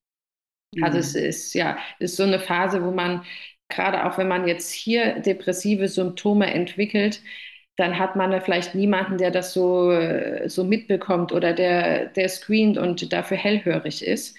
Mhm. 0.75 0.85
Also 0.85 0.99
es 0.99 1.14
ist 1.14 1.55
ja 1.55 1.79
ist 1.99 2.16
so 2.16 2.25
eine 2.25 2.40
Phase, 2.40 2.85
wo 2.85 2.90
man 2.90 3.25
gerade 3.68 4.05
auch 4.05 4.18
wenn 4.18 4.29
man 4.29 4.46
jetzt 4.49 4.73
hier 4.73 5.20
depressive 5.20 5.88
Symptome 5.88 6.53
entwickelt, 6.53 7.23
dann 7.77 7.99
hat 7.99 8.16
man 8.16 8.31
da 8.31 8.40
vielleicht 8.40 8.75
niemanden, 8.75 9.16
der 9.18 9.31
das 9.31 9.53
so, 9.55 9.90
so 10.46 10.64
mitbekommt 10.64 11.33
oder 11.33 11.53
der, 11.55 12.07
der 12.07 12.29
screent 12.29 12.77
und 12.77 13.12
dafür 13.12 13.37
hellhörig 13.37 14.05
ist. 14.05 14.37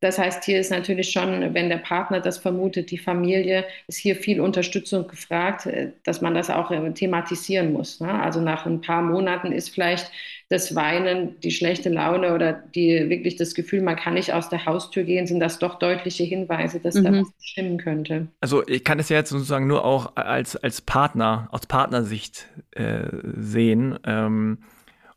Das 0.00 0.18
heißt, 0.18 0.44
hier 0.44 0.60
ist 0.60 0.70
natürlich 0.70 1.10
schon, 1.10 1.54
wenn 1.54 1.68
der 1.68 1.78
Partner 1.78 2.20
das 2.20 2.38
vermutet, 2.38 2.90
die 2.90 2.98
Familie, 2.98 3.64
ist 3.86 3.98
hier 3.98 4.16
viel 4.16 4.40
Unterstützung 4.40 5.08
gefragt, 5.08 5.66
äh, 5.66 5.92
dass 6.04 6.20
man 6.20 6.34
das 6.34 6.50
auch 6.50 6.70
äh, 6.70 6.92
thematisieren 6.92 7.72
muss. 7.72 8.00
Ne? 8.00 8.12
Also 8.12 8.40
nach 8.40 8.66
ein 8.66 8.80
paar 8.80 9.02
Monaten 9.02 9.52
ist 9.52 9.70
vielleicht 9.70 10.10
das 10.50 10.74
Weinen, 10.74 11.40
die 11.40 11.50
schlechte 11.50 11.88
Laune 11.88 12.34
oder 12.34 12.52
die 12.52 13.08
wirklich 13.08 13.36
das 13.36 13.54
Gefühl, 13.54 13.80
man 13.82 13.96
kann 13.96 14.14
nicht 14.14 14.32
aus 14.32 14.48
der 14.50 14.66
Haustür 14.66 15.04
gehen, 15.04 15.26
sind 15.26 15.40
das 15.40 15.58
doch 15.58 15.78
deutliche 15.78 16.24
Hinweise, 16.24 16.80
dass 16.80 16.94
mhm. 16.94 17.04
da 17.04 17.12
was 17.12 17.28
stimmen 17.40 17.78
könnte. 17.78 18.28
Also 18.40 18.66
ich 18.66 18.84
kann 18.84 18.98
es 18.98 19.08
ja 19.08 19.16
jetzt 19.16 19.30
sozusagen 19.30 19.66
nur 19.66 19.84
auch 19.84 20.16
als, 20.16 20.56
als 20.56 20.80
Partner, 20.80 21.48
aus 21.50 21.66
Partnersicht 21.66 22.46
äh, 22.72 23.04
sehen. 23.36 23.98
Ähm, 24.06 24.58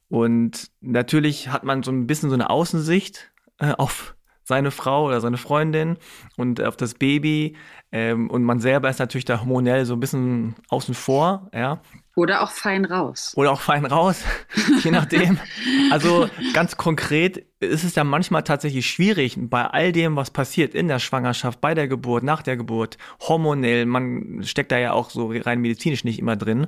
und 0.10 0.70
natürlich 0.82 1.50
hat 1.50 1.64
man 1.64 1.84
so 1.84 1.92
ein 1.92 2.08
bisschen 2.08 2.30
so 2.30 2.36
eine 2.36 2.50
Außensicht 2.50 3.32
äh, 3.60 3.74
auf 3.78 4.16
seine 4.48 4.72
Frau 4.72 5.08
oder 5.08 5.20
seine 5.20 5.36
Freundin 5.36 5.98
und 6.38 6.62
auf 6.64 6.78
das 6.78 6.94
Baby. 6.94 7.58
Ähm, 7.92 8.30
und 8.30 8.44
man 8.44 8.62
selber 8.62 8.90
ist 8.90 9.00
natürlich 9.00 9.26
da 9.26 9.42
hormonell 9.42 9.86
so 9.86 9.94
ein 9.94 10.00
bisschen 10.00 10.56
außen 10.70 10.94
vor, 10.94 11.50
ja. 11.54 11.82
Oder 12.16 12.42
auch 12.42 12.52
fein 12.52 12.86
raus. 12.86 13.34
Oder 13.36 13.52
auch 13.52 13.60
fein 13.60 13.86
raus, 13.86 14.24
je 14.84 14.92
nachdem. 14.92 15.38
Also 15.90 16.30
ganz 16.54 16.76
konkret 16.76 17.46
ist 17.62 17.86
es 17.86 17.96
ja 17.96 18.04
manchmal 18.04 18.44
tatsächlich 18.44 18.88
schwierig, 18.88 19.38
bei 19.40 19.66
all 19.66 19.94
dem, 19.94 20.18
was 20.18 20.32
passiert 20.32 20.76
in 20.76 20.90
der 20.90 21.00
Schwangerschaft, 21.00 21.62
bei 21.62 21.74
der 21.74 21.88
Geburt, 21.88 22.24
nach 22.24 22.42
der 22.42 22.58
Geburt, 22.58 22.98
hormonell, 23.22 23.86
man 23.86 24.44
steckt 24.44 24.74
da 24.74 24.78
ja 24.78 24.92
auch 24.92 25.10
so 25.10 25.32
rein 25.34 25.62
medizinisch 25.62 26.04
nicht 26.04 26.20
immer 26.20 26.36
drin, 26.36 26.68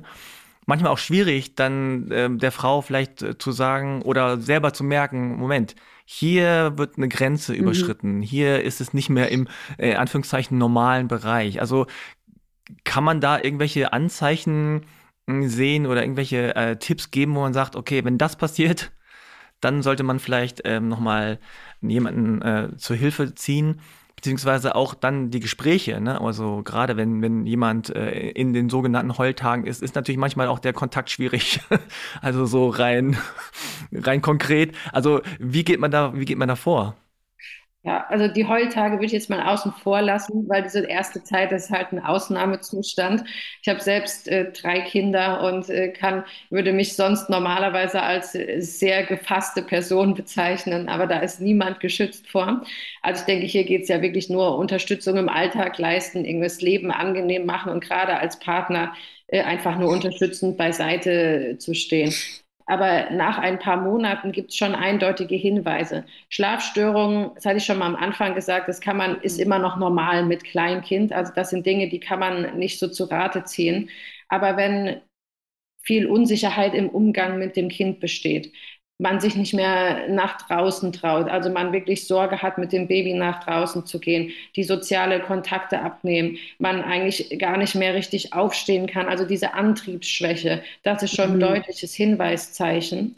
manchmal 0.64 0.90
auch 0.90 0.98
schwierig, 0.98 1.54
dann 1.54 2.10
äh, 2.10 2.30
der 2.30 2.52
Frau 2.52 2.80
vielleicht 2.80 3.20
äh, 3.20 3.36
zu 3.36 3.52
sagen 3.52 4.00
oder 4.02 4.40
selber 4.40 4.72
zu 4.72 4.84
merken, 4.84 5.36
Moment, 5.36 5.76
hier 6.12 6.72
wird 6.76 6.96
eine 6.96 7.08
Grenze 7.08 7.52
mhm. 7.52 7.60
überschritten, 7.60 8.20
hier 8.20 8.64
ist 8.64 8.80
es 8.80 8.92
nicht 8.92 9.10
mehr 9.10 9.30
im 9.30 9.46
äh, 9.78 9.94
Anführungszeichen 9.94 10.58
normalen 10.58 11.06
Bereich. 11.06 11.60
Also 11.60 11.86
kann 12.82 13.04
man 13.04 13.20
da 13.20 13.40
irgendwelche 13.40 13.92
Anzeichen 13.92 14.86
hm, 15.28 15.48
sehen 15.48 15.86
oder 15.86 16.02
irgendwelche 16.02 16.56
äh, 16.56 16.76
Tipps 16.76 17.12
geben, 17.12 17.36
wo 17.36 17.40
man 17.42 17.52
sagt, 17.54 17.76
okay, 17.76 18.04
wenn 18.04 18.18
das 18.18 18.34
passiert, 18.34 18.90
dann 19.60 19.82
sollte 19.82 20.02
man 20.02 20.18
vielleicht 20.18 20.62
ähm, 20.64 20.88
nochmal 20.88 21.38
jemanden 21.80 22.42
äh, 22.42 22.76
zur 22.76 22.96
Hilfe 22.96 23.36
ziehen 23.36 23.80
beziehungsweise 24.20 24.74
auch 24.74 24.92
dann 24.92 25.30
die 25.30 25.40
Gespräche, 25.40 25.98
ne? 25.98 26.20
Also 26.20 26.62
gerade 26.62 26.98
wenn, 26.98 27.22
wenn 27.22 27.46
jemand 27.46 27.88
äh, 27.96 28.28
in 28.32 28.52
den 28.52 28.68
sogenannten 28.68 29.16
Heultagen 29.16 29.64
ist, 29.64 29.82
ist 29.82 29.94
natürlich 29.94 30.18
manchmal 30.18 30.46
auch 30.48 30.58
der 30.58 30.74
Kontakt 30.74 31.08
schwierig. 31.08 31.60
also 32.20 32.44
so 32.44 32.68
rein, 32.68 33.16
rein 33.90 34.20
konkret. 34.20 34.76
Also 34.92 35.22
wie 35.38 35.64
geht 35.64 35.80
man 35.80 35.90
da, 35.90 36.12
wie 36.14 36.26
geht 36.26 36.36
man 36.36 36.48
da 36.48 36.56
vor? 36.56 36.96
Ja, 37.82 38.04
also 38.08 38.28
die 38.28 38.46
Heultage 38.46 38.96
würde 38.96 39.06
ich 39.06 39.12
jetzt 39.12 39.30
mal 39.30 39.40
außen 39.40 39.72
vor 39.72 40.02
lassen, 40.02 40.46
weil 40.50 40.62
diese 40.64 40.84
erste 40.84 41.22
Zeit 41.22 41.50
ist 41.50 41.70
halt 41.70 41.92
ein 41.92 41.98
Ausnahmezustand. 42.04 43.24
Ich 43.62 43.68
habe 43.70 43.80
selbst 43.80 44.28
äh, 44.28 44.52
drei 44.52 44.82
Kinder 44.82 45.42
und 45.44 45.70
äh, 45.70 45.88
kann, 45.88 46.24
würde 46.50 46.74
mich 46.74 46.94
sonst 46.94 47.30
normalerweise 47.30 48.02
als 48.02 48.34
äh, 48.34 48.60
sehr 48.60 49.04
gefasste 49.06 49.62
Person 49.62 50.12
bezeichnen, 50.14 50.90
aber 50.90 51.06
da 51.06 51.20
ist 51.20 51.40
niemand 51.40 51.80
geschützt 51.80 52.28
vor. 52.28 52.62
Also 53.00 53.20
ich 53.20 53.26
denke, 53.26 53.46
hier 53.46 53.64
geht 53.64 53.84
es 53.84 53.88
ja 53.88 54.02
wirklich 54.02 54.28
nur 54.28 54.58
Unterstützung 54.58 55.16
im 55.16 55.30
Alltag 55.30 55.78
leisten, 55.78 56.26
irgendwas 56.26 56.60
Leben 56.60 56.90
angenehm 56.90 57.46
machen 57.46 57.72
und 57.72 57.82
gerade 57.82 58.18
als 58.18 58.38
Partner 58.40 58.92
äh, 59.28 59.40
einfach 59.40 59.78
nur 59.78 59.88
unterstützend 59.90 60.58
beiseite 60.58 61.56
zu 61.58 61.72
stehen. 61.74 62.12
Aber 62.70 63.10
nach 63.10 63.38
ein 63.38 63.58
paar 63.58 63.76
Monaten 63.78 64.32
gibt 64.32 64.50
es 64.50 64.56
schon 64.56 64.74
eindeutige 64.74 65.34
Hinweise. 65.36 66.04
Schlafstörungen, 66.28 67.32
das 67.34 67.44
hatte 67.46 67.56
ich 67.58 67.64
schon 67.64 67.78
mal 67.78 67.86
am 67.86 67.96
Anfang 67.96 68.34
gesagt, 68.34 68.68
das 68.68 68.80
kann 68.80 68.96
man, 68.96 69.20
ist 69.22 69.38
immer 69.40 69.58
noch 69.58 69.76
normal 69.76 70.24
mit 70.24 70.44
Kleinkind. 70.44 71.12
Also 71.12 71.32
das 71.34 71.50
sind 71.50 71.66
Dinge, 71.66 71.88
die 71.88 72.00
kann 72.00 72.20
man 72.20 72.58
nicht 72.58 72.78
so 72.78 72.88
zu 72.88 73.04
Rate 73.04 73.44
ziehen. 73.44 73.90
Aber 74.28 74.56
wenn 74.56 75.00
viel 75.82 76.06
Unsicherheit 76.06 76.74
im 76.74 76.88
Umgang 76.90 77.38
mit 77.38 77.56
dem 77.56 77.68
Kind 77.68 78.00
besteht, 78.00 78.52
man 79.00 79.18
sich 79.18 79.34
nicht 79.34 79.54
mehr 79.54 80.08
nach 80.08 80.42
draußen 80.46 80.92
traut, 80.92 81.28
also 81.28 81.48
man 81.50 81.72
wirklich 81.72 82.06
Sorge 82.06 82.42
hat, 82.42 82.58
mit 82.58 82.70
dem 82.72 82.86
Baby 82.86 83.14
nach 83.14 83.42
draußen 83.44 83.86
zu 83.86 83.98
gehen, 83.98 84.30
die 84.56 84.62
soziale 84.64 85.20
Kontakte 85.20 85.80
abnehmen, 85.80 86.36
man 86.58 86.82
eigentlich 86.82 87.38
gar 87.38 87.56
nicht 87.56 87.74
mehr 87.74 87.94
richtig 87.94 88.34
aufstehen 88.34 88.86
kann, 88.86 89.08
also 89.08 89.24
diese 89.24 89.54
Antriebsschwäche, 89.54 90.62
das 90.82 91.02
ist 91.02 91.16
schon 91.16 91.30
ein 91.30 91.36
mhm. 91.36 91.40
deutliches 91.40 91.94
Hinweiszeichen. 91.94 93.16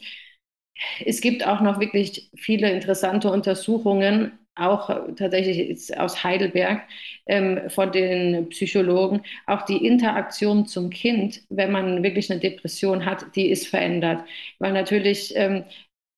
Es 1.05 1.21
gibt 1.21 1.47
auch 1.47 1.61
noch 1.61 1.81
wirklich 1.81 2.31
viele 2.37 2.71
interessante 2.71 3.31
Untersuchungen, 3.31 4.39
auch 4.55 4.89
tatsächlich 5.17 5.99
aus 5.99 6.23
Heidelberg 6.25 6.83
ähm, 7.27 7.71
von 7.71 7.91
den 7.93 8.49
Psychologen, 8.51 9.23
auch 9.47 9.63
die 9.63 9.87
Interaktion 9.87 10.67
zum 10.67 10.91
Kind, 10.91 11.43
wenn 11.49 11.73
man 11.73 12.03
wirklich 12.03 12.31
eine 12.31 12.41
Depression 12.41 13.05
hat, 13.05 13.35
die 13.37 13.51
ist 13.51 13.69
verändert. 13.69 14.25
Weil 14.59 14.73
natürlich 14.73 15.33
ähm, 15.37 15.65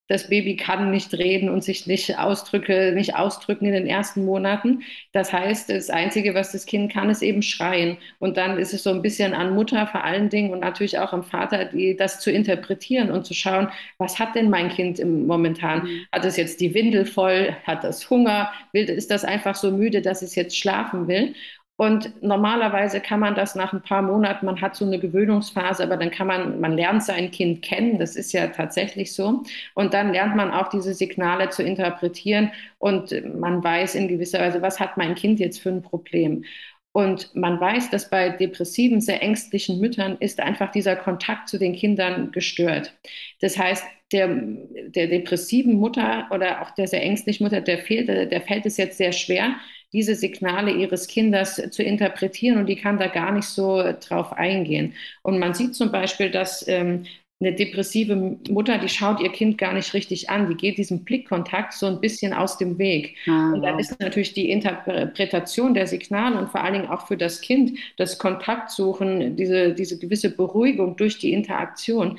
das 0.08 0.28
Baby 0.28 0.56
kann 0.56 0.90
nicht 0.90 1.14
reden 1.14 1.48
und 1.48 1.64
sich 1.64 1.86
nicht, 1.86 2.18
ausdrücke, 2.18 2.92
nicht 2.94 3.16
ausdrücken 3.16 3.64
in 3.64 3.72
den 3.72 3.86
ersten 3.86 4.24
Monaten. 4.24 4.82
Das 5.12 5.32
heißt, 5.32 5.70
das 5.70 5.88
Einzige, 5.88 6.34
was 6.34 6.52
das 6.52 6.66
Kind 6.66 6.92
kann, 6.92 7.08
ist 7.08 7.22
eben 7.22 7.40
schreien. 7.40 7.96
Und 8.18 8.36
dann 8.36 8.58
ist 8.58 8.74
es 8.74 8.82
so 8.82 8.90
ein 8.90 9.00
bisschen 9.00 9.32
an 9.32 9.54
Mutter 9.54 9.86
vor 9.86 10.04
allen 10.04 10.28
Dingen 10.28 10.52
und 10.52 10.60
natürlich 10.60 10.98
auch 10.98 11.12
am 11.14 11.24
Vater, 11.24 11.64
die, 11.66 11.96
das 11.96 12.20
zu 12.20 12.30
interpretieren 12.30 13.10
und 13.10 13.24
zu 13.24 13.32
schauen, 13.32 13.68
was 13.96 14.18
hat 14.18 14.34
denn 14.34 14.50
mein 14.50 14.68
Kind 14.68 14.98
im, 14.98 15.26
momentan? 15.26 15.84
Mhm. 15.84 16.06
Hat 16.12 16.24
es 16.26 16.36
jetzt 16.36 16.60
die 16.60 16.74
Windel 16.74 17.06
voll? 17.06 17.56
Hat 17.64 17.82
es 17.84 18.10
Hunger? 18.10 18.52
Will, 18.72 18.88
ist 18.90 19.10
das 19.10 19.24
einfach 19.24 19.54
so 19.54 19.70
müde, 19.70 20.02
dass 20.02 20.20
es 20.22 20.34
jetzt 20.34 20.56
schlafen 20.58 21.08
will? 21.08 21.34
Und 21.76 22.22
normalerweise 22.22 23.00
kann 23.00 23.18
man 23.18 23.34
das 23.34 23.56
nach 23.56 23.72
ein 23.72 23.82
paar 23.82 24.02
Monaten, 24.02 24.46
man 24.46 24.60
hat 24.60 24.76
so 24.76 24.84
eine 24.84 25.00
Gewöhnungsphase, 25.00 25.82
aber 25.82 25.96
dann 25.96 26.12
kann 26.12 26.28
man, 26.28 26.60
man 26.60 26.76
lernt 26.76 27.02
sein 27.02 27.32
Kind 27.32 27.62
kennen, 27.62 27.98
das 27.98 28.14
ist 28.14 28.32
ja 28.32 28.46
tatsächlich 28.48 29.12
so. 29.12 29.42
Und 29.74 29.92
dann 29.92 30.12
lernt 30.12 30.37
man 30.37 30.52
auch 30.52 30.68
diese 30.68 30.94
Signale 30.94 31.50
zu 31.50 31.64
interpretieren 31.64 32.52
und 32.78 33.12
man 33.40 33.64
weiß 33.64 33.96
in 33.96 34.06
gewisser 34.06 34.38
Weise, 34.38 34.62
was 34.62 34.78
hat 34.78 34.96
mein 34.96 35.16
Kind 35.16 35.40
jetzt 35.40 35.60
für 35.60 35.70
ein 35.70 35.82
Problem. 35.82 36.44
Und 36.92 37.34
man 37.34 37.60
weiß, 37.60 37.90
dass 37.90 38.08
bei 38.08 38.28
depressiven, 38.28 39.00
sehr 39.00 39.20
ängstlichen 39.20 39.80
Müttern 39.80 40.16
ist 40.20 40.38
einfach 40.38 40.70
dieser 40.70 40.94
Kontakt 40.94 41.48
zu 41.48 41.58
den 41.58 41.74
Kindern 41.74 42.30
gestört. 42.30 42.94
Das 43.40 43.58
heißt, 43.58 43.84
der, 44.12 44.28
der 44.28 45.08
depressiven 45.08 45.74
Mutter 45.74 46.28
oder 46.30 46.62
auch 46.62 46.70
der 46.70 46.87
sehr 46.87 47.02
ängstlichen 47.02 47.44
Mutter, 47.44 47.60
der, 47.60 47.78
fehlt, 47.78 48.08
der 48.08 48.40
fällt 48.42 48.64
es 48.64 48.76
jetzt 48.76 48.96
sehr 48.96 49.10
schwer, 49.10 49.56
diese 49.94 50.14
Signale 50.14 50.72
ihres 50.72 51.07
Kindes 51.07 51.62
zu 51.70 51.83
interpretieren 51.83 52.59
und 52.59 52.66
die 52.66 52.76
kann 52.76 52.98
da 52.98 53.07
gar 53.07 53.33
nicht 53.33 53.46
so 53.46 53.83
drauf 54.07 54.33
eingehen. 54.35 54.94
Und 55.22 55.38
man 55.38 55.54
sieht 55.54 55.74
zum 55.74 55.90
Beispiel, 55.92 56.30
dass 56.30 56.66
ähm, 56.68 57.07
eine 57.40 57.54
depressive 57.54 58.16
Mutter, 58.48 58.78
die 58.78 58.88
schaut 58.88 59.20
ihr 59.20 59.30
Kind 59.30 59.59
gar 59.59 59.72
nicht 59.72 59.92
richtig 59.92 60.30
an, 60.30 60.48
die 60.48 60.57
geht 60.57 60.78
diesem 60.78 61.04
Blickkontakt 61.04 61.72
so 61.72 61.87
ein 61.87 62.00
bisschen 62.00 62.33
aus 62.33 62.59
dem 62.59 62.78
Weg. 62.78 63.16
Ah, 63.26 63.52
und 63.52 63.62
dann 63.62 63.78
ist 63.78 63.98
natürlich 64.00 64.35
die 64.35 64.50
Interpretation 64.50 65.74
der 65.74 65.87
Signale 65.87 66.38
und 66.38 66.50
vor 66.50 66.62
allen 66.62 66.74
Dingen 66.74 66.88
auch 66.88 67.07
für 67.07 67.16
das 67.16 67.40
Kind 67.40 67.78
das 67.96 68.18
Kontaktsuchen, 68.18 69.37
diese, 69.37 69.74
diese 69.74 69.98
gewisse 69.98 70.35
Beruhigung 70.35 70.96
durch 70.96 71.18
die 71.18 71.33
Interaktion, 71.33 72.18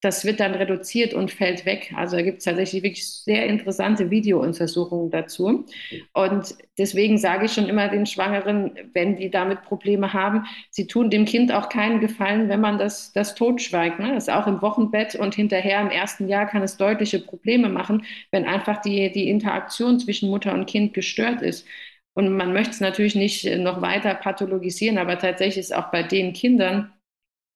das 0.00 0.24
wird 0.24 0.38
dann 0.38 0.54
reduziert 0.54 1.12
und 1.12 1.32
fällt 1.32 1.66
weg. 1.66 1.92
Also 1.96 2.16
da 2.16 2.22
gibt 2.22 2.38
es 2.38 2.44
tatsächlich 2.44 2.84
wirklich 2.84 3.08
sehr 3.08 3.46
interessante 3.46 4.10
Videountersuchungen 4.10 5.10
dazu. 5.10 5.66
Und 6.12 6.54
deswegen 6.78 7.18
sage 7.18 7.46
ich 7.46 7.52
schon 7.52 7.68
immer 7.68 7.88
den 7.88 8.06
Schwangeren, 8.06 8.72
wenn 8.94 9.16
die 9.16 9.28
damit 9.28 9.62
Probleme 9.62 10.12
haben, 10.12 10.44
sie 10.70 10.86
tun 10.86 11.10
dem 11.10 11.24
Kind 11.24 11.52
auch 11.52 11.68
keinen 11.68 11.98
Gefallen, 11.98 12.48
wenn 12.48 12.60
man 12.60 12.78
das, 12.78 13.12
das 13.12 13.34
totschweigt. 13.34 13.98
Ne? 13.98 14.14
Das 14.14 14.28
ist 14.28 14.32
auch 14.32 14.46
im 14.46 14.62
Wochenbett 14.62 15.16
und 15.16 15.34
hinterher 15.34 15.80
im 15.80 15.90
ersten 15.90 16.28
Jahr 16.28 16.46
kann 16.46 16.62
es 16.62 16.76
deutliche 16.76 17.18
Probleme 17.18 17.68
machen, 17.68 18.04
wenn 18.30 18.44
einfach 18.44 18.80
die, 18.80 19.10
die 19.10 19.28
Interaktion 19.28 19.98
zwischen 19.98 20.30
Mutter 20.30 20.54
und 20.54 20.66
Kind 20.66 20.94
gestört 20.94 21.42
ist. 21.42 21.66
Und 22.14 22.36
man 22.36 22.52
möchte 22.52 22.70
es 22.70 22.80
natürlich 22.80 23.14
nicht 23.16 23.44
noch 23.58 23.80
weiter 23.82 24.14
pathologisieren, 24.14 24.98
aber 24.98 25.18
tatsächlich 25.18 25.58
ist 25.58 25.74
auch 25.74 25.90
bei 25.90 26.02
den 26.02 26.32
Kindern, 26.32 26.92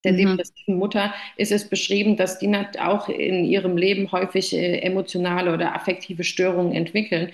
der 0.04 0.12
mhm. 0.12 0.36
depressiven 0.36 0.76
Mutter 0.76 1.14
ist 1.36 1.52
es 1.52 1.68
beschrieben, 1.68 2.16
dass 2.16 2.38
die 2.38 2.52
auch 2.80 3.08
in 3.08 3.44
ihrem 3.44 3.76
Leben 3.76 4.10
häufig 4.12 4.52
äh, 4.52 4.78
emotionale 4.78 5.52
oder 5.52 5.74
affektive 5.74 6.24
Störungen 6.24 6.72
entwickeln. 6.72 7.32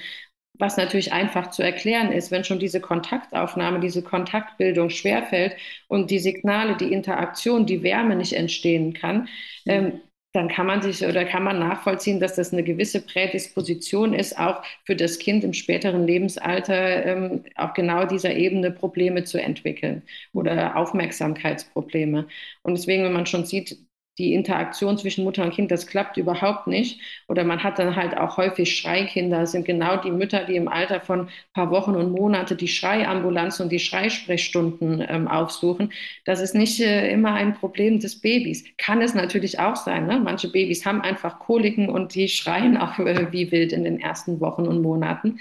Was 0.54 0.76
natürlich 0.76 1.12
einfach 1.12 1.50
zu 1.50 1.62
erklären 1.62 2.11
ist, 2.11 2.31
wenn 2.33 2.42
schon 2.44 2.59
diese 2.59 2.81
Kontaktaufnahme, 2.81 3.78
diese 3.78 4.02
Kontaktbildung 4.02 4.90
schwerfällt 4.90 5.57
und 5.87 6.11
die 6.11 6.18
Signale, 6.18 6.76
die 6.76 6.92
Interaktion, 6.92 7.64
die 7.64 7.83
Wärme 7.85 8.16
nicht 8.16 8.33
entstehen 8.33 8.92
kann, 8.92 9.28
mhm. 9.64 9.72
ähm, 9.72 10.00
dann 10.32 10.48
kann 10.48 10.66
man 10.66 10.82
sich 10.82 11.04
oder 11.04 11.24
kann 11.24 11.42
man 11.42 11.58
nachvollziehen, 11.58 12.20
dass 12.20 12.34
das 12.36 12.52
eine 12.52 12.62
gewisse 12.62 13.00
Prädisposition 13.04 14.12
ist, 14.14 14.38
auch 14.38 14.62
für 14.84 14.94
das 14.94 15.18
Kind 15.18 15.42
im 15.42 15.54
späteren 15.54 16.06
Lebensalter 16.06 17.06
ähm, 17.06 17.44
auf 17.56 17.72
genau 17.72 18.04
dieser 18.04 18.34
Ebene 18.34 18.70
Probleme 18.70 19.24
zu 19.24 19.40
entwickeln 19.40 20.02
oder 20.34 20.76
Aufmerksamkeitsprobleme. 20.76 22.28
Und 22.62 22.76
deswegen, 22.76 23.04
wenn 23.04 23.12
man 23.14 23.26
schon 23.26 23.46
sieht, 23.46 23.78
die 24.18 24.35
Interaktion 24.35 24.98
zwischen 24.98 25.24
Mutter 25.24 25.44
und 25.44 25.54
Kind, 25.54 25.70
das 25.70 25.87
klappt 25.87 26.16
überhaupt 26.16 26.66
nicht. 26.66 27.00
Oder 27.28 27.44
man 27.44 27.62
hat 27.62 27.78
dann 27.78 27.94
halt 27.94 28.16
auch 28.16 28.37
häufig 28.37 28.76
Schreikinder. 28.76 29.40
Das 29.40 29.52
sind 29.52 29.64
genau 29.64 29.96
die 29.96 30.11
Mütter, 30.11 30.44
die 30.44 30.57
im 30.57 30.68
Alter 30.68 31.00
von 31.00 31.20
ein 31.20 31.28
paar 31.54 31.70
Wochen 31.70 31.94
und 31.94 32.11
Monate 32.11 32.57
die 32.57 32.68
Schreiambulanz 32.68 33.61
und 33.61 33.70
die 33.70 33.78
Schreisprechstunden 33.78 35.04
ähm, 35.09 35.28
aufsuchen. 35.28 35.92
Das 36.24 36.40
ist 36.40 36.54
nicht 36.54 36.81
äh, 36.81 37.11
immer 37.11 37.35
ein 37.35 37.54
Problem 37.54 38.00
des 38.00 38.20
Babys. 38.20 38.64
Kann 38.76 39.00
es 39.00 39.14
natürlich 39.14 39.61
auch 39.61 39.76
sein. 39.76 40.07
Ne? 40.07 40.20
Manche 40.22 40.50
Babys 40.50 40.85
haben 40.85 41.00
einfach 41.00 41.38
Koliken 41.38 41.88
und 41.88 42.14
die 42.14 42.28
schreien 42.28 42.76
auch 42.76 42.98
äh, 42.98 43.33
wie 43.33 43.52
wild 43.52 43.72
in 43.72 43.85
den 43.85 44.00
ersten 44.00 44.40
Wochen 44.40 44.66
und 44.66 44.83
Monaten 44.83 45.38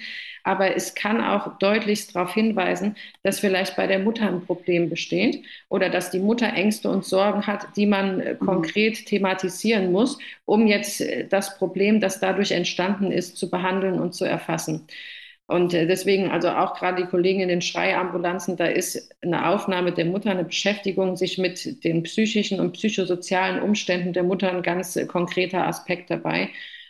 aber 0.48 0.76
es 0.76 0.96
kann 0.96 1.22
auch 1.22 1.58
deutlichst 1.60 2.16
darauf 2.16 2.34
hinweisen, 2.34 2.96
dass 3.24 3.40
vielleicht 3.40 3.76
bei 3.76 3.86
der 3.86 4.00
Mutter 4.00 4.28
ein 4.28 4.46
Problem 4.46 4.90
besteht 4.90 5.44
oder 5.70 5.90
dass 5.90 6.10
die 6.10 6.20
Mutter 6.20 6.54
Ängste 6.54 6.90
und 6.90 7.04
Sorgen 7.04 7.46
hat, 7.46 7.68
die 7.76 7.86
man 7.86 8.22
äh, 8.22 8.34
mhm. 8.34 8.40
konkret 8.40 9.06
thematisieren 9.06 9.92
muss, 9.92 10.18
um 10.46 10.66
jetzt 10.68 11.02
äh, 11.02 11.28
das 11.28 11.58
Problem, 11.58 12.00
das 12.00 12.22
dadurch 12.22 12.52
entstanden 12.52 13.12
ist, 13.12 13.38
zu 13.38 13.50
behandeln 13.52 14.00
und 14.00 14.14
zu 14.14 14.24
erfassen. 14.24 14.88
Und 15.48 15.74
äh, 15.74 15.86
deswegen, 15.86 16.30
also 16.32 16.50
auch 16.50 16.76
gerade 16.76 17.04
die 17.04 17.10
Kollegen 17.10 17.42
in 17.42 17.50
den 17.50 17.62
Schreiambulanzen, 17.62 18.56
da 18.58 18.66
ist 18.68 19.14
eine 19.22 19.50
Aufnahme 19.50 19.92
der 19.92 20.06
Mutter, 20.06 20.32
eine 20.32 20.46
Beschäftigung, 20.46 21.18
sich 21.18 21.38
mit 21.38 21.84
den 21.84 22.04
psychischen 22.04 22.60
und 22.62 22.72
psychosozialen 22.74 23.62
Umständen 23.62 24.14
der 24.14 24.24
Mutter 24.24 24.50
ein 24.52 24.62
ganz 24.62 24.98
konkreter 25.08 25.68
Aspekt 25.68 26.10
dabei. 26.10 26.50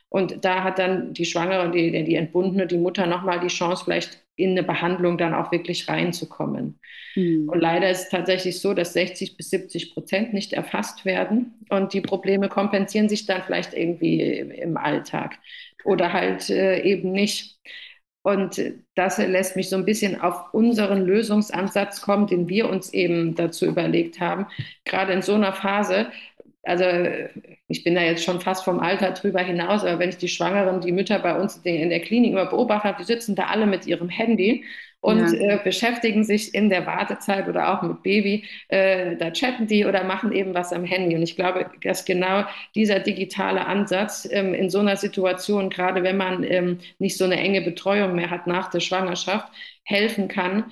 Und 0.10 0.46
da 0.46 0.64
hat 0.64 0.80
dann 0.80 1.14
die 1.14 1.26
Schwangere, 1.26 1.70
die, 1.72 2.04
die 2.06 2.16
Entbundene, 2.16 2.68
die 2.68 2.78
Mutter 2.78 3.08
nochmal 3.08 3.40
die 3.40 3.48
Chance, 3.48 3.84
vielleicht 3.86 4.24
in 4.38 4.52
eine 4.52 4.64
Behandlung 4.64 5.18
dann 5.18 5.34
auch 5.34 5.52
wirklich 5.52 5.90
reinzukommen. 5.90 6.80
Mhm. 7.16 7.50
Und 7.50 7.60
leider 7.60 7.90
ist 7.90 8.04
es 8.04 8.10
tatsächlich 8.10 8.62
so, 8.62 8.74
dass 8.74 8.94
60 8.94 9.36
bis 9.36 9.50
70 9.50 9.94
Prozent 9.94 10.34
nicht 10.34 10.54
erfasst 10.54 11.06
werden 11.06 11.66
und 11.70 11.94
die 11.94 12.02
Probleme 12.02 12.48
kompensieren 12.48 13.10
sich 13.10 13.26
dann 13.26 13.44
vielleicht 13.44 13.74
irgendwie 13.74 14.22
im 14.40 14.78
Alltag. 14.78 15.40
oder 15.84 16.14
halt 16.14 16.50
äh, 16.50 16.82
eben 16.82 17.12
nicht. 17.12 17.58
Und 18.24 18.62
das 18.96 19.18
lässt 19.20 19.56
mich 19.56 19.70
so 19.70 19.78
ein 19.78 19.86
bisschen 19.86 20.20
auf 20.20 20.54
unseren 20.54 21.06
Lösungsansatz 21.06 22.02
kommen, 22.02 22.28
den 22.28 22.50
wir 22.50 22.70
uns 22.70 22.94
eben 22.94 23.36
dazu 23.36 23.66
überlegt 23.66 24.20
haben. 24.20 24.48
Gerade 24.86 25.14
in 25.14 25.22
so 25.22 25.34
einer 25.36 25.54
Phase, 25.54 26.12
also 26.64 26.86
ich 27.68 27.84
bin 27.84 27.96
da 27.96 28.02
jetzt 28.02 28.24
schon 28.24 28.42
fast 28.42 28.66
vom 28.66 28.80
Alter 28.80 29.12
drüber 29.12 29.42
hinaus, 29.42 29.84
aber 29.84 30.00
wenn 30.00 30.10
ich 30.10 30.18
die 30.18 30.28
Schwangeren, 30.28 30.82
die 30.82 30.92
Mütter 30.92 31.20
bei 31.20 31.40
uns 31.40 31.58
in 31.58 31.90
der 31.90 32.02
Klinik 32.02 32.32
immer 32.32 32.46
beobachtet 32.46 32.92
habe, 32.92 32.98
die 33.00 33.06
sitzen 33.06 33.36
da 33.36 33.46
alle 33.46 33.66
mit 33.66 33.88
ihrem 33.88 34.10
Handy 34.10 34.66
und 35.00 35.32
ja. 35.32 35.56
äh, 35.56 35.60
beschäftigen 35.64 36.24
sich 36.24 36.54
in 36.56 36.70
der 36.70 36.86
Wartezeit 36.86 37.48
oder 37.48 37.72
auch 37.72 37.82
mit 37.84 38.04
Baby. 38.04 38.46
Äh, 38.68 39.16
da 39.18 39.32
chatten 39.32 39.68
die 39.68 39.86
oder 39.86 40.04
machen 40.04 40.32
eben 40.32 40.54
was 40.54 40.74
am 40.74 40.84
Handy. 40.84 41.16
Und 41.16 41.22
ich 41.22 41.36
glaube, 41.36 41.70
dass 41.84 42.04
genau 42.04 42.46
dieser 42.76 43.00
digitale 43.00 43.66
Ansatz 43.66 44.28
ähm, 44.30 44.54
in 44.54 44.70
so 44.70 44.80
einer 44.80 44.96
Situation, 44.96 45.70
gerade 45.70 46.04
wenn 46.04 46.18
man 46.18 46.44
ähm, 46.44 46.80
nicht 46.98 47.18
so 47.18 47.26
eine 47.26 47.38
enge 47.38 47.62
Betreuung 47.62 48.16
mehr 48.16 48.32
hat 48.32 48.48
nach 48.48 48.70
der 48.70 48.80
Schwangerschaft, 48.80 49.48
helfen 49.84 50.28
kann, 50.28 50.66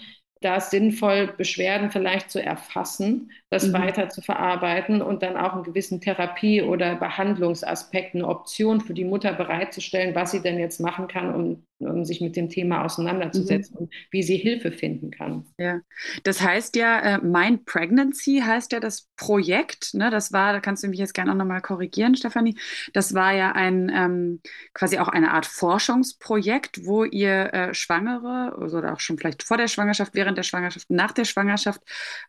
da 0.46 0.60
sinnvoll 0.60 1.34
Beschwerden 1.36 1.90
vielleicht 1.90 2.30
zu 2.30 2.40
erfassen, 2.42 3.32
das 3.50 3.68
mhm. 3.68 3.74
weiter 3.74 4.10
zu 4.10 4.22
verarbeiten 4.22 5.02
und 5.02 5.24
dann 5.24 5.38
auch 5.38 5.54
einen 5.54 5.64
gewissen 5.64 6.02
Therapie- 6.02 6.62
oder 6.62 6.96
Behandlungsaspekt, 6.96 8.14
eine 8.14 8.28
Option 8.28 8.80
für 8.80 8.94
die 8.94 9.06
Mutter 9.06 9.34
bereitzustellen, 9.34 10.14
was 10.14 10.32
sie 10.32 10.42
denn 10.42 10.60
jetzt 10.60 10.80
machen 10.80 11.08
kann, 11.08 11.34
um 11.34 11.64
sich 12.04 12.22
mit 12.22 12.36
dem 12.36 12.50
Thema 12.50 12.86
auseinanderzusetzen 12.86 13.76
mhm. 13.76 13.82
und 13.82 13.94
wie 14.12 14.24
sie 14.24 14.38
Hilfe 14.38 14.72
finden 14.72 15.12
kann. 15.12 15.46
Ja, 15.58 15.80
das 16.24 16.42
heißt 16.42 16.76
ja, 16.76 17.00
äh, 17.00 17.18
Mind 17.20 17.66
Pregnancy 17.66 18.44
heißt 18.46 18.72
ja 18.72 18.80
das 18.80 19.10
Projekt, 19.18 19.94
ne? 19.94 20.10
das 20.10 20.32
war, 20.32 20.54
da 20.54 20.60
kannst 20.60 20.84
du 20.84 20.88
mich 20.88 21.00
jetzt 21.00 21.14
gerne 21.14 21.32
auch 21.32 21.36
nochmal 21.36 21.62
korrigieren, 21.62 22.16
Stefanie, 22.16 22.58
das 22.94 23.14
war 23.14 23.34
ja 23.34 23.52
ein, 23.54 23.92
ähm, 23.94 24.42
quasi 24.74 25.00
auch 25.00 25.08
eine 25.08 25.32
Art 25.32 25.46
Forschungsprojekt, 25.46 26.86
wo 26.86 27.04
ihr 27.04 27.54
äh, 27.54 27.74
Schwangere 27.74 28.58
oder 28.58 28.94
auch 28.94 29.00
schon 29.00 29.18
vielleicht 29.18 29.44
vor 29.44 29.58
der 29.58 29.68
Schwangerschaft, 29.68 30.14
während 30.14 30.36
während 30.36 30.38
der 30.38 30.44
Schwangerschaft, 30.44 30.90
nach 30.90 31.12
der 31.12 31.26
Schwangerschaft 31.26 31.82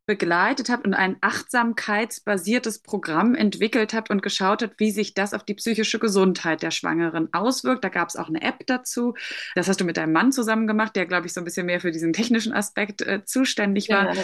begleitet 0.07 0.69
habt 0.69 0.87
und 0.87 0.95
ein 0.95 1.17
achtsamkeitsbasiertes 1.21 2.81
Programm 2.81 3.35
entwickelt 3.35 3.95
habt 3.95 4.11
und 4.11 4.23
geschaut 4.23 4.63
habt, 4.63 4.79
wie 4.79 4.91
sich 4.91 5.15
das 5.15 5.35
auf 5.35 5.45
die 5.45 5.55
psychische 5.55 5.99
Gesundheit 5.99 6.63
der 6.63 6.71
Schwangeren 6.71 7.33
auswirkt. 7.33 7.85
Da 7.85 7.89
gab 7.89 8.09
es 8.09 8.17
auch 8.17 8.29
eine 8.29 8.43
App 8.43 8.67
dazu. 8.67 9.15
Das 9.55 9.68
hast 9.68 9.80
du 9.80 9.84
mit 9.84 9.97
deinem 9.97 10.12
Mann 10.12 10.32
zusammen 10.32 10.66
gemacht, 10.66 10.97
der, 10.97 11.07
glaube 11.07 11.26
ich, 11.26 11.32
so 11.32 11.41
ein 11.41 11.45
bisschen 11.45 11.66
mehr 11.66 11.80
für 11.80 11.91
diesen 11.91 12.12
technischen 12.12 12.53
Aspekt 12.53 13.03
äh, 13.03 13.24
zuständig 13.24 13.89
war. 13.89 14.14
Ja, 14.14 14.22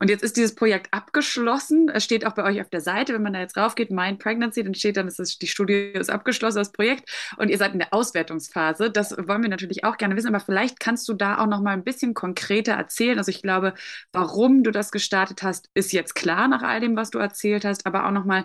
und 0.00 0.10
jetzt 0.10 0.22
ist 0.22 0.36
dieses 0.36 0.54
Projekt 0.54 0.92
abgeschlossen. 0.92 1.88
Es 1.88 2.04
steht 2.04 2.26
auch 2.26 2.32
bei 2.32 2.44
euch 2.44 2.60
auf 2.60 2.68
der 2.68 2.80
Seite, 2.80 3.14
wenn 3.14 3.22
man 3.22 3.32
da 3.32 3.40
jetzt 3.40 3.56
raufgeht, 3.56 3.90
Mind 3.90 4.18
Pregnancy, 4.18 4.62
dann 4.64 4.74
steht 4.74 4.96
dann, 4.96 5.08
ist 5.08 5.42
die 5.42 5.46
Studie 5.46 5.92
ist 5.92 6.10
abgeschlossen, 6.10 6.58
das 6.58 6.72
Projekt. 6.72 7.10
Und 7.36 7.48
ihr 7.48 7.58
seid 7.58 7.72
in 7.72 7.78
der 7.78 7.92
Auswertungsphase. 7.92 8.90
Das 8.90 9.12
wollen 9.16 9.42
wir 9.42 9.50
natürlich 9.50 9.84
auch 9.84 9.96
gerne 9.96 10.16
wissen, 10.16 10.28
aber 10.28 10.40
vielleicht 10.40 10.80
kannst 10.80 11.08
du 11.08 11.14
da 11.14 11.38
auch 11.38 11.46
noch 11.46 11.60
mal 11.60 11.72
ein 11.72 11.84
bisschen 11.84 12.14
konkreter 12.14 12.72
erzählen. 12.72 13.18
Also 13.18 13.30
ich 13.30 13.42
glaube, 13.42 13.74
warum 14.12 14.62
du 14.62 14.70
das 14.70 14.90
gestartet 14.90 15.42
hast, 15.42 15.68
ist 15.74 15.92
jetzt 15.92 16.14
klar 16.14 16.48
nach 16.48 16.62
all 16.62 16.80
dem, 16.80 16.96
was 16.96 17.10
du 17.10 17.18
erzählt 17.18 17.64
hast, 17.64 17.86
aber 17.86 18.06
auch 18.06 18.10
nochmal, 18.10 18.44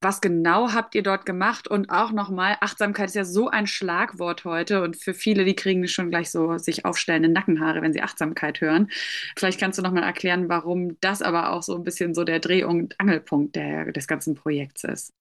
was 0.00 0.20
genau 0.20 0.72
habt 0.72 0.94
ihr 0.94 1.02
dort 1.02 1.26
gemacht 1.26 1.68
und 1.68 1.90
auch 1.90 2.12
nochmal, 2.12 2.56
Achtsamkeit 2.60 3.06
ist 3.06 3.14
ja 3.16 3.24
so 3.24 3.48
ein 3.48 3.66
Schlagwort 3.66 4.44
heute 4.44 4.82
und 4.82 4.96
für 4.96 5.14
viele, 5.14 5.44
die 5.44 5.56
kriegen 5.56 5.86
schon 5.88 6.10
gleich 6.10 6.30
so 6.30 6.56
sich 6.58 6.84
aufstellende 6.84 7.28
Nackenhaare, 7.28 7.82
wenn 7.82 7.92
sie 7.92 8.02
Achtsamkeit 8.02 8.60
hören. 8.60 8.90
Vielleicht 9.36 9.58
kannst 9.60 9.78
du 9.78 9.82
nochmal 9.82 10.04
erklären, 10.04 10.48
warum 10.48 10.98
das 11.00 11.22
aber 11.22 11.52
auch 11.52 11.62
so 11.62 11.74
ein 11.76 11.84
bisschen 11.84 12.14
so 12.14 12.24
der 12.24 12.40
Dreh- 12.40 12.64
und 12.64 12.98
Angelpunkt 13.00 13.56
der, 13.56 13.92
des 13.92 14.06
ganzen 14.06 14.34
Projekts 14.34 14.84
ist. 14.84 15.12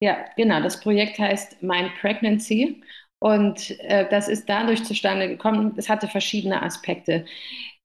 Ja, 0.00 0.24
genau. 0.36 0.60
Das 0.62 0.80
Projekt 0.80 1.18
heißt 1.18 1.62
Mind 1.62 1.92
Pregnancy 2.00 2.82
und 3.18 3.70
äh, 3.80 4.08
das 4.08 4.28
ist 4.28 4.48
dadurch 4.48 4.84
zustande 4.84 5.28
gekommen, 5.28 5.74
es 5.76 5.88
hatte 5.88 6.08
verschiedene 6.08 6.62
Aspekte. 6.62 7.26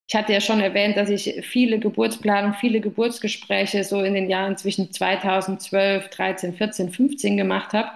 Ich 0.08 0.16
hatte 0.16 0.34
ja 0.34 0.42
schon 0.42 0.60
erwähnt, 0.60 0.98
dass 0.98 1.10
ich 1.10 1.44
viele 1.46 1.80
Geburtsplanungen, 1.80 2.54
viele 2.56 2.80
Geburtsgespräche 2.80 3.84
so 3.84 4.04
in 4.04 4.14
den 4.14 4.30
Jahren 4.30 4.56
zwischen 4.58 4.92
2012, 4.92 6.10
13, 6.10 6.54
14, 6.56 6.92
15 6.92 7.38
gemacht 7.38 7.74
habe. 7.74 7.90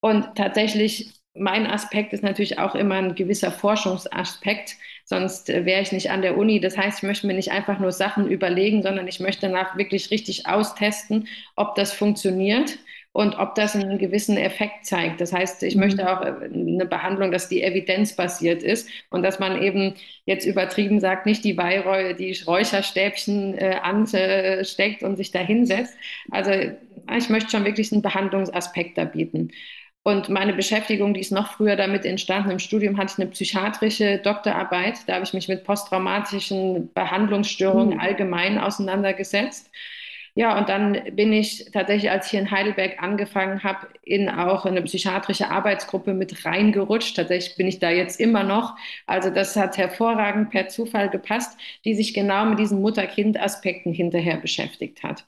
Und 0.00 0.34
tatsächlich, 0.36 1.12
mein 1.34 1.66
Aspekt 1.66 2.12
ist 2.12 2.22
natürlich 2.22 2.58
auch 2.58 2.74
immer 2.74 2.96
ein 2.96 3.14
gewisser 3.14 3.52
Forschungsaspekt, 3.52 4.76
sonst 5.04 5.48
wäre 5.48 5.80
ich 5.82 5.92
nicht 5.92 6.10
an 6.10 6.22
der 6.22 6.36
Uni. 6.36 6.60
Das 6.60 6.76
heißt, 6.76 6.98
ich 6.98 7.02
möchte 7.08 7.26
mir 7.26 7.34
nicht 7.34 7.52
einfach 7.52 7.78
nur 7.80 7.92
Sachen 7.92 8.30
überlegen, 8.30 8.82
sondern 8.82 9.08
ich 9.08 9.20
möchte 9.20 9.42
danach 9.48 9.76
wirklich 9.78 10.10
richtig 10.10 10.46
austesten, 10.46 11.26
ob 11.56 11.74
das 11.74 11.92
funktioniert 11.92 12.78
und 13.12 13.38
ob 13.38 13.56
das 13.56 13.74
einen 13.74 13.98
gewissen 13.98 14.36
Effekt 14.36 14.86
zeigt. 14.86 15.20
Das 15.20 15.32
heißt, 15.32 15.62
ich 15.64 15.74
mhm. 15.74 15.80
möchte 15.80 16.08
auch 16.10 16.24
äh, 16.24 16.44
eine 16.44 16.86
Behandlung, 16.86 17.32
dass 17.32 17.48
die 17.48 17.62
evidenzbasiert 17.62 18.62
ist 18.62 18.88
und 19.10 19.22
dass 19.22 19.38
man 19.38 19.60
eben 19.60 19.94
jetzt 20.26 20.46
übertrieben 20.46 21.00
sagt, 21.00 21.26
nicht 21.26 21.44
die 21.44 21.56
Weihräu 21.56 22.14
die 22.14 22.38
Räucherstäbchen 22.46 23.58
äh, 23.58 23.76
ansteckt 23.82 25.02
und 25.02 25.16
sich 25.16 25.32
da 25.32 25.40
hinsetzt. 25.40 25.96
Also 26.30 26.52
ich 27.16 27.28
möchte 27.28 27.50
schon 27.50 27.64
wirklich 27.64 27.92
einen 27.92 28.02
Behandlungsaspekt 28.02 28.96
da 28.96 29.04
bieten. 29.04 29.50
Und 30.02 30.30
meine 30.30 30.54
Beschäftigung, 30.54 31.12
die 31.12 31.20
ist 31.20 31.32
noch 31.32 31.52
früher 31.52 31.76
damit 31.76 32.06
entstanden. 32.06 32.50
Im 32.50 32.58
Studium 32.58 32.96
hatte 32.96 33.12
ich 33.12 33.20
eine 33.20 33.30
psychiatrische 33.30 34.18
Doktorarbeit. 34.18 35.00
Da 35.06 35.14
habe 35.14 35.24
ich 35.24 35.34
mich 35.34 35.48
mit 35.48 35.64
posttraumatischen 35.64 36.90
Behandlungsstörungen 36.94 37.94
mhm. 37.94 38.00
allgemein 38.00 38.58
auseinandergesetzt. 38.58 39.70
Ja, 40.40 40.56
und 40.58 40.70
dann 40.70 41.14
bin 41.16 41.34
ich 41.34 41.66
tatsächlich, 41.70 42.10
als 42.10 42.24
ich 42.26 42.30
hier 42.30 42.40
in 42.40 42.50
Heidelberg 42.50 43.02
angefangen 43.02 43.62
habe, 43.62 43.88
in 44.02 44.30
auch 44.30 44.64
eine 44.64 44.80
psychiatrische 44.80 45.50
Arbeitsgruppe 45.50 46.14
mit 46.14 46.46
reingerutscht. 46.46 47.14
Tatsächlich 47.14 47.56
bin 47.56 47.66
ich 47.66 47.78
da 47.78 47.90
jetzt 47.90 48.18
immer 48.18 48.42
noch. 48.42 48.74
Also 49.06 49.28
das 49.28 49.54
hat 49.56 49.76
hervorragend 49.76 50.48
per 50.50 50.68
Zufall 50.68 51.10
gepasst, 51.10 51.58
die 51.84 51.94
sich 51.94 52.14
genau 52.14 52.46
mit 52.46 52.58
diesen 52.58 52.80
Mutter-Kind-Aspekten 52.80 53.92
hinterher 53.92 54.38
beschäftigt 54.38 55.02
hat. 55.02 55.26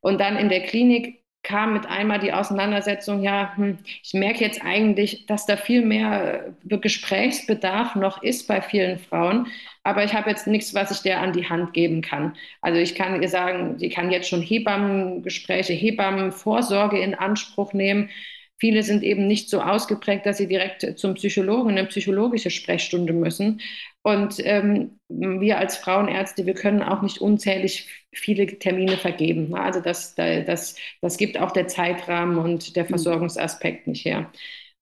Und 0.00 0.18
dann 0.20 0.36
in 0.36 0.48
der 0.48 0.62
Klinik 0.64 1.22
kam 1.42 1.72
mit 1.72 1.86
einmal 1.86 2.18
die 2.18 2.32
Auseinandersetzung, 2.32 3.22
ja, 3.22 3.52
hm, 3.56 3.78
ich 4.02 4.12
merke 4.12 4.44
jetzt 4.44 4.62
eigentlich, 4.62 5.26
dass 5.26 5.46
da 5.46 5.56
viel 5.56 5.82
mehr 5.84 6.52
äh, 6.68 6.78
Gesprächsbedarf 6.78 7.94
noch 7.96 8.22
ist 8.22 8.46
bei 8.46 8.60
vielen 8.60 8.98
Frauen, 8.98 9.46
aber 9.82 10.04
ich 10.04 10.12
habe 10.12 10.28
jetzt 10.30 10.46
nichts, 10.46 10.74
was 10.74 10.90
ich 10.90 11.00
der 11.00 11.20
an 11.20 11.32
die 11.32 11.48
Hand 11.48 11.72
geben 11.72 12.02
kann. 12.02 12.36
Also 12.60 12.78
ich 12.78 12.94
kann 12.94 13.22
ihr 13.22 13.28
sagen, 13.28 13.78
sie 13.78 13.88
kann 13.88 14.10
jetzt 14.10 14.28
schon 14.28 14.42
Hebammengespräche, 14.42 15.72
Hebammenvorsorge 15.72 17.00
in 17.00 17.14
Anspruch 17.14 17.72
nehmen. 17.72 18.10
Viele 18.58 18.82
sind 18.82 19.02
eben 19.02 19.26
nicht 19.26 19.48
so 19.48 19.62
ausgeprägt, 19.62 20.26
dass 20.26 20.36
sie 20.36 20.46
direkt 20.46 20.98
zum 20.98 21.14
Psychologen, 21.14 21.70
eine 21.70 21.86
psychologische 21.86 22.50
Sprechstunde 22.50 23.14
müssen. 23.14 23.62
Und 24.02 24.36
ähm, 24.38 24.98
wir 25.08 25.58
als 25.58 25.76
Frauenärzte, 25.76 26.46
wir 26.46 26.54
können 26.54 26.82
auch 26.82 27.02
nicht 27.02 27.20
unzählig 27.20 27.88
viele 28.12 28.46
Termine 28.46 28.96
vergeben. 28.96 29.54
Also 29.54 29.80
das, 29.80 30.14
das, 30.14 30.76
das 31.02 31.16
gibt 31.18 31.38
auch 31.38 31.50
der 31.50 31.68
Zeitrahmen 31.68 32.38
und 32.38 32.76
der 32.76 32.84
mhm. 32.84 32.88
Versorgungsaspekt 32.88 33.86
nicht 33.86 34.06
her. 34.06 34.30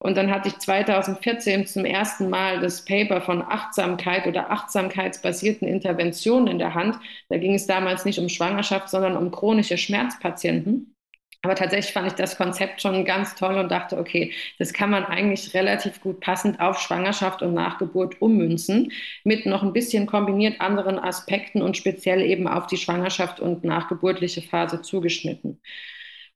Und 0.01 0.17
dann 0.17 0.31
hatte 0.31 0.49
ich 0.49 0.59
2014 0.59 1.67
zum 1.67 1.85
ersten 1.85 2.31
Mal 2.31 2.61
das 2.61 2.85
Paper 2.85 3.21
von 3.21 3.43
Achtsamkeit 3.43 4.29
oder 4.29 4.51
achtsamkeitsbasierten 4.51 5.67
Interventionen 5.67 6.47
in 6.47 6.59
der 6.59 6.75
Hand. 6.75 6.97
Da 7.29 7.39
ging 7.39 7.55
es 7.55 7.67
damals 7.67 8.05
nicht 8.05 8.21
um 8.21 8.29
Schwangerschaft, 8.29 8.89
sondern 8.89 9.17
um 9.17 9.33
chronische 9.33 9.77
Schmerzpatienten. 9.77 10.95
Aber 11.43 11.55
tatsächlich 11.55 11.93
fand 11.93 12.09
ich 12.09 12.15
das 12.15 12.37
Konzept 12.37 12.83
schon 12.83 13.05
ganz 13.05 13.37
toll 13.37 13.57
und 13.59 13.71
dachte, 13.71 13.97
okay, 13.97 14.33
das 14.59 14.73
kann 14.73 14.91
man 14.91 15.05
eigentlich 15.05 15.55
relativ 15.55 16.01
gut 16.01 16.21
passend 16.21 16.61
auf 16.61 16.81
Schwangerschaft 16.81 17.43
und 17.43 17.55
Nachgeburt 17.55 18.21
ummünzen, 18.21 18.91
mit 19.23 19.47
noch 19.47 19.63
ein 19.63 19.73
bisschen 19.73 20.07
kombiniert 20.07 20.61
anderen 20.61 20.99
Aspekten 20.99 21.63
und 21.63 21.77
speziell 21.77 22.23
eben 22.23 22.49
auf 22.49 22.67
die 22.67 22.77
Schwangerschaft 22.77 23.39
und 23.39 23.63
nachgeburtliche 23.63 24.43
Phase 24.43 24.83
zugeschnitten. 24.83 25.61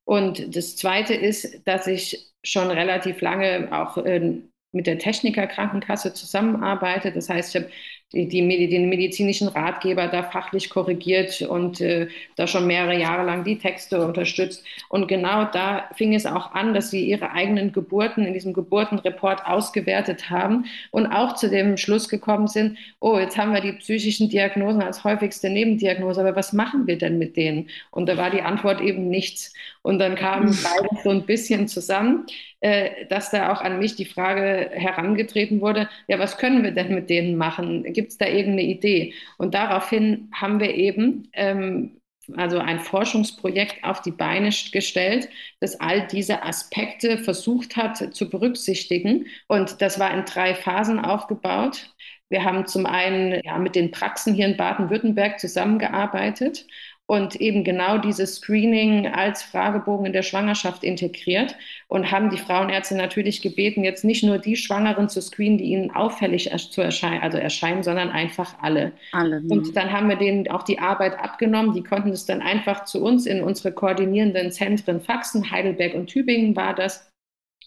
Und 0.05 0.55
das 0.57 0.77
Zweite 0.77 1.15
ist, 1.15 1.67
dass 1.67 1.87
ich 1.87 2.33
schon 2.45 2.71
relativ 2.71 3.21
lange 3.21 3.69
auch 3.73 3.97
äh, 3.99 4.43
mit 4.73 4.87
der 4.87 4.99
Techniker 4.99 5.47
Krankenkasse 5.47 6.15
zusammenarbeite. 6.15 7.13
Das 7.13 7.29
heißt, 7.29 7.55
ich 7.55 7.63
habe 7.63 7.73
die, 8.13 8.27
die, 8.29 8.69
den 8.69 8.89
medizinischen 8.89 9.49
Ratgeber 9.49 10.09
da 10.09 10.23
fachlich 10.23 10.71
korrigiert 10.71 11.43
und 11.43 11.81
äh, 11.81 12.09
da 12.37 12.47
schon 12.47 12.67
mehrere 12.67 12.99
Jahre 12.99 13.25
lang 13.25 13.45
die 13.45 13.59
Texte 13.59 14.05
unterstützt. 14.05 14.65
Und 14.89 15.09
genau 15.09 15.45
da 15.45 15.89
fing 15.95 16.15
es 16.15 16.27
auch 16.27 16.53
an, 16.53 16.75
dass 16.75 16.91
sie 16.91 17.05
ihre 17.07 17.33
eigenen 17.33 17.73
Geburten 17.73 18.25
in 18.25 18.35
diesem 18.35 18.53
Geburtenreport 18.53 19.47
ausgewertet 19.47 20.31
haben 20.31 20.67
und 20.91 21.07
auch 21.07 21.35
zu 21.35 21.49
dem 21.49 21.77
Schluss 21.77 22.09
gekommen 22.09 22.49
sind, 22.49 22.79
oh, 23.01 23.19
jetzt 23.19 23.39
haben 23.39 23.53
wir 23.53 23.61
die 23.61 23.73
psychischen 23.73 24.29
Diagnosen 24.29 24.83
als 24.83 25.05
häufigste 25.05 25.49
Nebendiagnose, 25.49 26.21
aber 26.21 26.37
was 26.37 26.53
machen 26.53 26.87
wir 26.87 26.99
denn 26.99 27.19
mit 27.19 27.37
denen? 27.37 27.69
Und 27.91 28.09
da 28.09 28.17
war 28.17 28.31
die 28.31 28.43
Antwort 28.43 28.81
eben 28.81 29.09
nichts. 29.09 29.55
Und 29.83 29.99
dann 29.99 30.15
kam 30.15 30.47
beides 30.47 31.03
so 31.03 31.11
ein 31.11 31.27
bisschen 31.27 31.67
zusammen, 31.69 32.27
äh, 32.61 33.07
dass 33.09 33.31
da 33.31 33.53
auch 33.53 33.61
an 33.61 33.81
mich 33.81 33.97
die 33.97 34.05
Frage 34.05 34.71
herangetreten 34.73 35.61
wurde, 35.61 35.89
ja, 36.07 36.19
was 36.19 36.39
können 36.39 36.63
wir 36.63 36.71
denn 36.71 36.95
mit 36.95 37.11
denen 37.11 37.37
machen? 37.37 37.83
Gibt 37.93 38.13
es 38.13 38.19
da 38.19 38.27
irgendeine 38.27 38.63
Idee? 38.63 39.15
Und 39.39 39.55
daraufhin 39.55 40.31
haben 40.33 40.61
wir 40.61 40.75
eben 40.75 41.29
ähm, 41.33 41.99
also 42.37 42.59
ein 42.59 42.81
Forschungsprojekt 42.81 43.83
auf 43.83 44.01
die 44.01 44.13
Beine 44.13 44.51
gestellt, 44.73 45.29
das 45.61 45.81
all 45.81 46.07
diese 46.07 46.45
Aspekte 46.45 47.19
versucht 47.19 47.77
hat 47.77 48.15
zu 48.15 48.31
berücksichtigen. 48.31 49.27
Und 49.49 49.83
das 49.83 49.99
war 49.99 50.15
in 50.15 50.25
drei 50.25 50.55
Phasen 50.55 51.01
aufgebaut. 51.01 51.93
Wir 52.29 52.45
haben 52.45 52.67
zum 52.67 52.87
einen 52.87 53.41
ja, 53.45 53.59
mit 53.59 53.75
den 53.75 53.91
Praxen 53.91 54.35
hier 54.35 54.47
in 54.47 54.57
Baden-Württemberg 54.57 55.39
zusammengearbeitet 55.39 56.65
und 57.07 57.37
eben 57.37 57.65
genau 57.65 57.99
dieses 57.99 58.37
Screening 58.37 59.07
als 59.07 59.43
Fragebogen 59.43 60.07
in 60.07 60.13
der 60.13 60.23
Schwangerschaft 60.23 60.85
integriert 60.85 61.57
und 61.89 62.11
haben 62.11 62.31
die 62.31 62.39
Frauenärzte 62.39 62.97
natürlich 62.97 63.43
gebeten, 63.43 63.85
jetzt 63.85 64.05
nicht 64.05 64.25
nur 64.25 64.39
die 64.39 64.57
Schwangeren 64.57 65.09
zu 65.09 65.21
screenen, 65.21 65.59
die 65.59 65.65
ihnen 65.65 65.91
auffällig 65.91 66.51
zu 66.71 66.81
erscheinen, 66.81 67.21
also 67.21 67.39
erscheinen, 67.39 67.83
sondern 67.83 68.11
einfach 68.11 68.55
alle. 68.63 68.93
alle 69.13 69.43
und 69.49 69.67
ja. 69.67 69.73
dann 69.75 69.93
haben 69.93 70.09
wir 70.09 70.17
denen 70.17 70.49
auch 70.49 70.63
die 70.63 70.79
Arbeit 70.79 71.19
abgenommen. 71.19 71.75
Die 71.75 71.83
konnten 71.83 72.11
es 72.11 72.25
dann 72.25 72.41
einfach 72.41 72.85
zu 72.85 73.03
uns 73.03 73.27
in 73.27 73.43
unsere 73.43 73.73
koordinierenden 73.73 74.53
Zentren 74.53 75.01
faxen. 75.01 75.51
Heidelberg 75.51 75.95
und 75.95 76.07
Tübingen 76.07 76.57
war 76.57 76.75
das. 76.75 77.11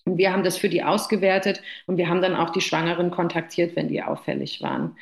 Und 0.06 0.18
wir 0.18 0.32
haben 0.32 0.44
das 0.44 0.58
für 0.58 0.70
die 0.70 0.84
ausgewertet 0.84 1.62
und 1.88 1.98
wir 1.98 2.08
haben 2.10 2.22
dann 2.22 2.36
auch 2.36 2.52
die 2.52 2.62
Schwangeren 2.62 3.12
kontaktiert, 3.12 3.76
wenn 3.76 3.88
die 3.88 4.04
auffällig 4.04 4.62
waren. 4.62 4.96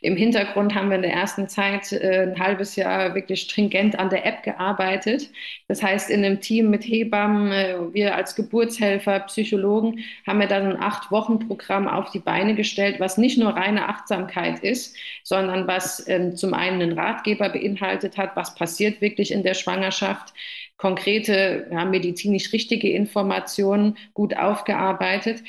Im 0.00 0.16
Hintergrund 0.16 0.74
haben 0.74 0.90
wir 0.90 0.96
in 0.96 1.02
der 1.02 1.12
ersten 1.12 1.48
Zeit 1.48 1.92
äh, 1.92 2.22
ein 2.22 2.38
halbes 2.38 2.76
Jahr 2.76 3.14
wirklich 3.14 3.42
stringent 3.42 3.98
an 3.98 4.10
der 4.10 4.24
App 4.24 4.42
gearbeitet. 4.42 5.30
Das 5.66 5.82
heißt, 5.82 6.10
in 6.10 6.24
einem 6.24 6.40
Team 6.40 6.70
mit 6.70 6.84
Hebammen, 6.84 7.52
äh, 7.52 7.76
wir 7.92 8.14
als 8.14 8.34
Geburtshelfer, 8.34 9.20
Psychologen, 9.20 10.00
haben 10.26 10.40
wir 10.40 10.46
dann 10.46 10.66
ein 10.66 10.80
Acht-Wochen-Programm 10.80 11.88
auf 11.88 12.10
die 12.10 12.20
Beine 12.20 12.54
gestellt, 12.54 13.00
was 13.00 13.18
nicht 13.18 13.38
nur 13.38 13.50
reine 13.50 13.88
Achtsamkeit 13.88 14.60
ist, 14.60 14.96
sondern 15.22 15.66
was 15.66 16.06
ähm, 16.08 16.36
zum 16.36 16.54
einen 16.54 16.80
einen 16.82 16.98
Ratgeber 16.98 17.48
beinhaltet 17.48 18.16
hat, 18.16 18.36
was 18.36 18.54
passiert 18.54 19.00
wirklich 19.00 19.32
in 19.32 19.42
der 19.42 19.54
Schwangerschaft, 19.54 20.32
konkrete, 20.78 21.66
ja, 21.72 21.84
medizinisch 21.84 22.52
richtige 22.52 22.90
Informationen 22.90 23.96
gut 24.14 24.36
aufgearbeitet, 24.36 25.42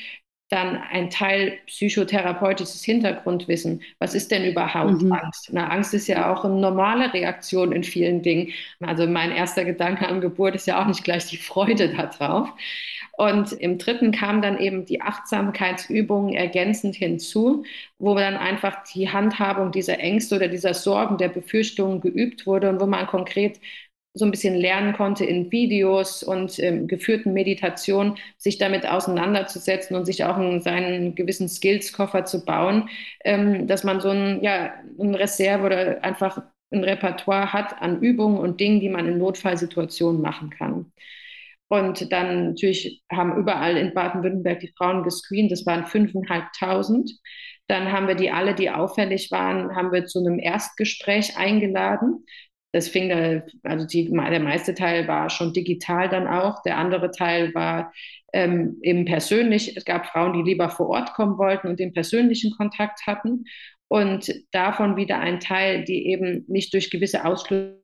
dann 0.50 0.76
ein 0.76 1.10
Teil 1.10 1.58
psychotherapeutisches 1.66 2.84
Hintergrundwissen. 2.84 3.82
Was 3.98 4.14
ist 4.14 4.30
denn 4.30 4.44
überhaupt 4.44 5.00
mhm. 5.00 5.12
Angst? 5.12 5.50
Na, 5.52 5.68
Angst 5.68 5.94
ist 5.94 6.08
ja 6.08 6.32
auch 6.32 6.44
eine 6.44 6.56
normale 6.56 7.12
Reaktion 7.14 7.72
in 7.72 7.84
vielen 7.84 8.22
Dingen. 8.22 8.52
Also 8.80 9.06
mein 9.06 9.30
erster 9.30 9.64
Gedanke 9.64 10.08
an 10.08 10.20
Geburt 10.20 10.56
ist 10.56 10.66
ja 10.66 10.82
auch 10.82 10.86
nicht 10.86 11.04
gleich 11.04 11.26
die 11.26 11.36
Freude 11.36 11.94
darauf. 11.94 12.52
Und 13.12 13.52
im 13.52 13.76
dritten 13.76 14.12
kam 14.12 14.40
dann 14.40 14.58
eben 14.58 14.86
die 14.86 15.02
Achtsamkeitsübungen 15.02 16.32
ergänzend 16.32 16.96
hinzu, 16.96 17.64
wo 17.98 18.14
dann 18.14 18.36
einfach 18.36 18.82
die 18.94 19.10
Handhabung 19.10 19.72
dieser 19.72 20.00
Ängste 20.00 20.36
oder 20.36 20.48
dieser 20.48 20.72
Sorgen, 20.72 21.18
der 21.18 21.28
Befürchtungen 21.28 22.00
geübt 22.00 22.46
wurde 22.46 22.70
und 22.70 22.80
wo 22.80 22.86
man 22.86 23.06
konkret 23.06 23.60
so 24.14 24.24
ein 24.24 24.30
bisschen 24.30 24.56
lernen 24.56 24.92
konnte 24.92 25.24
in 25.24 25.52
Videos 25.52 26.22
und 26.22 26.58
ähm, 26.58 26.88
geführten 26.88 27.32
Meditationen, 27.32 28.16
sich 28.38 28.58
damit 28.58 28.86
auseinanderzusetzen 28.86 29.96
und 29.96 30.04
sich 30.04 30.24
auch 30.24 30.36
in 30.38 30.60
seinen 30.60 31.14
gewissen 31.14 31.48
Skills-Koffer 31.48 32.24
zu 32.24 32.44
bauen, 32.44 32.88
ähm, 33.24 33.66
dass 33.68 33.84
man 33.84 34.00
so 34.00 34.08
ein, 34.08 34.42
ja, 34.42 34.74
ein 34.98 35.14
Reserve 35.14 35.64
oder 35.64 36.04
einfach 36.04 36.42
ein 36.72 36.82
Repertoire 36.84 37.52
hat 37.52 37.80
an 37.80 38.00
Übungen 38.00 38.38
und 38.38 38.60
Dingen, 38.60 38.80
die 38.80 38.88
man 38.88 39.06
in 39.06 39.18
Notfallsituationen 39.18 40.20
machen 40.20 40.50
kann. 40.50 40.92
Und 41.68 42.10
dann 42.10 42.48
natürlich 42.48 43.02
haben 43.12 43.36
überall 43.36 43.76
in 43.76 43.94
Baden-Württemberg 43.94 44.58
die 44.58 44.72
Frauen 44.76 45.04
gescreent, 45.04 45.52
das 45.52 45.66
waren 45.66 45.84
5.500. 45.84 47.12
Dann 47.68 47.92
haben 47.92 48.08
wir 48.08 48.16
die 48.16 48.32
alle, 48.32 48.56
die 48.56 48.70
auffällig 48.70 49.30
waren, 49.30 49.76
haben 49.76 49.92
wir 49.92 50.06
zu 50.06 50.18
einem 50.18 50.40
Erstgespräch 50.40 51.36
eingeladen 51.36 52.24
das 52.72 52.88
fing 52.88 53.08
da, 53.08 53.42
also 53.62 53.86
die, 53.86 54.10
der 54.10 54.40
meiste 54.40 54.74
Teil 54.74 55.08
war 55.08 55.28
schon 55.30 55.52
digital 55.52 56.08
dann 56.08 56.28
auch, 56.28 56.62
der 56.62 56.76
andere 56.76 57.10
Teil 57.10 57.54
war 57.54 57.92
ähm, 58.32 58.78
eben 58.82 59.04
persönlich. 59.04 59.76
Es 59.76 59.84
gab 59.84 60.06
Frauen, 60.06 60.32
die 60.34 60.48
lieber 60.48 60.68
vor 60.68 60.88
Ort 60.88 61.14
kommen 61.14 61.38
wollten 61.38 61.68
und 61.68 61.80
den 61.80 61.92
persönlichen 61.92 62.52
Kontakt 62.52 63.06
hatten. 63.06 63.44
Und 63.92 64.32
davon 64.52 64.96
wieder 64.96 65.18
ein 65.18 65.40
Teil, 65.40 65.82
die 65.82 66.06
eben 66.06 66.44
nicht 66.46 66.72
durch 66.72 66.90
gewisse 66.90 67.24
Ausschluss, 67.24 67.74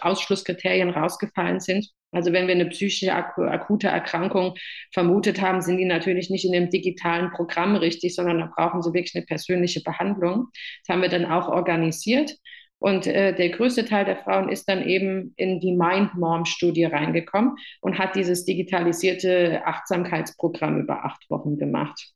Ausschlusskriterien 0.00 0.88
rausgefallen 0.88 1.60
sind. 1.60 1.90
Also 2.10 2.32
wenn 2.32 2.46
wir 2.46 2.54
eine 2.54 2.70
psychische 2.70 3.12
akute 3.12 3.88
Erkrankung 3.88 4.54
vermutet 4.94 5.42
haben, 5.42 5.60
sind 5.60 5.76
die 5.76 5.84
natürlich 5.84 6.30
nicht 6.30 6.46
in 6.46 6.52
dem 6.52 6.70
digitalen 6.70 7.32
Programm 7.32 7.76
richtig, 7.76 8.14
sondern 8.14 8.38
da 8.38 8.50
brauchen 8.56 8.82
sie 8.82 8.94
wirklich 8.94 9.14
eine 9.14 9.26
persönliche 9.26 9.82
Behandlung. 9.82 10.48
Das 10.86 10.94
haben 10.94 11.02
wir 11.02 11.10
dann 11.10 11.26
auch 11.26 11.48
organisiert. 11.48 12.34
Und 12.82 13.06
äh, 13.06 13.32
der 13.32 13.50
größte 13.50 13.84
Teil 13.84 14.04
der 14.04 14.16
Frauen 14.16 14.48
ist 14.48 14.68
dann 14.68 14.82
eben 14.82 15.34
in 15.36 15.60
die 15.60 15.70
Mind-Mom-Studie 15.70 16.84
reingekommen 16.84 17.56
und 17.80 17.96
hat 17.96 18.16
dieses 18.16 18.44
digitalisierte 18.44 19.62
Achtsamkeitsprogramm 19.64 20.80
über 20.80 21.04
acht 21.04 21.30
Wochen 21.30 21.58
gemacht. 21.58 22.10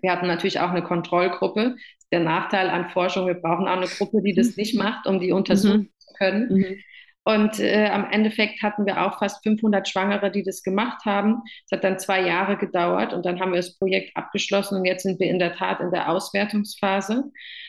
Wir 0.00 0.10
hatten 0.10 0.26
natürlich 0.26 0.60
auch 0.60 0.70
eine 0.70 0.82
Kontrollgruppe. 0.82 1.76
Der 2.10 2.20
Nachteil 2.20 2.70
an 2.70 2.88
Forschung, 2.88 3.26
wir 3.26 3.34
brauchen 3.34 3.68
auch 3.68 3.76
eine 3.76 3.86
Gruppe, 3.86 4.22
die 4.22 4.34
das 4.34 4.56
nicht 4.56 4.74
macht, 4.74 5.06
um 5.06 5.20
die 5.20 5.30
untersuchen 5.30 5.80
mhm. 5.80 5.90
zu 5.98 6.14
können. 6.14 6.48
Mhm. 6.54 6.78
Und 7.24 7.60
äh, 7.60 7.88
am 7.88 8.10
Endeffekt 8.10 8.62
hatten 8.62 8.84
wir 8.84 9.06
auch 9.06 9.18
fast 9.20 9.44
500 9.44 9.88
Schwangere, 9.88 10.32
die 10.32 10.42
das 10.42 10.62
gemacht 10.62 11.04
haben. 11.04 11.42
Es 11.64 11.76
hat 11.76 11.84
dann 11.84 12.00
zwei 12.00 12.20
Jahre 12.20 12.56
gedauert 12.56 13.12
und 13.12 13.24
dann 13.24 13.38
haben 13.38 13.52
wir 13.52 13.58
das 13.58 13.78
Projekt 13.78 14.16
abgeschlossen 14.16 14.78
und 14.78 14.84
jetzt 14.84 15.04
sind 15.04 15.20
wir 15.20 15.28
in 15.28 15.38
der 15.38 15.54
Tat 15.54 15.80
in 15.80 15.92
der 15.92 16.08
Auswertungsphase. 16.08 17.24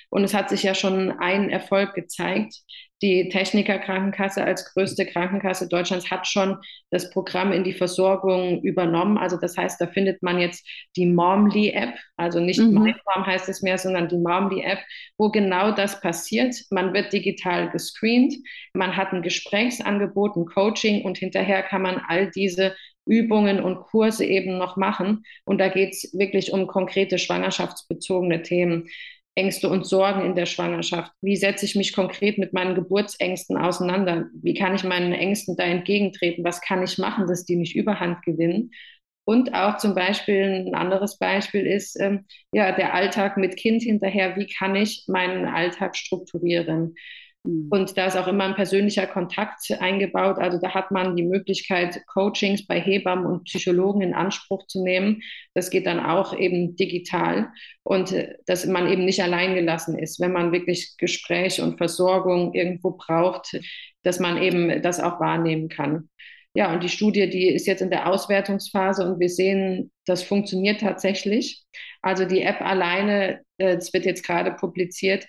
Und 0.10 0.24
es 0.24 0.34
hat 0.34 0.50
sich 0.50 0.64
ja 0.64 0.74
schon 0.74 1.12
ein 1.20 1.50
Erfolg 1.50 1.94
gezeigt. 1.94 2.56
Die 3.04 3.28
Techniker 3.28 3.80
Krankenkasse 3.80 4.42
als 4.46 4.74
größte 4.74 5.06
Krankenkasse 5.06 5.68
Deutschlands 5.68 6.10
hat 6.10 6.26
schon 6.26 6.58
das 6.90 7.10
Programm 7.10 7.52
in 7.52 7.66
die 7.66 7.74
Versorgung 7.74 8.62
übernommen. 8.64 9.18
Also 9.18 9.36
das 9.36 9.58
heißt, 9.58 9.82
da 9.82 9.88
findet 9.88 10.24
man 10.24 10.40
jetzt 10.40 10.66
die 10.96 11.06
Momly-App, 11.06 11.96
also 12.16 12.40
nicht 12.40 12.62
mhm. 12.62 12.82
MyMom 12.82 13.26
heißt 13.26 13.50
es 13.50 13.62
mehr, 13.62 13.78
sondern 13.78 14.08
die 14.08 14.18
Momly-App, 14.18 14.80
wo 15.18 15.30
genau 15.32 15.72
das 15.72 16.00
passiert. 16.00 16.56
Man 16.70 16.94
wird 16.94 17.12
digital 17.12 17.70
gescreent, 17.72 18.36
man 18.74 18.96
hat 18.96 19.12
ein 19.12 19.22
Gesprächsangebot, 19.22 20.38
ein 20.38 20.46
Coaching 20.46 21.04
und 21.04 21.18
hinterher 21.18 21.62
kann 21.62 21.82
man 21.82 22.02
all 22.08 22.32
diese 22.32 22.74
Übungen 23.06 23.62
und 23.62 23.82
Kurse 23.82 24.24
eben 24.24 24.58
noch 24.58 24.78
machen. 24.78 25.26
Und 25.44 25.58
da 25.58 25.68
geht 25.68 25.92
es 25.92 26.14
wirklich 26.18 26.54
um 26.54 26.68
konkrete 26.68 27.20
schwangerschaftsbezogene 27.20 28.44
Themen. 28.44 28.88
Ängste 29.36 29.70
und 29.70 29.86
Sorgen 29.86 30.26
in 30.26 30.36
der 30.36 30.46
Schwangerschaft? 30.46 31.12
Wie 31.22 31.36
setze 31.36 31.66
ich 31.66 31.76
mich 31.76 31.94
konkret 31.94 32.38
mit 32.38 32.54
meinen 32.54 32.76
Geburtsängsten 32.76 33.58
auseinander? 33.58 34.28
Wie 34.34 34.54
kann 34.54 34.76
ich 34.76 34.84
meinen 34.84 35.14
Ängsten 35.14 35.56
da 35.56 35.64
entgegentreten? 35.64 36.44
Was 36.44 36.62
kann 36.62 36.84
ich 36.84 36.98
machen, 36.98 37.28
dass 37.28 37.46
die 37.46 37.56
nicht 37.56 37.76
überhand 37.76 38.24
gewinnen? 38.24 38.72
Und 39.26 39.54
auch 39.54 39.78
zum 39.78 39.96
Beispiel 39.96 40.68
ein 40.68 40.76
anderes 40.76 41.18
Beispiel 41.18 41.66
ist 41.66 42.00
ähm, 42.00 42.26
ja 42.52 42.74
der 42.74 42.94
Alltag 42.94 43.38
mit 43.38 43.56
Kind 43.58 43.82
hinterher. 43.82 44.36
Wie 44.36 44.48
kann 44.48 44.76
ich 44.76 45.06
meinen 45.08 45.46
Alltag 45.46 45.96
strukturieren? 45.96 46.96
Mhm. 47.44 47.68
Und 47.70 47.98
da 47.98 48.08
ist 48.08 48.18
auch 48.18 48.28
immer 48.28 48.46
ein 48.46 48.56
persönlicher 48.56 49.08
Kontakt 49.08 49.70
eingebaut. 49.80 50.38
Also 50.38 50.60
da 50.60 50.74
hat 50.74 50.92
man 50.92 51.16
die 51.16 51.24
Möglichkeit, 51.24 52.02
Coachings 52.08 52.66
bei 52.66 52.80
Hebammen 52.80 53.26
und 53.26 53.44
Psychologen 53.46 54.02
in 54.02 54.14
Anspruch 54.14 54.66
zu 54.68 54.84
nehmen. 54.84 55.22
Das 55.54 55.70
geht 55.70 55.86
dann 55.86 56.00
auch 56.00 56.38
eben 56.38 56.76
digital 56.76 57.52
und 57.84 58.12
äh, 58.12 58.36
dass 58.46 58.66
man 58.66 58.90
eben 58.90 59.06
nicht 59.06 59.22
allein 59.22 59.56
gelassen 59.56 59.98
ist, 59.98 60.20
wenn 60.20 60.32
man 60.32 60.52
wirklich 60.52 60.96
Gespräch 60.98 61.62
und 61.62 61.78
Versorgung 61.78 62.54
irgendwo 62.54 62.92
braucht, 62.92 63.60
dass 64.04 64.20
man 64.20 64.42
eben 64.42 64.82
das 64.82 65.00
auch 65.00 65.20
wahrnehmen 65.20 65.70
kann. 65.70 66.10
Ja, 66.56 66.72
und 66.72 66.84
die 66.84 66.90
Studie, 66.90 67.28
die 67.30 67.48
ist 67.48 67.66
jetzt 67.66 67.82
in 67.82 67.90
der 67.90 68.08
Auswertungsphase 68.08 69.04
und 69.08 69.20
wir 69.20 69.30
sehen, 69.30 69.92
das 70.06 70.22
funktioniert 70.22 70.82
tatsächlich. 70.82 71.64
Also 72.04 72.26
die 72.26 72.44
App 72.44 72.62
alleine, 72.62 73.42
es 73.58 73.90
äh, 73.90 73.94
wird 73.94 74.06
jetzt 74.06 74.24
gerade 74.24 74.52
publiziert, 74.52 75.26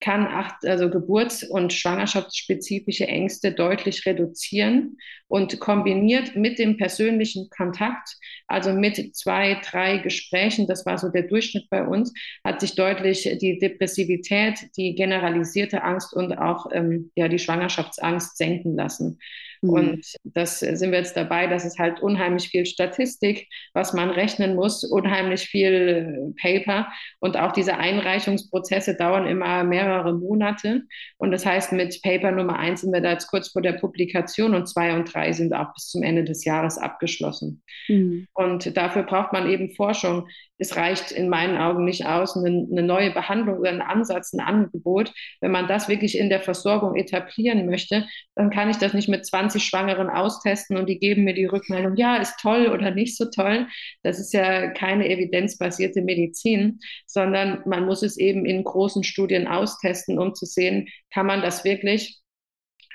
kann 0.00 0.26
acht, 0.26 0.64
also 0.64 0.90
geburts- 0.90 1.42
und 1.42 1.72
schwangerschaftsspezifische 1.72 3.08
Ängste 3.08 3.52
deutlich 3.52 4.06
reduzieren 4.06 4.96
und 5.26 5.58
kombiniert 5.58 6.36
mit 6.36 6.58
dem 6.58 6.76
persönlichen 6.76 7.48
Kontakt, 7.50 8.16
also 8.46 8.72
mit 8.72 9.16
zwei, 9.16 9.60
drei 9.68 9.98
Gesprächen, 9.98 10.68
das 10.68 10.86
war 10.86 10.98
so 10.98 11.08
der 11.08 11.24
Durchschnitt 11.24 11.68
bei 11.68 11.84
uns, 11.84 12.12
hat 12.44 12.60
sich 12.60 12.76
deutlich 12.76 13.28
die 13.40 13.58
Depressivität, 13.58 14.70
die 14.76 14.94
generalisierte 14.94 15.82
Angst 15.82 16.14
und 16.14 16.32
auch 16.32 16.66
ähm, 16.72 17.10
ja, 17.16 17.28
die 17.28 17.38
Schwangerschaftsangst 17.38 18.36
senken 18.36 18.76
lassen. 18.76 19.18
Mhm. 19.62 19.70
Und 19.70 20.06
das 20.24 20.60
sind 20.60 20.90
wir 20.90 20.98
jetzt 20.98 21.16
dabei, 21.16 21.46
dass 21.46 21.64
es 21.64 21.78
halt 21.78 22.00
unheimlich 22.00 22.48
viel 22.48 22.66
Statistik, 22.66 23.48
was 23.72 23.92
man 23.92 24.10
rechnen 24.10 24.54
muss, 24.54 24.84
unheimlich 24.84 25.42
viel 25.42 26.34
Paper 26.40 26.88
und 27.20 27.36
auch 27.36 27.52
diese 27.52 27.76
Einreichungsprozesse 27.76 28.96
dauern 28.96 29.26
immer 29.26 29.64
mehrere 29.64 30.14
Monate. 30.14 30.82
Und 31.16 31.30
das 31.30 31.44
heißt, 31.44 31.72
mit 31.72 32.00
Paper 32.02 32.32
Nummer 32.32 32.58
eins 32.58 32.82
sind 32.82 32.92
wir 32.92 33.00
da 33.00 33.12
jetzt 33.12 33.28
kurz 33.28 33.48
vor 33.48 33.62
der 33.62 33.72
Publikation 33.72 34.54
und 34.54 34.68
zwei 34.68 34.94
und 34.94 35.12
drei 35.12 35.32
sind 35.32 35.52
auch 35.52 35.72
bis 35.74 35.88
zum 35.88 36.02
Ende 36.02 36.24
des 36.24 36.44
Jahres 36.44 36.78
abgeschlossen. 36.78 37.62
Mhm. 37.88 38.26
Und 38.34 38.76
dafür 38.76 39.02
braucht 39.02 39.32
man 39.32 39.48
eben 39.48 39.70
Forschung. 39.74 40.28
Es 40.58 40.76
reicht 40.76 41.12
in 41.12 41.28
meinen 41.28 41.56
Augen 41.56 41.84
nicht 41.84 42.06
aus, 42.06 42.36
eine, 42.36 42.66
eine 42.70 42.82
neue 42.82 43.12
Behandlung 43.12 43.58
oder 43.58 43.70
einen 43.70 43.80
Ansatz, 43.80 44.32
ein 44.32 44.40
Angebot. 44.40 45.12
Wenn 45.40 45.52
man 45.52 45.68
das 45.68 45.88
wirklich 45.88 46.18
in 46.18 46.28
der 46.28 46.40
Versorgung 46.40 46.96
etablieren 46.96 47.66
möchte, 47.66 48.06
dann 48.34 48.50
kann 48.50 48.70
ich 48.70 48.78
das 48.78 48.92
nicht 48.92 49.08
mit 49.08 49.24
20 49.24 49.47
Schwangeren 49.56 50.10
austesten 50.10 50.76
und 50.76 50.88
die 50.88 50.98
geben 50.98 51.24
mir 51.24 51.34
die 51.34 51.46
Rückmeldung, 51.46 51.96
ja, 51.96 52.16
ist 52.16 52.38
toll 52.40 52.68
oder 52.68 52.90
nicht 52.90 53.16
so 53.16 53.26
toll. 53.30 53.66
Das 54.02 54.18
ist 54.18 54.32
ja 54.32 54.68
keine 54.70 55.08
evidenzbasierte 55.08 56.02
Medizin, 56.02 56.80
sondern 57.06 57.62
man 57.66 57.86
muss 57.86 58.02
es 58.02 58.16
eben 58.18 58.44
in 58.44 58.64
großen 58.64 59.04
Studien 59.04 59.48
austesten, 59.48 60.18
um 60.18 60.34
zu 60.34 60.46
sehen, 60.46 60.88
kann 61.10 61.26
man 61.26 61.42
das 61.42 61.64
wirklich 61.64 62.20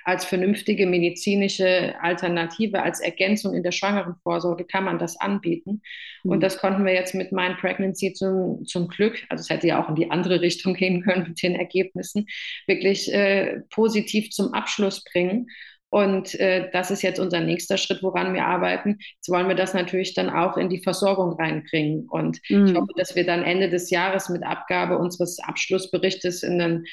als 0.04 0.26
vernünftige 0.26 0.86
medizinische 0.86 1.96
Alternative, 2.02 2.84
als 2.84 3.00
Ergänzung 3.00 3.54
in 3.54 3.64
der 3.64 3.72
Schwangerenvorsorge 3.72 4.66
kann 4.66 4.84
man 4.84 5.00
das 5.00 5.20
anbieten. 5.20 5.82
Mhm. 6.24 6.32
Und 6.32 6.44
das 6.44 6.58
konnten 6.58 6.86
wir 6.86 6.94
jetzt 6.94 7.16
mit 7.16 7.32
Mind 7.32 7.58
Pregnancy 7.58 8.14
zum, 8.14 8.66
zum 8.66 8.88
Glück, 8.88 9.24
also 9.30 9.42
es 9.42 9.50
hätte 9.50 9.68
ja 9.68 9.84
auch 9.84 9.90
in 9.90 9.96
die 9.96 10.12
andere 10.12 10.42
Richtung 10.42 10.74
gehen 10.76 11.02
können 11.04 11.28
mit 11.30 11.42
den 11.42 11.56
Ergebnissen, 11.56 12.28
wirklich 12.68 13.14
äh, 13.14 13.62
positiv 13.70 14.32
zum 14.32 14.54
Abschluss 14.54 15.04
bringen. 15.04 15.48
Und 15.94 16.34
äh, 16.40 16.72
das 16.72 16.90
ist 16.90 17.04
jetzt 17.04 17.20
unser 17.20 17.40
nächster 17.40 17.78
Schritt, 17.78 18.02
woran 18.02 18.34
wir 18.34 18.48
arbeiten. 18.48 18.98
Jetzt 19.18 19.30
wollen 19.30 19.48
wir 19.48 19.54
das 19.54 19.76
natürlich 19.76 20.16
dann 20.16 20.32
auch 20.32 20.58
in 20.58 20.68
die 20.68 20.82
Versorgung 20.82 21.34
reinbringen. 21.34 22.08
Und 22.10 22.40
mhm. 22.50 22.66
ich 22.66 22.74
hoffe, 22.74 22.94
dass 22.98 23.16
wir 23.16 23.28
dann 23.28 23.44
Ende 23.44 23.70
des 23.70 23.92
Jahres 23.92 24.28
mit 24.28 24.44
Abgabe 24.44 24.98
unseres 24.98 25.38
Abschlussberichtes 25.38 26.42
in 26.42 26.60
einen 26.60 26.86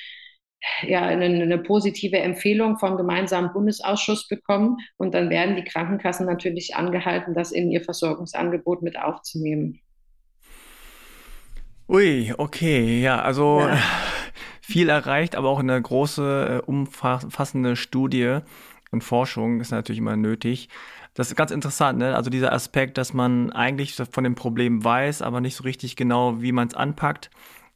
ja, 0.82 1.00
eine, 1.00 1.24
eine, 1.24 1.56
positive 1.56 2.18
Empfehlung 2.18 2.78
vom 2.78 2.98
gemeinsamen 2.98 3.54
Bundesausschuss 3.54 4.28
bekommen. 4.28 4.76
Und 4.98 5.14
dann 5.14 5.30
werden 5.30 5.56
die 5.56 5.64
Krankenkassen 5.64 6.26
natürlich 6.26 6.76
angehalten, 6.76 7.32
das 7.32 7.52
in 7.52 7.70
ihr 7.70 7.82
Versorgungsangebot 7.82 8.82
mit 8.82 8.98
aufzunehmen. 8.98 9.80
Ui, 11.88 12.34
okay, 12.36 13.00
ja, 13.00 13.22
also 13.22 13.60
ja. 13.60 13.78
viel 14.60 14.90
erreicht, 14.90 15.36
aber 15.36 15.48
auch 15.48 15.60
eine 15.60 15.80
große, 15.80 16.60
äh, 16.62 16.70
umfassende 16.70 17.76
Studie 17.76 18.40
und 18.90 19.04
Forschung 19.04 19.60
ist 19.60 19.70
natürlich 19.70 19.98
immer 19.98 20.16
nötig. 20.16 20.68
Das 21.14 21.28
ist 21.28 21.36
ganz 21.36 21.50
interessant, 21.50 21.98
ne? 21.98 22.16
Also 22.16 22.30
dieser 22.30 22.52
Aspekt, 22.52 22.98
dass 22.98 23.12
man 23.12 23.52
eigentlich 23.52 23.94
von 23.94 24.24
dem 24.24 24.34
Problem 24.34 24.84
weiß, 24.84 25.22
aber 25.22 25.40
nicht 25.40 25.56
so 25.56 25.64
richtig 25.64 25.96
genau, 25.96 26.40
wie 26.40 26.52
man 26.52 26.68
es 26.68 26.74
anpackt 26.74 27.30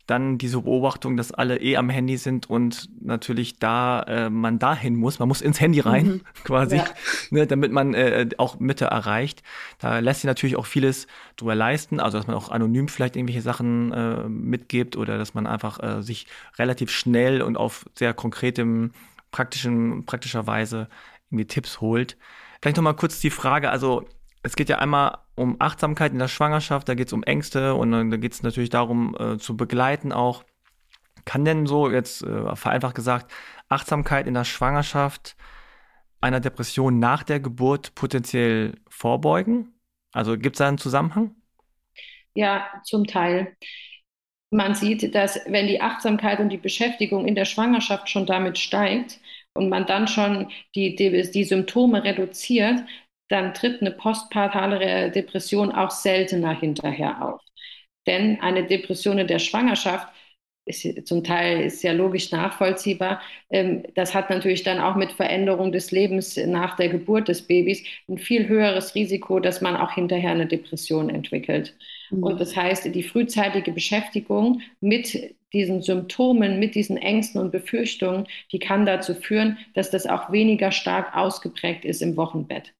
dann 0.06 0.36
diese 0.36 0.60
Beobachtung, 0.60 1.16
dass 1.16 1.32
alle 1.32 1.60
eh 1.60 1.76
am 1.76 1.88
Handy 1.88 2.18
sind 2.18 2.50
und 2.50 2.90
natürlich 3.00 3.58
da 3.58 4.02
äh, 4.02 4.30
man 4.30 4.58
dahin 4.58 4.96
muss, 4.96 5.18
man 5.18 5.28
muss 5.28 5.40
ins 5.40 5.60
Handy 5.60 5.80
rein 5.80 6.06
mhm. 6.06 6.20
quasi, 6.44 6.76
ja. 6.76 6.84
ne, 7.30 7.46
damit 7.46 7.72
man 7.72 7.94
äh, 7.94 8.28
auch 8.36 8.60
Mitte 8.60 8.86
erreicht. 8.86 9.42
Da 9.78 10.00
lässt 10.00 10.20
sich 10.20 10.28
natürlich 10.28 10.56
auch 10.56 10.66
vieles 10.66 11.06
drüber 11.36 11.54
leisten, 11.54 12.00
also 12.00 12.18
dass 12.18 12.26
man 12.26 12.36
auch 12.36 12.50
anonym 12.50 12.88
vielleicht 12.88 13.16
irgendwelche 13.16 13.40
Sachen 13.40 13.92
äh, 13.92 14.28
mitgibt 14.28 14.96
oder 14.96 15.16
dass 15.16 15.32
man 15.32 15.46
einfach 15.46 15.82
äh, 15.82 16.02
sich 16.02 16.26
relativ 16.58 16.90
schnell 16.90 17.40
und 17.40 17.56
auf 17.56 17.86
sehr 17.94 18.12
konkretem, 18.12 18.90
praktischen, 19.34 20.06
praktischer 20.06 20.46
Weise 20.46 20.88
irgendwie 21.28 21.46
Tipps 21.46 21.80
holt. 21.80 22.16
Vielleicht 22.62 22.76
noch 22.76 22.84
mal 22.84 22.94
kurz 22.94 23.18
die 23.18 23.30
Frage, 23.30 23.68
also 23.68 24.06
es 24.44 24.54
geht 24.54 24.68
ja 24.68 24.78
einmal 24.78 25.18
um 25.34 25.56
Achtsamkeit 25.58 26.12
in 26.12 26.20
der 26.20 26.28
Schwangerschaft, 26.28 26.88
da 26.88 26.94
geht 26.94 27.08
es 27.08 27.12
um 27.12 27.24
Ängste 27.24 27.74
und 27.74 27.90
dann, 27.90 28.12
da 28.12 28.16
geht 28.16 28.32
es 28.32 28.44
natürlich 28.44 28.70
darum 28.70 29.16
äh, 29.18 29.36
zu 29.38 29.56
begleiten 29.56 30.12
auch. 30.12 30.44
Kann 31.24 31.44
denn 31.44 31.66
so, 31.66 31.90
jetzt 31.90 32.22
äh, 32.22 32.54
vereinfacht 32.54 32.94
gesagt, 32.94 33.32
Achtsamkeit 33.68 34.28
in 34.28 34.34
der 34.34 34.44
Schwangerschaft 34.44 35.34
einer 36.20 36.38
Depression 36.38 37.00
nach 37.00 37.24
der 37.24 37.40
Geburt 37.40 37.96
potenziell 37.96 38.78
vorbeugen? 38.88 39.74
Also 40.12 40.38
gibt 40.38 40.54
es 40.54 40.58
da 40.58 40.68
einen 40.68 40.78
Zusammenhang? 40.78 41.34
Ja, 42.34 42.68
zum 42.84 43.04
Teil. 43.04 43.56
Man 44.54 44.76
sieht, 44.76 45.16
dass 45.16 45.40
wenn 45.46 45.66
die 45.66 45.80
Achtsamkeit 45.80 46.38
und 46.38 46.48
die 46.48 46.58
Beschäftigung 46.58 47.26
in 47.26 47.34
der 47.34 47.44
Schwangerschaft 47.44 48.08
schon 48.08 48.24
damit 48.24 48.56
steigt 48.56 49.18
und 49.54 49.68
man 49.68 49.84
dann 49.84 50.06
schon 50.06 50.48
die, 50.76 50.94
die, 50.94 51.28
die 51.32 51.42
Symptome 51.42 52.04
reduziert, 52.04 52.84
dann 53.28 53.52
tritt 53.52 53.80
eine 53.80 53.90
postpartale 53.90 55.10
Depression 55.10 55.72
auch 55.72 55.90
seltener 55.90 56.52
hinterher 56.56 57.24
auf. 57.24 57.40
Denn 58.06 58.40
eine 58.42 58.64
Depression 58.64 59.18
in 59.18 59.26
der 59.26 59.40
Schwangerschaft 59.40 60.08
ist 60.66 61.06
zum 61.08 61.24
Teil 61.24 61.62
ist 61.62 61.82
ja 61.82 61.92
logisch 61.92 62.30
nachvollziehbar. 62.30 63.20
Ähm, 63.50 63.82
das 63.96 64.14
hat 64.14 64.30
natürlich 64.30 64.62
dann 64.62 64.78
auch 64.80 64.94
mit 64.94 65.10
Veränderung 65.12 65.72
des 65.72 65.90
Lebens 65.90 66.36
nach 66.36 66.76
der 66.76 66.90
Geburt 66.90 67.26
des 67.28 67.42
Babys 67.42 67.84
ein 68.08 68.18
viel 68.18 68.46
höheres 68.48 68.94
Risiko, 68.94 69.40
dass 69.40 69.60
man 69.60 69.76
auch 69.76 69.92
hinterher 69.92 70.30
eine 70.30 70.46
Depression 70.46 71.10
entwickelt. 71.10 71.74
Mhm. 72.10 72.22
Und 72.22 72.40
das 72.40 72.56
heißt, 72.56 72.84
die 72.94 73.02
frühzeitige 73.02 73.72
Beschäftigung 73.72 74.60
mit 74.80 75.34
diesen 75.52 75.82
Symptomen, 75.82 76.58
mit 76.58 76.74
diesen 76.74 76.96
Ängsten 76.96 77.40
und 77.40 77.52
Befürchtungen, 77.52 78.26
die 78.52 78.58
kann 78.58 78.86
dazu 78.86 79.14
führen, 79.14 79.58
dass 79.74 79.90
das 79.90 80.06
auch 80.06 80.32
weniger 80.32 80.72
stark 80.72 81.16
ausgeprägt 81.16 81.84
ist 81.84 82.02
im 82.02 82.16
Wochenbett. 82.16 82.74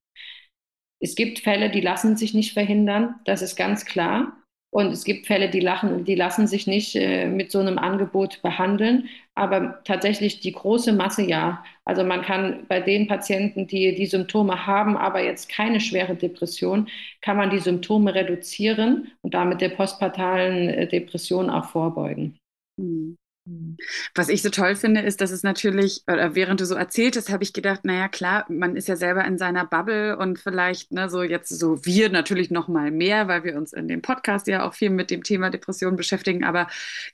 Es 0.99 1.15
gibt 1.15 1.39
Fälle, 1.39 1.69
die 1.69 1.81
lassen 1.81 2.17
sich 2.17 2.33
nicht 2.33 2.53
verhindern, 2.53 3.15
das 3.25 3.41
ist 3.41 3.55
ganz 3.55 3.85
klar. 3.85 4.44
Und 4.75 4.91
es 4.91 5.05
gibt 5.05 5.25
Fälle, 5.25 5.49
die, 5.49 5.61
lachen, 5.61 6.03
die 6.03 6.15
lassen 6.15 6.47
sich 6.47 6.67
nicht 6.67 6.97
äh, 6.97 7.27
mit 7.27 7.49
so 7.49 7.59
einem 7.59 7.77
Angebot 7.77 8.41
behandeln. 8.41 9.07
Aber 9.33 9.81
tatsächlich 9.85 10.41
die 10.41 10.51
große 10.51 10.91
Masse 10.91 11.23
ja. 11.23 11.63
Also 11.85 12.03
man 12.03 12.23
kann 12.23 12.65
bei 12.67 12.81
den 12.81 13.07
Patienten, 13.07 13.67
die 13.67 13.95
die 13.95 14.05
Symptome 14.05 14.67
haben, 14.67 14.97
aber 14.97 15.23
jetzt 15.23 15.47
keine 15.47 15.79
schwere 15.79 16.15
Depression, 16.15 16.89
kann 17.21 17.37
man 17.37 17.51
die 17.51 17.59
Symptome 17.59 18.13
reduzieren 18.13 19.13
und 19.21 19.33
damit 19.33 19.61
der 19.61 19.69
postpartalen 19.69 20.67
äh, 20.67 20.87
Depression 20.89 21.49
auch 21.49 21.69
vorbeugen. 21.69 22.37
Mhm. 22.75 23.15
Mhm. 23.45 23.77
Was 24.15 24.29
ich 24.29 24.41
so 24.41 24.49
toll 24.49 24.75
finde, 24.75 25.01
ist, 25.01 25.21
dass 25.21 25.29
es 25.29 25.43
natürlich, 25.43 26.03
während 26.07 26.61
du 26.61 26.65
so 26.65 26.73
erzählt 26.75 27.15
hast, 27.15 27.31
habe 27.31 27.43
ich 27.43 27.53
gedacht, 27.53 27.85
naja, 27.85 28.07
klar, 28.07 28.45
man 28.49 28.75
ist 28.75 28.87
ja 28.87 28.95
selber 28.95 29.23
in 29.25 29.37
seiner 29.37 29.65
Bubble 29.65 30.17
und 30.17 30.39
vielleicht, 30.39 30.91
ne, 30.91 31.09
so 31.09 31.21
jetzt 31.21 31.49
so 31.49 31.85
wir 31.85 32.09
natürlich 32.09 32.49
noch 32.49 32.67
mal 32.67 32.89
mehr, 32.89 33.27
weil 33.27 33.43
wir 33.43 33.55
uns 33.55 33.71
in 33.73 33.87
dem 33.87 34.01
Podcast 34.01 34.47
ja 34.47 34.67
auch 34.67 34.73
viel 34.73 34.89
mit 34.89 35.11
dem 35.11 35.23
Thema 35.23 35.51
Depression 35.51 35.95
beschäftigen, 35.95 36.43
aber 36.43 36.67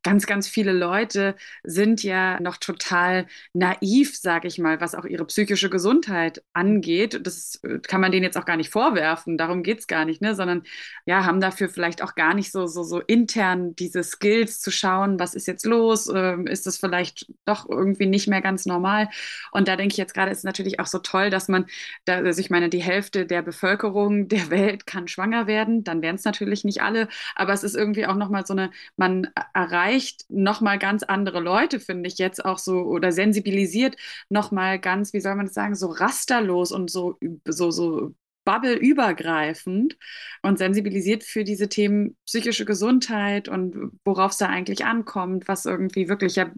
ganz, 0.04 0.26
ganz 0.26 0.48
viele 0.48 0.72
Leute 0.72 1.36
sind 1.64 2.02
ja 2.02 2.40
noch 2.40 2.58
total 2.58 3.28
naiv, 3.54 4.18
sage 4.18 4.48
ich 4.48 4.58
mal, 4.58 4.80
was 4.80 4.96
auch 4.96 5.06
ihre 5.06 5.26
psychische 5.26 5.70
Gesundheit 5.70 6.44
angeht. 6.54 7.20
Das 7.28 7.60
kann 7.88 8.00
man 8.00 8.12
denen 8.12 8.24
jetzt 8.24 8.38
auch 8.38 8.46
gar 8.46 8.58
nicht 8.58 8.70
vorwerfen, 8.70 9.38
darum 9.38 9.64
geht 9.64 9.80
es 9.80 9.88
gar 9.88 10.06
nicht, 10.06 10.22
ne, 10.22 10.34
sondern 10.36 10.64
ja, 11.06 11.26
haben 11.26 11.42
dafür 11.42 11.68
vielleicht 11.68 12.02
auch 12.02 12.16
gar 12.16 12.34
nicht 12.34 12.52
so, 12.52 12.68
so, 12.68 12.84
so 12.84 13.02
intern 13.02 13.76
diese 13.76 14.04
Skills 14.04 14.62
zu 14.62 14.72
schauen, 14.72 15.20
was 15.20 15.34
ist 15.34 15.48
jetzt 15.48 15.66
los, 15.66 16.08
äh, 16.22 16.52
ist 16.52 16.66
das 16.68 16.78
vielleicht 16.78 17.32
doch 17.46 17.68
irgendwie 17.70 18.06
nicht 18.06 18.28
mehr 18.28 18.42
ganz 18.42 18.66
normal. 18.66 19.10
Und 19.52 19.68
da 19.68 19.76
denke 19.76 19.94
ich 19.94 19.98
jetzt 19.98 20.14
gerade, 20.14 20.32
ist 20.32 20.40
es 20.40 20.44
natürlich 20.44 20.80
auch 20.80 20.86
so 20.88 21.00
toll, 21.00 21.30
dass 21.30 21.48
man, 21.48 21.66
da, 22.06 22.18
also 22.18 22.40
ich 22.40 22.50
meine, 22.50 22.70
die 22.70 22.82
Hälfte 22.82 23.26
der 23.26 23.42
Bevölkerung 23.42 24.28
der 24.28 24.50
Welt 24.50 24.86
kann 24.86 25.08
schwanger 25.08 25.48
werden. 25.48 25.84
Dann 25.84 26.02
wären 26.02 26.16
es 26.16 26.24
natürlich 26.24 26.64
nicht 26.64 26.82
alle, 26.82 27.08
aber 27.36 27.54
es 27.54 27.64
ist 27.64 27.76
irgendwie 27.76 28.06
auch 28.08 28.16
nochmal 28.16 28.46
so 28.46 28.54
eine, 28.54 28.72
man 28.96 29.28
erreicht 29.54 30.26
nochmal 30.30 30.80
ganz 30.80 31.04
andere 31.04 31.40
Leute, 31.40 31.80
finde 31.80 32.08
ich 32.08 32.18
jetzt 32.18 32.44
auch 32.46 32.58
so, 32.58 32.82
oder 32.82 33.12
sensibilisiert 33.12 33.96
nochmal 34.30 34.80
ganz, 34.80 35.14
wie 35.14 35.22
soll 35.22 35.36
man 35.36 35.46
das 35.46 35.54
sagen, 35.56 35.76
so 35.76 35.88
rasterlos 35.88 36.72
und 36.72 36.90
so, 36.92 37.18
so, 37.46 37.72
so 37.72 38.14
Bubble-übergreifend 38.44 39.98
und 40.42 40.58
sensibilisiert 40.58 41.24
für 41.24 41.44
diese 41.44 41.70
Themen 41.70 42.18
psychische 42.26 42.66
Gesundheit 42.66 43.48
und 43.48 43.92
worauf 44.04 44.32
es 44.32 44.38
da 44.38 44.48
eigentlich 44.48 44.86
ankommt, 44.86 45.48
was 45.48 45.66
irgendwie 45.66 46.10
wirklich 46.10 46.36
ja 46.36 46.52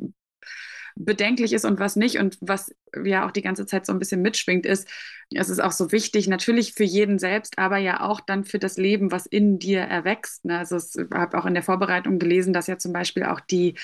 bedenklich 0.95 1.53
ist 1.53 1.65
und 1.65 1.79
was 1.79 1.95
nicht. 1.95 2.19
Und 2.19 2.37
was 2.41 2.73
ja 3.03 3.25
auch 3.25 3.31
die 3.31 3.41
ganze 3.41 3.65
Zeit 3.65 3.85
so 3.85 3.93
ein 3.93 3.99
bisschen 3.99 4.21
mitschwingt, 4.21 4.65
ist, 4.65 4.87
es 5.33 5.49
ist 5.49 5.59
auch 5.59 5.71
so 5.71 5.91
wichtig, 5.91 6.27
natürlich 6.27 6.73
für 6.73 6.83
jeden 6.83 7.19
selbst, 7.19 7.57
aber 7.57 7.77
ja 7.77 8.01
auch 8.01 8.19
dann 8.21 8.43
für 8.43 8.59
das 8.59 8.77
Leben, 8.77 9.11
was 9.11 9.25
in 9.25 9.59
dir 9.59 9.81
erwächst. 9.81 10.45
Ne? 10.45 10.59
Also 10.59 10.77
ich 10.77 11.09
habe 11.13 11.37
auch 11.37 11.45
in 11.45 11.53
der 11.55 11.63
Vorbereitung 11.63 12.19
gelesen, 12.19 12.53
dass 12.53 12.67
ja 12.67 12.77
zum 12.77 12.93
Beispiel 12.93 13.23
auch 13.23 13.39
die 13.39 13.75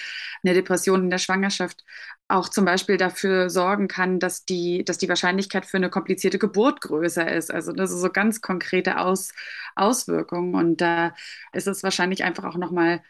eine 0.43 0.53
Depression 0.53 1.03
in 1.03 1.09
der 1.09 1.17
Schwangerschaft 1.17 1.83
auch 2.27 2.49
zum 2.49 2.65
Beispiel 2.65 2.97
dafür 2.97 3.49
sorgen 3.49 3.87
kann, 3.87 4.19
dass 4.19 4.45
die, 4.45 4.83
dass 4.85 4.99
die 4.99 5.09
Wahrscheinlichkeit 5.09 5.65
für 5.65 5.77
eine 5.77 5.89
komplizierte 5.89 6.37
Geburt 6.37 6.81
größer 6.81 7.31
ist. 7.31 7.51
Also 7.51 7.71
das 7.73 7.91
ist 7.91 8.01
so 8.01 8.09
ganz 8.11 8.41
konkrete 8.41 8.99
Aus, 8.99 9.33
Auswirkungen. 9.75 10.53
Und 10.55 10.81
da 10.81 11.13
ist 11.53 11.67
es 11.67 11.83
wahrscheinlich 11.83 12.23
einfach 12.23 12.43
auch 12.45 12.57
nochmal 12.57 13.01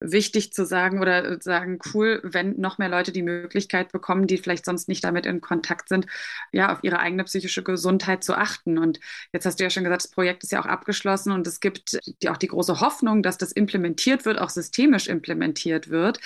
wichtig 0.00 0.52
zu 0.52 0.66
sagen 0.66 1.00
oder 1.00 1.40
sagen, 1.40 1.78
cool, 1.94 2.20
wenn 2.22 2.60
noch 2.60 2.78
mehr 2.78 2.88
Leute 2.88 3.12
die 3.12 3.22
Möglichkeit 3.22 3.92
bekommen, 3.92 4.26
die 4.26 4.36
vielleicht 4.36 4.64
sonst 4.64 4.88
nicht 4.88 5.02
damit 5.04 5.24
in 5.24 5.40
Kontakt 5.40 5.88
sind, 5.88 6.06
ja, 6.52 6.72
auf 6.72 6.80
ihre 6.82 6.98
eigene 6.98 7.24
psychische 7.24 7.62
Gesundheit 7.62 8.22
zu 8.22 8.34
achten. 8.34 8.78
Und 8.78 9.00
jetzt 9.32 9.46
hast 9.46 9.58
du 9.58 9.64
ja 9.64 9.70
schon 9.70 9.84
gesagt, 9.84 10.04
das 10.04 10.10
Projekt 10.10 10.42
ist 10.44 10.52
ja 10.52 10.60
auch 10.60 10.66
abgeschlossen 10.66 11.32
und 11.32 11.46
es 11.46 11.60
gibt 11.60 11.98
die, 12.22 12.28
auch 12.28 12.36
die 12.36 12.48
große 12.48 12.80
Hoffnung, 12.80 13.22
dass 13.22 13.38
das 13.38 13.52
implementiert 13.52 14.24
wird, 14.24 14.38
auch 14.38 14.50
systemisch 14.50 15.08
implementiert 15.08 15.88
wird. 15.88 16.20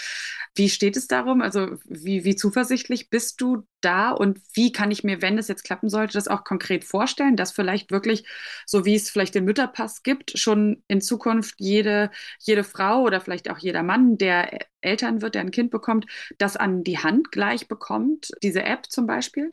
Wie 0.55 0.69
steht 0.69 0.97
es 0.97 1.07
darum? 1.07 1.41
Also 1.41 1.79
wie, 1.85 2.25
wie 2.25 2.35
zuversichtlich 2.35 3.09
bist 3.09 3.41
du 3.41 3.67
da 3.81 4.11
und 4.11 4.41
wie 4.55 4.73
kann 4.73 4.91
ich 4.91 5.05
mir, 5.05 5.23
wenn 5.23 5.39
es 5.39 5.49
jetzt 5.49 5.65
klappen 5.65 5.89
sollte, 5.89 6.15
das 6.15 6.29
auch 6.29 6.45
konkret 6.45 6.85
vorstellen, 6.85 7.37
dass 7.37 7.53
vielleicht 7.53 7.91
wirklich, 7.91 8.25
so 8.67 8.85
wie 8.85 8.95
es 8.95 9.11
vielleicht 9.11 9.35
den 9.35 9.45
Mütterpass 9.45 10.03
gibt, 10.03 10.39
schon 10.39 10.83
in 10.89 11.01
Zukunft 11.01 11.55
jede, 11.59 12.11
jede 12.41 12.65
Frau 12.65 13.03
oder 13.03 13.21
vielleicht 13.21 13.49
auch 13.51 13.59
jeder 13.63 13.83
Mann, 13.83 14.19
der 14.19 14.59
Eltern 14.81 15.23
wird, 15.23 15.35
der 15.35 15.43
ein 15.43 15.51
Kind 15.51 15.71
bekommt, 15.71 16.07
das 16.39 16.57
an 16.57 16.85
die 16.85 16.99
Hand 16.99 17.33
gleich 17.33 17.69
bekommt, 17.69 18.31
diese 18.43 18.63
App 18.63 18.87
zum 18.87 19.07
Beispiel? 19.07 19.53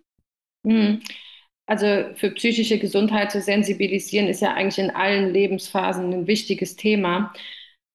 Mhm. 0.64 1.02
Also 1.66 1.86
für 2.16 2.32
psychische 2.32 2.80
Gesundheit 2.80 3.32
zu 3.32 3.42
sensibilisieren 3.42 4.28
ist 4.28 4.42
ja 4.42 4.54
eigentlich 4.54 4.80
in 4.80 4.90
allen 4.90 5.34
Lebensphasen 5.34 6.14
ein 6.14 6.28
wichtiges 6.28 6.76
Thema. 6.78 7.34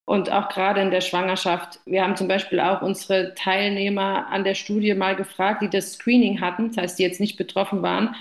Und 0.05 0.31
auch 0.31 0.49
gerade 0.49 0.83
in 0.83 0.91
der 0.91 1.01
Schwangerschaft. 1.01 1.81
Wir 1.87 2.03
haben 2.03 2.17
zum 2.17 2.27
Beispiel 2.29 2.59
auch 2.61 2.83
unsere 2.83 3.35
Teilnehmer 3.35 4.27
an 4.29 4.45
der 4.45 4.55
Studie 4.55 4.95
mal 4.95 5.15
gefragt, 5.15 5.63
die 5.63 5.71
das 5.71 5.93
Screening 5.93 6.41
hatten, 6.41 6.69
das 6.69 6.77
heißt, 6.77 6.99
die 6.99 7.05
jetzt 7.05 7.21
nicht 7.21 7.37
betroffen 7.37 7.83
waren. 7.83 8.15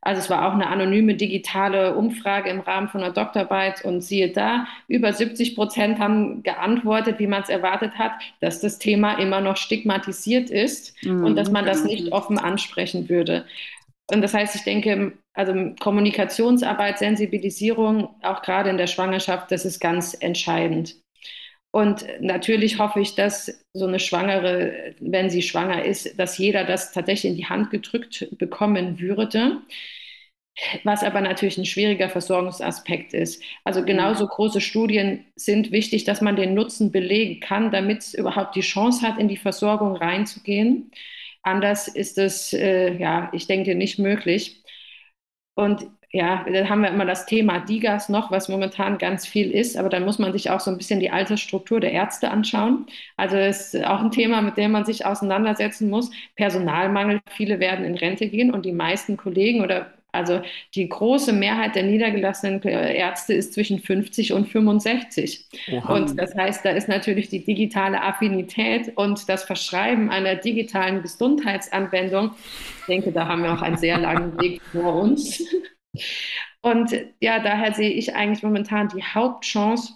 Also 0.00 0.20
es 0.20 0.30
war 0.30 0.46
auch 0.46 0.52
eine 0.52 0.68
anonyme 0.68 1.14
digitale 1.14 1.94
Umfrage 1.94 2.50
im 2.50 2.60
Rahmen 2.60 2.88
von 2.88 3.02
einer 3.02 3.12
Doktorarbeit 3.12 3.84
und 3.84 4.00
siehe 4.00 4.30
da, 4.30 4.66
über 4.86 5.12
70 5.12 5.54
Prozent 5.56 5.98
haben 5.98 6.42
geantwortet, 6.42 7.18
wie 7.18 7.26
man 7.26 7.42
es 7.42 7.48
erwartet 7.48 7.98
hat, 7.98 8.12
dass 8.40 8.60
das 8.60 8.78
Thema 8.78 9.18
immer 9.18 9.40
noch 9.40 9.56
stigmatisiert 9.56 10.50
ist 10.50 10.94
mhm. 11.04 11.24
und 11.24 11.36
dass 11.36 11.50
man 11.50 11.66
das 11.66 11.84
nicht 11.84 12.12
offen 12.12 12.38
ansprechen 12.38 13.08
würde. 13.08 13.44
Und 14.10 14.22
das 14.22 14.32
heißt, 14.32 14.54
ich 14.54 14.64
denke, 14.64 15.12
also 15.34 15.52
Kommunikationsarbeit, 15.78 16.98
Sensibilisierung, 16.98 18.08
auch 18.22 18.42
gerade 18.42 18.70
in 18.70 18.78
der 18.78 18.86
Schwangerschaft, 18.86 19.50
das 19.52 19.64
ist 19.64 19.80
ganz 19.80 20.16
entscheidend. 20.18 20.96
Und 21.70 22.06
natürlich 22.20 22.78
hoffe 22.78 23.00
ich, 23.00 23.14
dass 23.14 23.64
so 23.74 23.86
eine 23.86 24.00
Schwangere, 24.00 24.94
wenn 25.00 25.30
sie 25.30 25.42
schwanger 25.42 25.84
ist, 25.84 26.18
dass 26.18 26.38
jeder 26.38 26.64
das 26.64 26.92
tatsächlich 26.92 27.32
in 27.32 27.36
die 27.36 27.46
Hand 27.46 27.70
gedrückt 27.70 28.26
bekommen 28.38 28.98
würde. 29.00 29.60
Was 30.82 31.04
aber 31.04 31.20
natürlich 31.20 31.56
ein 31.58 31.64
schwieriger 31.66 32.08
Versorgungsaspekt 32.08 33.14
ist. 33.14 33.42
Also 33.64 33.84
genauso 33.84 34.26
große 34.26 34.60
Studien 34.60 35.24
sind 35.36 35.70
wichtig, 35.70 36.02
dass 36.04 36.20
man 36.20 36.34
den 36.34 36.54
Nutzen 36.54 36.90
belegen 36.90 37.38
kann, 37.40 37.70
damit 37.70 38.00
es 38.00 38.14
überhaupt 38.14 38.56
die 38.56 38.60
Chance 38.60 39.06
hat, 39.06 39.18
in 39.20 39.28
die 39.28 39.36
Versorgung 39.36 39.94
reinzugehen. 39.96 40.90
Anders 41.42 41.86
ist 41.86 42.18
es, 42.18 42.52
äh, 42.52 42.94
ja, 42.98 43.30
ich 43.32 43.46
denke, 43.46 43.74
nicht 43.76 43.98
möglich. 44.00 44.62
Und 45.54 45.86
ja, 46.18 46.44
dann 46.52 46.68
haben 46.68 46.82
wir 46.82 46.90
immer 46.90 47.04
das 47.04 47.26
Thema 47.26 47.60
Digas 47.60 48.08
noch, 48.08 48.32
was 48.32 48.48
momentan 48.48 48.98
ganz 48.98 49.24
viel 49.24 49.52
ist, 49.52 49.76
aber 49.76 49.88
dann 49.88 50.04
muss 50.04 50.18
man 50.18 50.32
sich 50.32 50.50
auch 50.50 50.58
so 50.58 50.68
ein 50.68 50.76
bisschen 50.76 50.98
die 50.98 51.12
Altersstruktur 51.12 51.78
der 51.78 51.92
Ärzte 51.92 52.32
anschauen. 52.32 52.86
Also 53.16 53.36
es 53.36 53.72
ist 53.72 53.86
auch 53.86 54.00
ein 54.00 54.10
Thema, 54.10 54.42
mit 54.42 54.56
dem 54.56 54.72
man 54.72 54.84
sich 54.84 55.06
auseinandersetzen 55.06 55.88
muss. 55.88 56.10
Personalmangel, 56.34 57.20
viele 57.30 57.60
werden 57.60 57.84
in 57.84 57.94
Rente 57.94 58.26
gehen 58.26 58.50
und 58.50 58.66
die 58.66 58.72
meisten 58.72 59.16
Kollegen 59.16 59.60
oder 59.60 59.92
also 60.10 60.40
die 60.74 60.88
große 60.88 61.32
Mehrheit 61.32 61.76
der 61.76 61.84
niedergelassenen 61.84 62.60
Ärzte 62.62 63.34
ist 63.34 63.54
zwischen 63.54 63.78
50 63.78 64.32
und 64.32 64.48
65. 64.48 65.46
Oha. 65.70 65.94
Und 65.94 66.18
das 66.18 66.34
heißt, 66.34 66.64
da 66.64 66.70
ist 66.70 66.88
natürlich 66.88 67.28
die 67.28 67.44
digitale 67.44 68.02
Affinität 68.02 68.90
und 68.96 69.28
das 69.28 69.44
Verschreiben 69.44 70.10
einer 70.10 70.34
digitalen 70.34 71.00
Gesundheitsanwendung. 71.02 72.32
Ich 72.80 72.86
denke, 72.86 73.12
da 73.12 73.28
haben 73.28 73.44
wir 73.44 73.52
auch 73.52 73.62
einen 73.62 73.76
sehr 73.76 73.98
langen 73.98 74.36
Weg 74.40 74.60
vor 74.72 74.94
uns. 74.94 75.44
Und 76.60 76.92
ja, 77.20 77.38
daher 77.40 77.72
sehe 77.74 77.90
ich 77.90 78.14
eigentlich 78.14 78.42
momentan 78.42 78.88
die 78.88 79.02
Hauptchance 79.02 79.94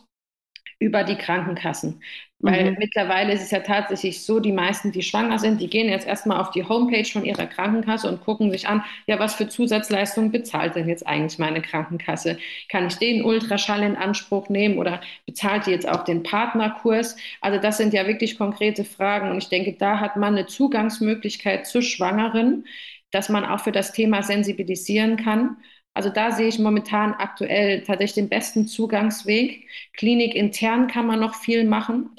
über 0.78 1.04
die 1.04 1.16
Krankenkassen. 1.16 2.02
Weil 2.44 2.72
mhm. 2.72 2.76
mittlerweile 2.78 3.32
ist 3.32 3.42
es 3.42 3.52
ja 3.52 3.60
tatsächlich 3.60 4.24
so, 4.24 4.40
die 4.40 4.50
meisten, 4.50 4.90
die 4.90 5.02
schwanger 5.02 5.38
sind, 5.38 5.60
die 5.60 5.70
gehen 5.70 5.88
jetzt 5.88 6.08
erstmal 6.08 6.40
auf 6.40 6.50
die 6.50 6.64
Homepage 6.64 7.04
von 7.04 7.24
ihrer 7.24 7.46
Krankenkasse 7.46 8.08
und 8.08 8.20
gucken 8.20 8.50
sich 8.50 8.66
an, 8.66 8.82
ja, 9.06 9.20
was 9.20 9.36
für 9.36 9.48
Zusatzleistungen 9.48 10.32
bezahlt 10.32 10.74
denn 10.74 10.88
jetzt 10.88 11.06
eigentlich 11.06 11.38
meine 11.38 11.62
Krankenkasse? 11.62 12.38
Kann 12.68 12.88
ich 12.88 12.96
den 12.96 13.24
Ultraschall 13.24 13.84
in 13.84 13.94
Anspruch 13.94 14.48
nehmen 14.48 14.78
oder 14.78 15.00
bezahlt 15.24 15.66
die 15.66 15.70
jetzt 15.70 15.88
auch 15.88 16.02
den 16.02 16.24
Partnerkurs? 16.24 17.16
Also 17.40 17.60
das 17.60 17.76
sind 17.76 17.94
ja 17.94 18.08
wirklich 18.08 18.36
konkrete 18.36 18.84
Fragen 18.84 19.30
und 19.30 19.38
ich 19.38 19.48
denke, 19.48 19.74
da 19.74 20.00
hat 20.00 20.16
man 20.16 20.34
eine 20.34 20.46
Zugangsmöglichkeit 20.46 21.68
zu 21.68 21.80
Schwangeren, 21.80 22.64
dass 23.12 23.28
man 23.28 23.44
auch 23.44 23.60
für 23.60 23.72
das 23.72 23.92
Thema 23.92 24.24
sensibilisieren 24.24 25.16
kann 25.16 25.58
also 25.94 26.08
da 26.10 26.30
sehe 26.32 26.48
ich 26.48 26.58
momentan 26.58 27.14
aktuell 27.14 27.82
tatsächlich 27.82 28.14
den 28.14 28.28
besten 28.28 28.66
Zugangsweg. 28.66 29.68
Klinik 29.94 30.34
intern 30.34 30.86
kann 30.88 31.06
man 31.06 31.20
noch 31.20 31.34
viel 31.34 31.64
machen, 31.64 32.10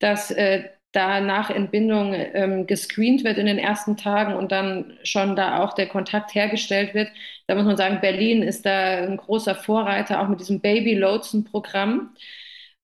dass 0.00 0.30
äh, 0.30 0.68
da 0.92 1.20
nach 1.20 1.50
Entbindung 1.50 2.12
ähm, 2.14 2.66
gescreent 2.66 3.22
wird 3.22 3.38
in 3.38 3.46
den 3.46 3.58
ersten 3.58 3.96
Tagen 3.96 4.34
und 4.34 4.50
dann 4.50 4.98
schon 5.04 5.36
da 5.36 5.62
auch 5.62 5.74
der 5.74 5.86
Kontakt 5.86 6.34
hergestellt 6.34 6.94
wird. 6.94 7.08
Da 7.46 7.54
muss 7.54 7.64
man 7.64 7.76
sagen, 7.76 8.00
Berlin 8.00 8.42
ist 8.42 8.66
da 8.66 9.04
ein 9.04 9.16
großer 9.16 9.54
Vorreiter, 9.54 10.20
auch 10.20 10.28
mit 10.28 10.40
diesem 10.40 10.60
Baby-Lotsen-Programm. 10.60 12.14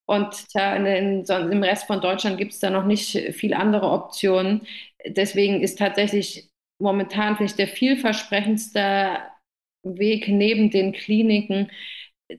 Und 0.06 0.36
ja, 0.54 0.76
in, 0.76 0.86
in, 0.86 1.24
im 1.26 1.62
Rest 1.64 1.86
von 1.86 2.00
Deutschland 2.00 2.38
gibt 2.38 2.52
es 2.52 2.60
da 2.60 2.70
noch 2.70 2.84
nicht 2.86 3.10
viel 3.34 3.54
andere 3.54 3.90
Optionen. 3.90 4.66
Deswegen 5.06 5.60
ist 5.62 5.78
tatsächlich 5.78 6.48
momentan 6.78 7.36
finde 7.36 7.50
ich 7.50 7.56
der 7.56 7.68
vielversprechendste 7.68 9.18
Weg 9.98 10.28
neben 10.28 10.70
den 10.70 10.92
Kliniken 10.92 11.70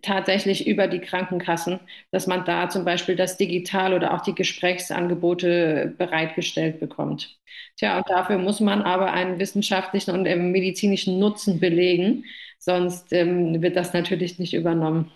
tatsächlich 0.02 0.68
über 0.68 0.88
die 0.88 1.00
Krankenkassen, 1.00 1.80
dass 2.12 2.28
man 2.28 2.44
da 2.46 2.70
zum 2.70 2.84
Beispiel 2.84 3.16
das 3.16 3.38
Digital 3.38 3.94
oder 3.94 4.14
auch 4.14 4.22
die 4.22 4.36
Gesprächsangebote 4.36 5.96
bereitgestellt 5.98 6.80
bekommt. 6.80 7.38
Tja, 7.78 7.98
und 7.98 8.10
dafür 8.10 8.38
muss 8.38 8.60
man 8.60 8.82
aber 8.82 9.14
einen 9.14 9.40
wissenschaftlichen 9.40 10.12
und 10.12 10.24
medizinischen 10.24 11.20
Nutzen 11.20 11.60
belegen, 11.60 12.26
sonst 12.60 13.14
ähm, 13.14 13.62
wird 13.62 13.76
das 13.76 13.94
natürlich 13.94 14.40
nicht 14.40 14.54
übernommen. 14.54 15.12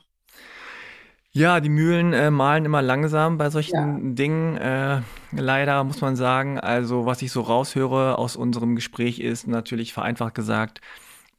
Ja, 1.34 1.61
die 1.61 1.69
Mühlen 1.69 2.11
äh, 2.11 2.29
malen 2.29 2.65
immer 2.65 2.82
langsam 2.82 3.38
bei 3.38 3.49
solchen 3.49 3.73
ja. 3.73 3.97
Dingen. 4.01 4.57
Äh, 4.57 5.01
leider 5.32 5.82
muss 5.86 6.01
man 6.01 6.17
sagen, 6.17 6.59
also 6.59 7.05
was 7.05 7.21
ich 7.21 7.32
so 7.32 7.41
raushöre 7.41 8.17
aus 8.17 8.36
unserem 8.36 8.75
Gespräch 8.75 9.19
ist 9.19 9.47
natürlich 9.47 9.93
vereinfacht 9.93 10.36
gesagt, 10.36 10.82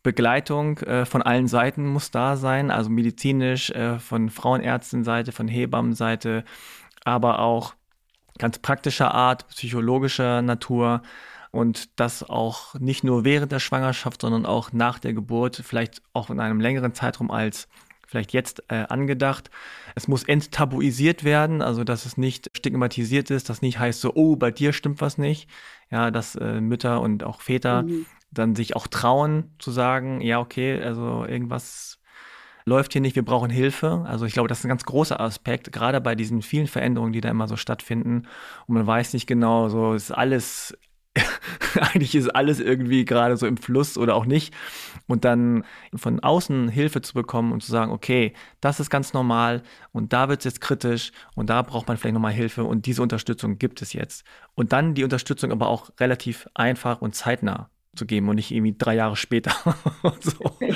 Begleitung 0.03 0.79
äh, 0.79 1.05
von 1.05 1.23
allen 1.23 1.47
Seiten 1.47 1.87
muss 1.87 2.11
da 2.11 2.37
sein, 2.37 2.71
also 2.71 2.91
medizinisch, 2.91 3.71
äh, 3.71 3.99
von 3.99 4.31
Frauenärztenseite, 4.31 5.33
von 5.33 5.49
Hebammenseite, 5.49 6.45
aber 7.05 7.39
auch 7.39 7.75
ganz 8.39 8.59
praktischer 8.59 9.15
Art, 9.15 9.47
psychologischer 9.49 10.43
Natur 10.43 11.03
und 11.53 12.01
das 12.01 12.29
auch 12.29 12.75
nicht 12.75 13.05
nur 13.05 13.25
während 13.25 13.53
der 13.53 13.61
Schwangerschaft, 13.61 14.23
sondern 14.23 14.47
auch 14.47 14.73
nach 14.73 14.99
der 14.99 15.13
Geburt, 15.13 15.63
vielleicht 15.65 16.03
auch 16.13 16.31
in 16.31 16.41
einem 16.41 16.61
längeren 16.61 16.95
Zeitraum 16.95 17.31
als 17.31 17.69
vielleicht 18.09 18.33
jetzt 18.33 18.65
äh, 18.69 18.85
angedacht. 18.89 19.51
Es 19.95 20.09
muss 20.09 20.25
enttabuisiert 20.25 21.25
werden, 21.25 21.63
also 21.63 21.85
dass 21.85 22.07
es 22.07 22.17
nicht 22.17 22.51
stigmatisiert 22.57 23.31
ist, 23.31 23.49
dass 23.49 23.63
nicht 23.63 23.79
heißt 23.79 24.01
so, 24.01 24.13
oh, 24.15 24.37
bei 24.37 24.51
dir 24.51 24.73
stimmt 24.73 25.01
was 25.01 25.17
nicht. 25.17 25.49
Ja, 25.91 26.11
dass 26.11 26.35
äh, 26.37 26.61
Mütter 26.61 27.01
und 27.01 27.23
auch 27.23 27.41
Väter 27.41 27.83
mhm 27.83 28.07
dann 28.33 28.55
sich 28.57 28.75
auch 28.77 28.87
trauen 28.87 29.55
zu 29.59 29.71
sagen, 29.71 30.21
ja, 30.21 30.41
okay, 30.41 30.81
also 30.83 31.25
irgendwas 31.25 32.01
läuft 32.65 32.93
hier 32.93 33.01
nicht, 33.01 33.17
wir 33.17 33.25
brauchen 33.25 33.51
Hilfe. 33.51 34.05
Also 34.07 34.25
ich 34.25 34.33
glaube, 34.33 34.49
das 34.49 34.61
ist 34.61 34.65
ein 34.65 34.69
ganz 34.69 34.85
großer 34.85 35.21
Aspekt, 35.21 35.73
gerade 35.73 36.01
bei 36.01 36.15
diesen 36.15 36.43
vielen 36.43 36.67
Veränderungen, 36.67 37.13
die 37.13 37.21
da 37.21 37.29
immer 37.29 37.49
so 37.49 37.57
stattfinden. 37.57 38.29
Und 38.67 38.75
man 38.75 38.87
weiß 38.87 39.13
nicht 39.13 39.27
genau, 39.27 39.69
so 39.69 39.95
ist 39.95 40.13
alles, 40.13 40.77
eigentlich 41.75 42.15
ist 42.15 42.29
alles 42.29 42.61
irgendwie 42.61 43.05
gerade 43.05 43.37
so 43.37 43.47
im 43.47 43.57
Fluss 43.57 43.99
oder 43.99 44.15
auch 44.15 44.25
nicht. 44.25 44.55
Und 45.09 45.25
dann 45.25 45.65
von 45.95 46.21
außen 46.21 46.69
Hilfe 46.69 47.03
zu 47.03 47.15
bekommen 47.15 47.53
und 47.53 47.63
zu 47.63 47.73
sagen, 47.73 47.93
okay, 47.93 48.33
das 48.61 48.81
ist 48.81 48.91
ganz 48.91 49.13
normal 49.13 49.63
und 49.91 50.13
da 50.13 50.29
wird 50.29 50.41
es 50.41 50.45
jetzt 50.45 50.61
kritisch 50.61 51.13
und 51.35 51.51
da 51.51 51.63
braucht 51.63 51.89
man 51.89 51.97
vielleicht 51.97 52.15
nochmal 52.15 52.33
Hilfe 52.33 52.65
und 52.65 52.87
diese 52.87 53.03
Unterstützung 53.03 53.59
gibt 53.59 53.83
es 53.83 53.93
jetzt. 53.93 54.25
Und 54.55 54.73
dann 54.73 54.95
die 54.95 55.05
Unterstützung 55.05 55.51
aber 55.51 55.69
auch 55.69 55.91
relativ 55.99 56.49
einfach 56.55 57.03
und 57.03 57.15
zeitnah 57.15 57.69
zu 57.95 58.07
geben 58.07 58.29
und 58.29 58.37
nicht 58.37 58.51
irgendwie 58.51 58.75
drei 58.77 58.95
Jahre 58.95 59.17
später. 59.17 59.53
so. 60.21 60.57
ja, 60.61 60.67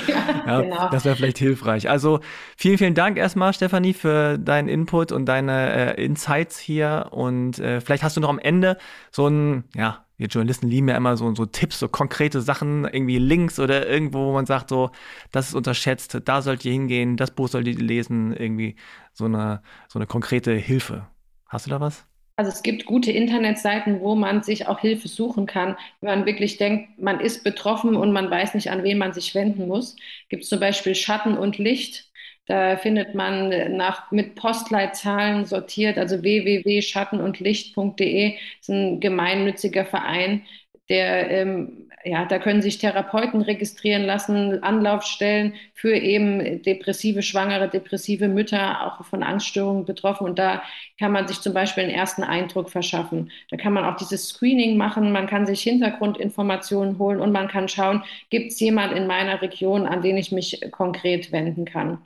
ja, 0.45 0.61
genau. 0.61 0.89
Das 0.89 1.05
wäre 1.05 1.15
vielleicht 1.15 1.39
hilfreich. 1.39 1.89
Also 1.89 2.19
vielen, 2.55 2.77
vielen 2.77 2.93
Dank 2.93 3.17
erstmal, 3.17 3.53
Stefanie, 3.53 3.93
für 3.93 4.37
deinen 4.37 4.67
Input 4.67 5.11
und 5.11 5.25
deine 5.25 5.97
äh, 5.97 6.03
Insights 6.05 6.59
hier. 6.59 7.07
Und 7.11 7.59
äh, 7.59 7.81
vielleicht 7.81 8.03
hast 8.03 8.17
du 8.17 8.21
noch 8.21 8.29
am 8.29 8.39
Ende 8.39 8.77
so 9.11 9.27
ein, 9.27 9.63
ja, 9.75 10.05
wir 10.17 10.27
Journalisten 10.27 10.67
lieben 10.67 10.89
ja 10.89 10.97
immer 10.97 11.17
so, 11.17 11.33
so 11.33 11.45
Tipps, 11.45 11.79
so 11.79 11.87
konkrete 11.87 12.41
Sachen, 12.41 12.85
irgendwie 12.85 13.19
Links 13.19 13.59
oder 13.59 13.87
irgendwo, 13.87 14.27
wo 14.27 14.33
man 14.33 14.45
sagt, 14.45 14.69
so, 14.69 14.91
das 15.31 15.49
ist 15.49 15.55
unterschätzt, 15.55 16.19
da 16.25 16.41
sollt 16.41 16.65
ihr 16.65 16.71
hingehen, 16.71 17.17
das 17.17 17.31
Buch 17.31 17.47
sollt 17.47 17.67
ihr 17.67 17.75
lesen, 17.75 18.35
irgendwie 18.35 18.75
so 19.13 19.25
eine, 19.25 19.61
so 19.87 19.99
eine 19.99 20.07
konkrete 20.07 20.53
Hilfe. 20.53 21.07
Hast 21.47 21.65
du 21.65 21.69
da 21.69 21.79
was? 21.79 22.05
Also 22.37 22.51
es 22.51 22.61
gibt 22.61 22.85
gute 22.85 23.11
Internetseiten, 23.11 23.99
wo 24.01 24.13
man 24.15 24.43
sich 24.43 24.67
auch 24.67 24.79
Hilfe 24.79 25.07
suchen 25.07 25.47
kann. 25.47 25.75
Wenn 26.01 26.19
man 26.19 26.25
wirklich 26.27 26.57
denkt, 26.57 26.99
man 26.99 27.19
ist 27.19 27.43
betroffen 27.43 27.95
und 27.95 28.11
man 28.11 28.29
weiß 28.29 28.53
nicht, 28.53 28.69
an 28.69 28.83
wen 28.83 28.99
man 28.99 29.13
sich 29.13 29.33
wenden 29.33 29.67
muss, 29.67 29.95
gibt 30.29 30.43
es 30.43 30.49
zum 30.49 30.59
Beispiel 30.59 30.93
Schatten 30.93 31.35
und 31.37 31.57
Licht. 31.57 32.05
Da 32.45 32.77
findet 32.77 33.15
man 33.15 33.75
nach, 33.75 34.11
mit 34.11 34.35
Postleitzahlen 34.35 35.45
sortiert, 35.45 35.97
also 35.97 36.21
www.schattenundlicht.de 36.21 38.35
ist 38.61 38.69
ein 38.69 38.99
gemeinnütziger 39.01 39.85
Verein, 39.85 40.45
der, 40.89 41.29
ähm, 41.31 41.86
ja, 42.03 42.25
da 42.25 42.39
können 42.39 42.61
sich 42.61 42.77
Therapeuten 42.77 43.41
registrieren 43.41 44.03
lassen, 44.03 44.63
Anlaufstellen 44.63 45.53
für 45.73 45.95
eben 45.95 46.61
depressive 46.61 47.21
Schwangere, 47.21 47.69
depressive 47.69 48.27
Mütter, 48.27 48.85
auch 48.85 49.03
von 49.05 49.23
Angststörungen 49.23 49.85
betroffen. 49.85 50.25
Und 50.25 50.39
da 50.39 50.61
kann 50.99 51.11
man 51.11 51.27
sich 51.27 51.41
zum 51.41 51.53
Beispiel 51.53 51.83
einen 51.83 51.93
ersten 51.93 52.23
Eindruck 52.23 52.69
verschaffen. 52.69 53.31
Da 53.49 53.57
kann 53.57 53.73
man 53.73 53.83
auch 53.85 53.97
dieses 53.97 54.29
Screening 54.29 54.77
machen, 54.77 55.11
man 55.11 55.27
kann 55.27 55.45
sich 55.45 55.61
Hintergrundinformationen 55.61 56.99
holen 56.99 57.19
und 57.19 57.31
man 57.31 57.47
kann 57.47 57.67
schauen, 57.67 58.03
gibt 58.29 58.51
es 58.51 58.59
jemand 58.59 58.93
in 58.93 59.07
meiner 59.07 59.41
Region, 59.41 59.85
an 59.87 60.01
den 60.01 60.17
ich 60.17 60.31
mich 60.31 60.61
konkret 60.71 61.31
wenden 61.31 61.65
kann. 61.65 61.99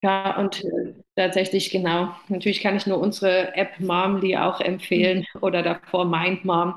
Ja, 0.00 0.38
und 0.38 0.64
äh, 0.64 0.94
tatsächlich 1.16 1.70
genau. 1.70 2.14
Natürlich 2.28 2.60
kann 2.60 2.76
ich 2.76 2.86
nur 2.86 2.98
unsere 2.98 3.56
App 3.56 3.80
Momly 3.80 4.36
auch 4.36 4.60
empfehlen 4.60 5.26
mhm. 5.34 5.42
oder 5.42 5.62
davor 5.62 6.04
Mind 6.04 6.44
Mom, 6.44 6.74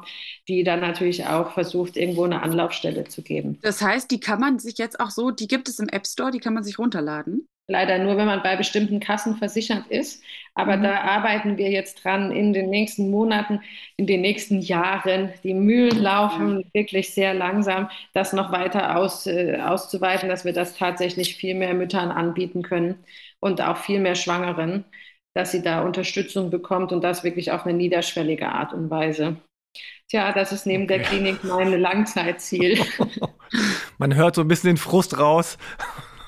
die 0.47 0.63
dann 0.63 0.79
natürlich 0.79 1.27
auch 1.27 1.51
versucht, 1.51 1.97
irgendwo 1.97 2.23
eine 2.23 2.41
Anlaufstelle 2.41 3.03
zu 3.03 3.21
geben. 3.21 3.59
Das 3.61 3.81
heißt, 3.81 4.09
die 4.09 4.19
kann 4.19 4.39
man 4.39 4.57
sich 4.57 4.79
jetzt 4.79 4.99
auch 4.99 5.11
so, 5.11 5.29
die 5.29 5.47
gibt 5.47 5.69
es 5.69 5.77
im 5.77 5.89
App 5.89 6.07
Store, 6.07 6.31
die 6.31 6.39
kann 6.39 6.55
man 6.55 6.63
sich 6.63 6.79
runterladen? 6.79 7.47
Leider 7.67 7.99
nur, 7.99 8.17
wenn 8.17 8.25
man 8.25 8.43
bei 8.43 8.55
bestimmten 8.55 8.99
Kassen 8.99 9.37
versichert 9.37 9.87
ist. 9.87 10.23
Aber 10.53 10.77
mhm. 10.77 10.83
da 10.83 11.01
arbeiten 11.01 11.57
wir 11.57 11.69
jetzt 11.69 12.03
dran 12.03 12.31
in 12.31 12.53
den 12.53 12.69
nächsten 12.69 13.09
Monaten, 13.09 13.61
in 13.97 14.07
den 14.07 14.21
nächsten 14.21 14.59
Jahren. 14.59 15.33
Die 15.43 15.53
Mühlen 15.53 15.97
laufen 15.97 16.55
mhm. 16.55 16.63
wirklich 16.73 17.13
sehr 17.13 17.33
langsam, 17.33 17.89
das 18.13 18.33
noch 18.33 18.51
weiter 18.51 18.97
aus, 18.97 19.25
äh, 19.27 19.59
auszuweiten, 19.61 20.29
dass 20.29 20.45
wir 20.45 20.53
das 20.53 20.75
tatsächlich 20.75 21.35
viel 21.35 21.55
mehr 21.55 21.73
Müttern 21.73 22.11
anbieten 22.11 22.61
können 22.61 22.99
und 23.39 23.61
auch 23.61 23.77
viel 23.77 23.99
mehr 23.99 24.15
Schwangeren, 24.15 24.85
dass 25.33 25.51
sie 25.51 25.61
da 25.61 25.81
Unterstützung 25.81 26.49
bekommt 26.49 26.91
und 26.91 27.03
das 27.03 27.23
wirklich 27.23 27.51
auf 27.51 27.65
eine 27.65 27.73
niederschwellige 27.73 28.49
Art 28.49 28.73
und 28.73 28.89
Weise. 28.89 29.37
Tja, 30.09 30.33
das 30.33 30.51
ist 30.51 30.65
neben 30.65 30.83
okay. 30.83 30.97
der 30.97 31.07
Klinik 31.07 31.43
mein 31.45 31.79
Langzeitziel. 31.79 32.77
Man 33.97 34.15
hört 34.15 34.35
so 34.35 34.41
ein 34.41 34.47
bisschen 34.49 34.71
den 34.71 34.77
Frust 34.77 35.17
raus. 35.17 35.57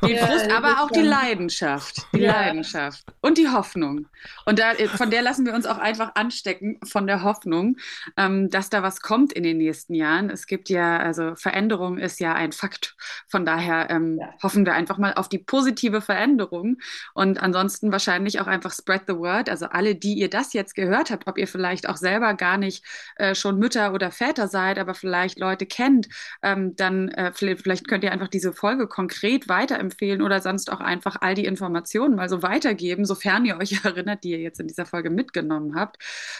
Die 0.05 0.17
Frust, 0.17 0.51
aber 0.51 0.81
auch 0.81 0.91
die 0.91 1.01
Leidenschaft. 1.01 2.05
Die 2.13 2.21
ja. 2.21 2.33
Leidenschaft. 2.33 3.03
Und 3.21 3.37
die 3.37 3.49
Hoffnung. 3.49 4.07
Und 4.45 4.59
da, 4.59 4.73
äh, 4.73 4.87
von 4.87 5.09
der 5.09 5.21
lassen 5.21 5.45
wir 5.45 5.53
uns 5.53 5.65
auch 5.65 5.77
einfach 5.77 6.15
anstecken, 6.15 6.79
von 6.83 7.07
der 7.07 7.23
Hoffnung, 7.23 7.77
ähm, 8.17 8.49
dass 8.49 8.69
da 8.69 8.83
was 8.83 9.01
kommt 9.01 9.33
in 9.33 9.43
den 9.43 9.57
nächsten 9.57 9.93
Jahren. 9.93 10.29
Es 10.29 10.47
gibt 10.47 10.69
ja, 10.69 10.97
also 10.97 11.35
Veränderung 11.35 11.97
ist 11.97 12.19
ja 12.19 12.33
ein 12.33 12.51
Fakt. 12.51 12.95
Von 13.27 13.45
daher 13.45 13.89
ähm, 13.89 14.17
ja. 14.19 14.33
hoffen 14.41 14.65
wir 14.65 14.73
einfach 14.73 14.97
mal 14.97 15.13
auf 15.13 15.29
die 15.29 15.39
positive 15.39 16.01
Veränderung. 16.01 16.77
Und 17.13 17.41
ansonsten 17.41 17.91
wahrscheinlich 17.91 18.39
auch 18.39 18.47
einfach 18.47 18.73
spread 18.73 19.03
the 19.07 19.15
word. 19.15 19.49
Also 19.49 19.67
alle, 19.67 19.95
die 19.95 20.13
ihr 20.15 20.29
das 20.29 20.53
jetzt 20.53 20.75
gehört 20.75 21.11
habt, 21.11 21.27
ob 21.27 21.37
ihr 21.37 21.47
vielleicht 21.47 21.87
auch 21.87 21.97
selber 21.97 22.33
gar 22.33 22.57
nicht 22.57 22.83
äh, 23.15 23.35
schon 23.35 23.59
Mütter 23.59 23.93
oder 23.93 24.11
Väter 24.11 24.47
seid, 24.47 24.79
aber 24.79 24.93
vielleicht 24.93 25.39
Leute 25.39 25.65
kennt, 25.65 26.09
ähm, 26.41 26.75
dann 26.75 27.09
äh, 27.09 27.31
vielleicht 27.33 27.87
könnt 27.87 28.03
ihr 28.03 28.11
einfach 28.11 28.27
diese 28.27 28.53
Folge 28.53 28.87
konkret 28.87 29.47
weiterempfehlen 29.47 29.92
weiterempfehlen 29.93 30.21
oder 30.21 30.41
sonst 30.41 30.71
auch 30.71 30.79
einfach 30.79 31.17
all 31.21 31.35
die 31.35 31.45
Informationen 31.45 32.15
mal 32.15 32.29
so 32.29 32.41
weitergeben, 32.43 33.05
sofern 33.05 33.45
ihr 33.45 33.57
euch 33.61 33.83
erinnert, 33.83 34.23
die 34.23 34.31
ihr 34.31 34.39
jetzt 34.39 34.59
in 34.59 34.67
dieser 34.67 34.85
Folge 34.85 35.09
mitgenommen 35.09 35.75
habt. 35.75 35.97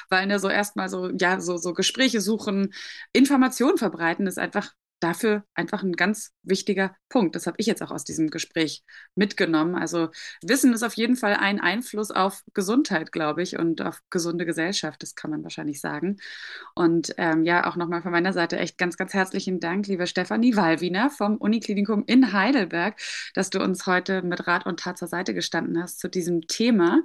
Weil 0.10 0.28
ne, 0.28 0.40
so 0.40 0.50
erstmal 0.50 0.90
so, 0.90 1.10
ja, 1.20 1.40
so, 1.40 1.58
so 1.58 1.74
Gespräche 1.74 2.22
suchen, 2.22 2.74
Informationen 3.14 3.78
verbreiten 3.78 4.28
ist 4.28 4.40
einfach 4.40 4.72
dafür 5.04 5.44
einfach 5.54 5.84
ein 5.84 5.94
ganz 5.94 6.32
wichtiger 6.44 6.96
Punkt. 7.10 7.36
Das 7.36 7.46
habe 7.46 7.58
ich 7.60 7.66
jetzt 7.66 7.84
auch 7.84 7.92
aus 7.92 8.04
diesem 8.04 8.30
Gespräch 8.30 8.84
mitgenommen. 9.16 9.76
Also 9.76 10.10
Wissen 10.42 10.74
ist 10.74 10.84
auf 10.84 10.94
jeden 10.94 11.16
Fall 11.16 11.36
ein 11.36 11.60
Einfluss 11.60 12.12
auf 12.12 12.44
Gesundheit, 12.54 13.12
glaube 13.12 13.44
ich, 13.44 13.60
und 13.60 13.82
auf 13.82 14.02
gesunde 14.10 14.46
Gesellschaft, 14.46 15.04
das 15.04 15.16
kann 15.16 15.32
man 15.32 15.44
wahrscheinlich 15.44 15.82
sagen. 15.82 16.18
Und 16.76 17.14
ähm, 17.18 17.44
ja, 17.44 17.68
auch 17.68 17.76
nochmal 17.76 18.02
von 18.02 18.12
meiner 18.12 18.34
Seite 18.34 18.58
echt 18.58 18.78
ganz, 18.78 18.98
ganz 18.98 19.14
herzlichen 19.14 19.60
Dank, 19.60 19.88
liebe 19.88 20.08
Stefanie 20.08 20.56
Wallwiener 20.56 21.10
vom 21.10 21.38
Uniklinikum 21.38 22.04
in 22.08 22.34
Heidelberg, 22.34 23.00
dass 23.34 23.50
du 23.50 23.62
uns 23.62 23.86
heute 23.86 24.22
mit 24.22 24.48
Rat 24.48 24.66
und 24.66 24.80
Tat 24.80 24.98
zur 24.98 25.08
Seite 25.08 25.34
gestanden 25.34 25.82
hast 25.82 26.00
zu 26.00 26.08
diesem 26.08 26.48
Thema. 26.48 27.02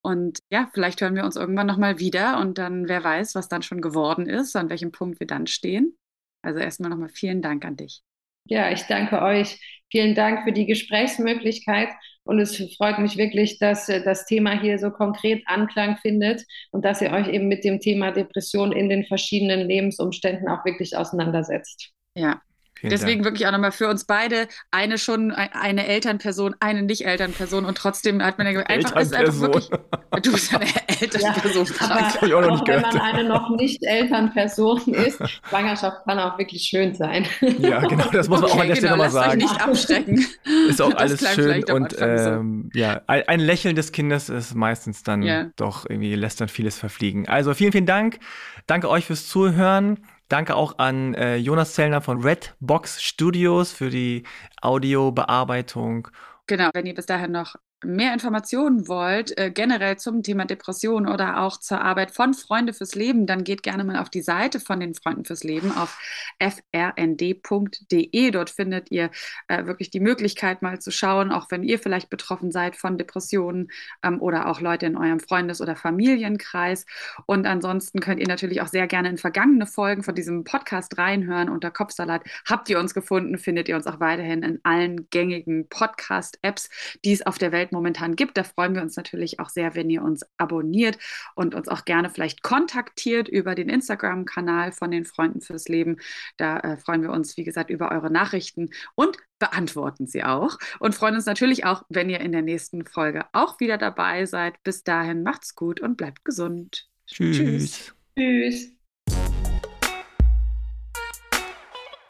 Und 0.00 0.40
ja, 0.50 0.68
vielleicht 0.74 1.00
hören 1.00 1.14
wir 1.14 1.24
uns 1.24 1.36
irgendwann 1.36 1.66
nochmal 1.66 1.98
wieder 1.98 2.38
und 2.38 2.58
dann, 2.58 2.88
wer 2.88 3.02
weiß, 3.02 3.34
was 3.34 3.48
dann 3.48 3.62
schon 3.62 3.80
geworden 3.80 4.26
ist, 4.26 4.54
an 4.54 4.68
welchem 4.68 4.92
Punkt 4.92 5.18
wir 5.18 5.26
dann 5.26 5.46
stehen. 5.46 5.96
Also 6.44 6.60
erstmal 6.60 6.90
nochmal 6.90 7.08
vielen 7.08 7.42
Dank 7.42 7.64
an 7.64 7.76
dich. 7.76 8.02
Ja, 8.44 8.70
ich 8.70 8.82
danke 8.82 9.22
euch. 9.22 9.58
Vielen 9.90 10.14
Dank 10.14 10.44
für 10.44 10.52
die 10.52 10.66
Gesprächsmöglichkeit. 10.66 11.88
Und 12.24 12.38
es 12.38 12.56
freut 12.76 12.98
mich 12.98 13.16
wirklich, 13.16 13.58
dass 13.58 13.88
äh, 13.88 14.02
das 14.02 14.26
Thema 14.26 14.60
hier 14.60 14.78
so 14.78 14.90
konkret 14.90 15.42
Anklang 15.46 15.98
findet 15.98 16.42
und 16.70 16.84
dass 16.84 17.00
ihr 17.02 17.12
euch 17.12 17.28
eben 17.28 17.48
mit 17.48 17.64
dem 17.64 17.80
Thema 17.80 18.12
Depression 18.12 18.72
in 18.72 18.88
den 18.88 19.04
verschiedenen 19.04 19.66
Lebensumständen 19.66 20.48
auch 20.48 20.64
wirklich 20.64 20.96
auseinandersetzt. 20.96 21.90
Ja, 22.16 22.40
Vielen 22.84 22.90
Deswegen 22.90 23.22
Dank. 23.22 23.32
wirklich 23.32 23.46
auch 23.46 23.52
nochmal 23.52 23.72
für 23.72 23.88
uns 23.88 24.04
beide 24.04 24.46
eine 24.70 24.98
schon 24.98 25.32
eine 25.32 25.86
Elternperson, 25.86 26.54
eine 26.60 26.82
Nicht-Elternperson 26.82 27.64
und 27.64 27.78
trotzdem 27.78 28.22
hat 28.22 28.36
man 28.36 28.46
ja 28.46 28.60
einfach, 28.60 28.94
ist 28.96 29.14
einfach 29.14 29.40
wirklich, 29.40 29.70
du 29.70 30.32
bist 30.32 30.54
eine 30.54 30.66
Elternperson. 31.00 31.66
Ja, 31.80 31.88
aber 31.88 32.26
ich 32.26 32.34
auch, 32.34 32.42
auch 32.42 32.68
wenn 32.68 32.82
man 32.82 33.00
eine 33.00 33.24
noch 33.24 33.48
Nicht-Elternperson 33.56 34.82
ist, 34.92 35.18
Schwangerschaft 35.48 36.04
kann 36.04 36.18
auch 36.18 36.36
wirklich 36.36 36.64
schön 36.64 36.94
sein. 36.94 37.24
Ja, 37.58 37.80
genau, 37.80 38.04
das 38.12 38.28
muss 38.28 38.42
man 38.42 38.50
okay, 38.50 38.58
auch 38.58 38.60
an 38.60 38.66
der 38.66 38.76
genau, 38.76 38.76
Stelle 38.76 38.90
nochmal 38.90 39.10
sagen. 39.10 39.30
Euch 39.30 39.50
nicht 39.50 39.62
abstecken. 39.62 40.26
Ist 40.68 40.82
auch 40.82 40.94
alles 40.94 41.26
schön 41.34 41.64
und 41.64 41.96
ähm, 41.98 42.70
ja, 42.74 43.00
ein 43.06 43.40
Lächeln 43.40 43.76
des 43.76 43.92
Kindes 43.92 44.28
ist 44.28 44.54
meistens 44.54 45.02
dann 45.04 45.22
ja. 45.22 45.46
doch 45.56 45.88
irgendwie 45.88 46.14
lässt 46.16 46.42
dann 46.42 46.48
vieles 46.48 46.76
verfliegen. 46.76 47.28
Also 47.30 47.54
vielen, 47.54 47.72
vielen 47.72 47.86
Dank. 47.86 48.18
Danke 48.66 48.90
euch 48.90 49.06
fürs 49.06 49.26
Zuhören. 49.26 50.04
Danke 50.34 50.56
auch 50.56 50.78
an 50.78 51.14
äh, 51.14 51.36
Jonas 51.36 51.74
Zellner 51.74 52.00
von 52.00 52.20
Redbox 52.20 53.00
Studios 53.00 53.70
für 53.70 53.88
die 53.88 54.24
Audiobearbeitung. 54.60 56.08
Genau, 56.48 56.70
wenn 56.74 56.86
ihr 56.86 56.94
bis 56.94 57.06
dahin 57.06 57.30
noch 57.30 57.54
mehr 57.84 58.12
Informationen 58.12 58.88
wollt, 58.88 59.36
äh, 59.38 59.50
generell 59.50 59.96
zum 59.98 60.22
Thema 60.22 60.44
Depression 60.44 61.06
oder 61.06 61.40
auch 61.40 61.58
zur 61.58 61.80
Arbeit 61.80 62.10
von 62.10 62.34
Freunde 62.34 62.72
fürs 62.72 62.94
Leben, 62.94 63.26
dann 63.26 63.44
geht 63.44 63.62
gerne 63.62 63.84
mal 63.84 63.98
auf 63.98 64.10
die 64.10 64.22
Seite 64.22 64.60
von 64.60 64.80
den 64.80 64.94
Freunden 64.94 65.24
fürs 65.24 65.44
Leben 65.44 65.72
auf 65.76 65.98
frnd.de. 66.40 68.30
Dort 68.30 68.50
findet 68.50 68.90
ihr 68.90 69.10
äh, 69.48 69.66
wirklich 69.66 69.90
die 69.90 70.00
Möglichkeit, 70.00 70.62
mal 70.62 70.80
zu 70.80 70.90
schauen, 70.90 71.32
auch 71.32 71.50
wenn 71.50 71.62
ihr 71.62 71.78
vielleicht 71.78 72.10
betroffen 72.10 72.50
seid 72.52 72.76
von 72.76 72.98
Depressionen 72.98 73.70
ähm, 74.02 74.20
oder 74.20 74.48
auch 74.48 74.60
Leute 74.60 74.86
in 74.86 74.96
eurem 74.96 75.20
Freundes- 75.20 75.60
oder 75.60 75.76
Familienkreis. 75.76 76.86
Und 77.26 77.46
ansonsten 77.46 78.00
könnt 78.00 78.20
ihr 78.20 78.28
natürlich 78.28 78.60
auch 78.62 78.68
sehr 78.68 78.86
gerne 78.86 79.08
in 79.10 79.18
vergangene 79.18 79.66
Folgen 79.66 80.02
von 80.02 80.14
diesem 80.14 80.44
Podcast 80.44 80.96
reinhören. 80.98 81.48
Unter 81.48 81.70
Kopfsalat 81.70 82.22
habt 82.46 82.68
ihr 82.68 82.78
uns 82.78 82.94
gefunden, 82.94 83.38
findet 83.38 83.68
ihr 83.68 83.76
uns 83.76 83.86
auch 83.86 84.00
weiterhin 84.00 84.42
in 84.42 84.60
allen 84.62 85.08
gängigen 85.10 85.68
Podcast-Apps, 85.68 86.70
die 87.04 87.12
es 87.12 87.26
auf 87.26 87.38
der 87.38 87.52
Welt 87.52 87.72
momentan 87.74 88.16
gibt. 88.16 88.38
Da 88.38 88.44
freuen 88.44 88.74
wir 88.74 88.80
uns 88.80 88.96
natürlich 88.96 89.40
auch 89.40 89.50
sehr, 89.50 89.74
wenn 89.74 89.90
ihr 89.90 90.02
uns 90.02 90.24
abonniert 90.38 90.96
und 91.34 91.54
uns 91.54 91.68
auch 91.68 91.84
gerne 91.84 92.08
vielleicht 92.08 92.42
kontaktiert 92.42 93.28
über 93.28 93.54
den 93.54 93.68
Instagram-Kanal 93.68 94.72
von 94.72 94.90
den 94.90 95.04
Freunden 95.04 95.42
fürs 95.42 95.68
Leben. 95.68 95.98
Da 96.38 96.58
äh, 96.60 96.76
freuen 96.78 97.02
wir 97.02 97.10
uns, 97.10 97.36
wie 97.36 97.44
gesagt, 97.44 97.68
über 97.68 97.92
eure 97.92 98.10
Nachrichten 98.10 98.70
und 98.94 99.18
beantworten 99.38 100.06
sie 100.06 100.24
auch. 100.24 100.58
Und 100.78 100.94
freuen 100.94 101.16
uns 101.16 101.26
natürlich 101.26 101.66
auch, 101.66 101.82
wenn 101.90 102.08
ihr 102.08 102.20
in 102.20 102.32
der 102.32 102.42
nächsten 102.42 102.86
Folge 102.86 103.26
auch 103.32 103.60
wieder 103.60 103.76
dabei 103.76 104.24
seid. 104.24 104.62
Bis 104.62 104.84
dahin 104.84 105.22
macht's 105.22 105.54
gut 105.54 105.80
und 105.80 105.96
bleibt 105.96 106.24
gesund. 106.24 106.88
Tschüss. 107.06 107.36
Tschüss. 107.36 107.94
Tschüss. 108.18 108.73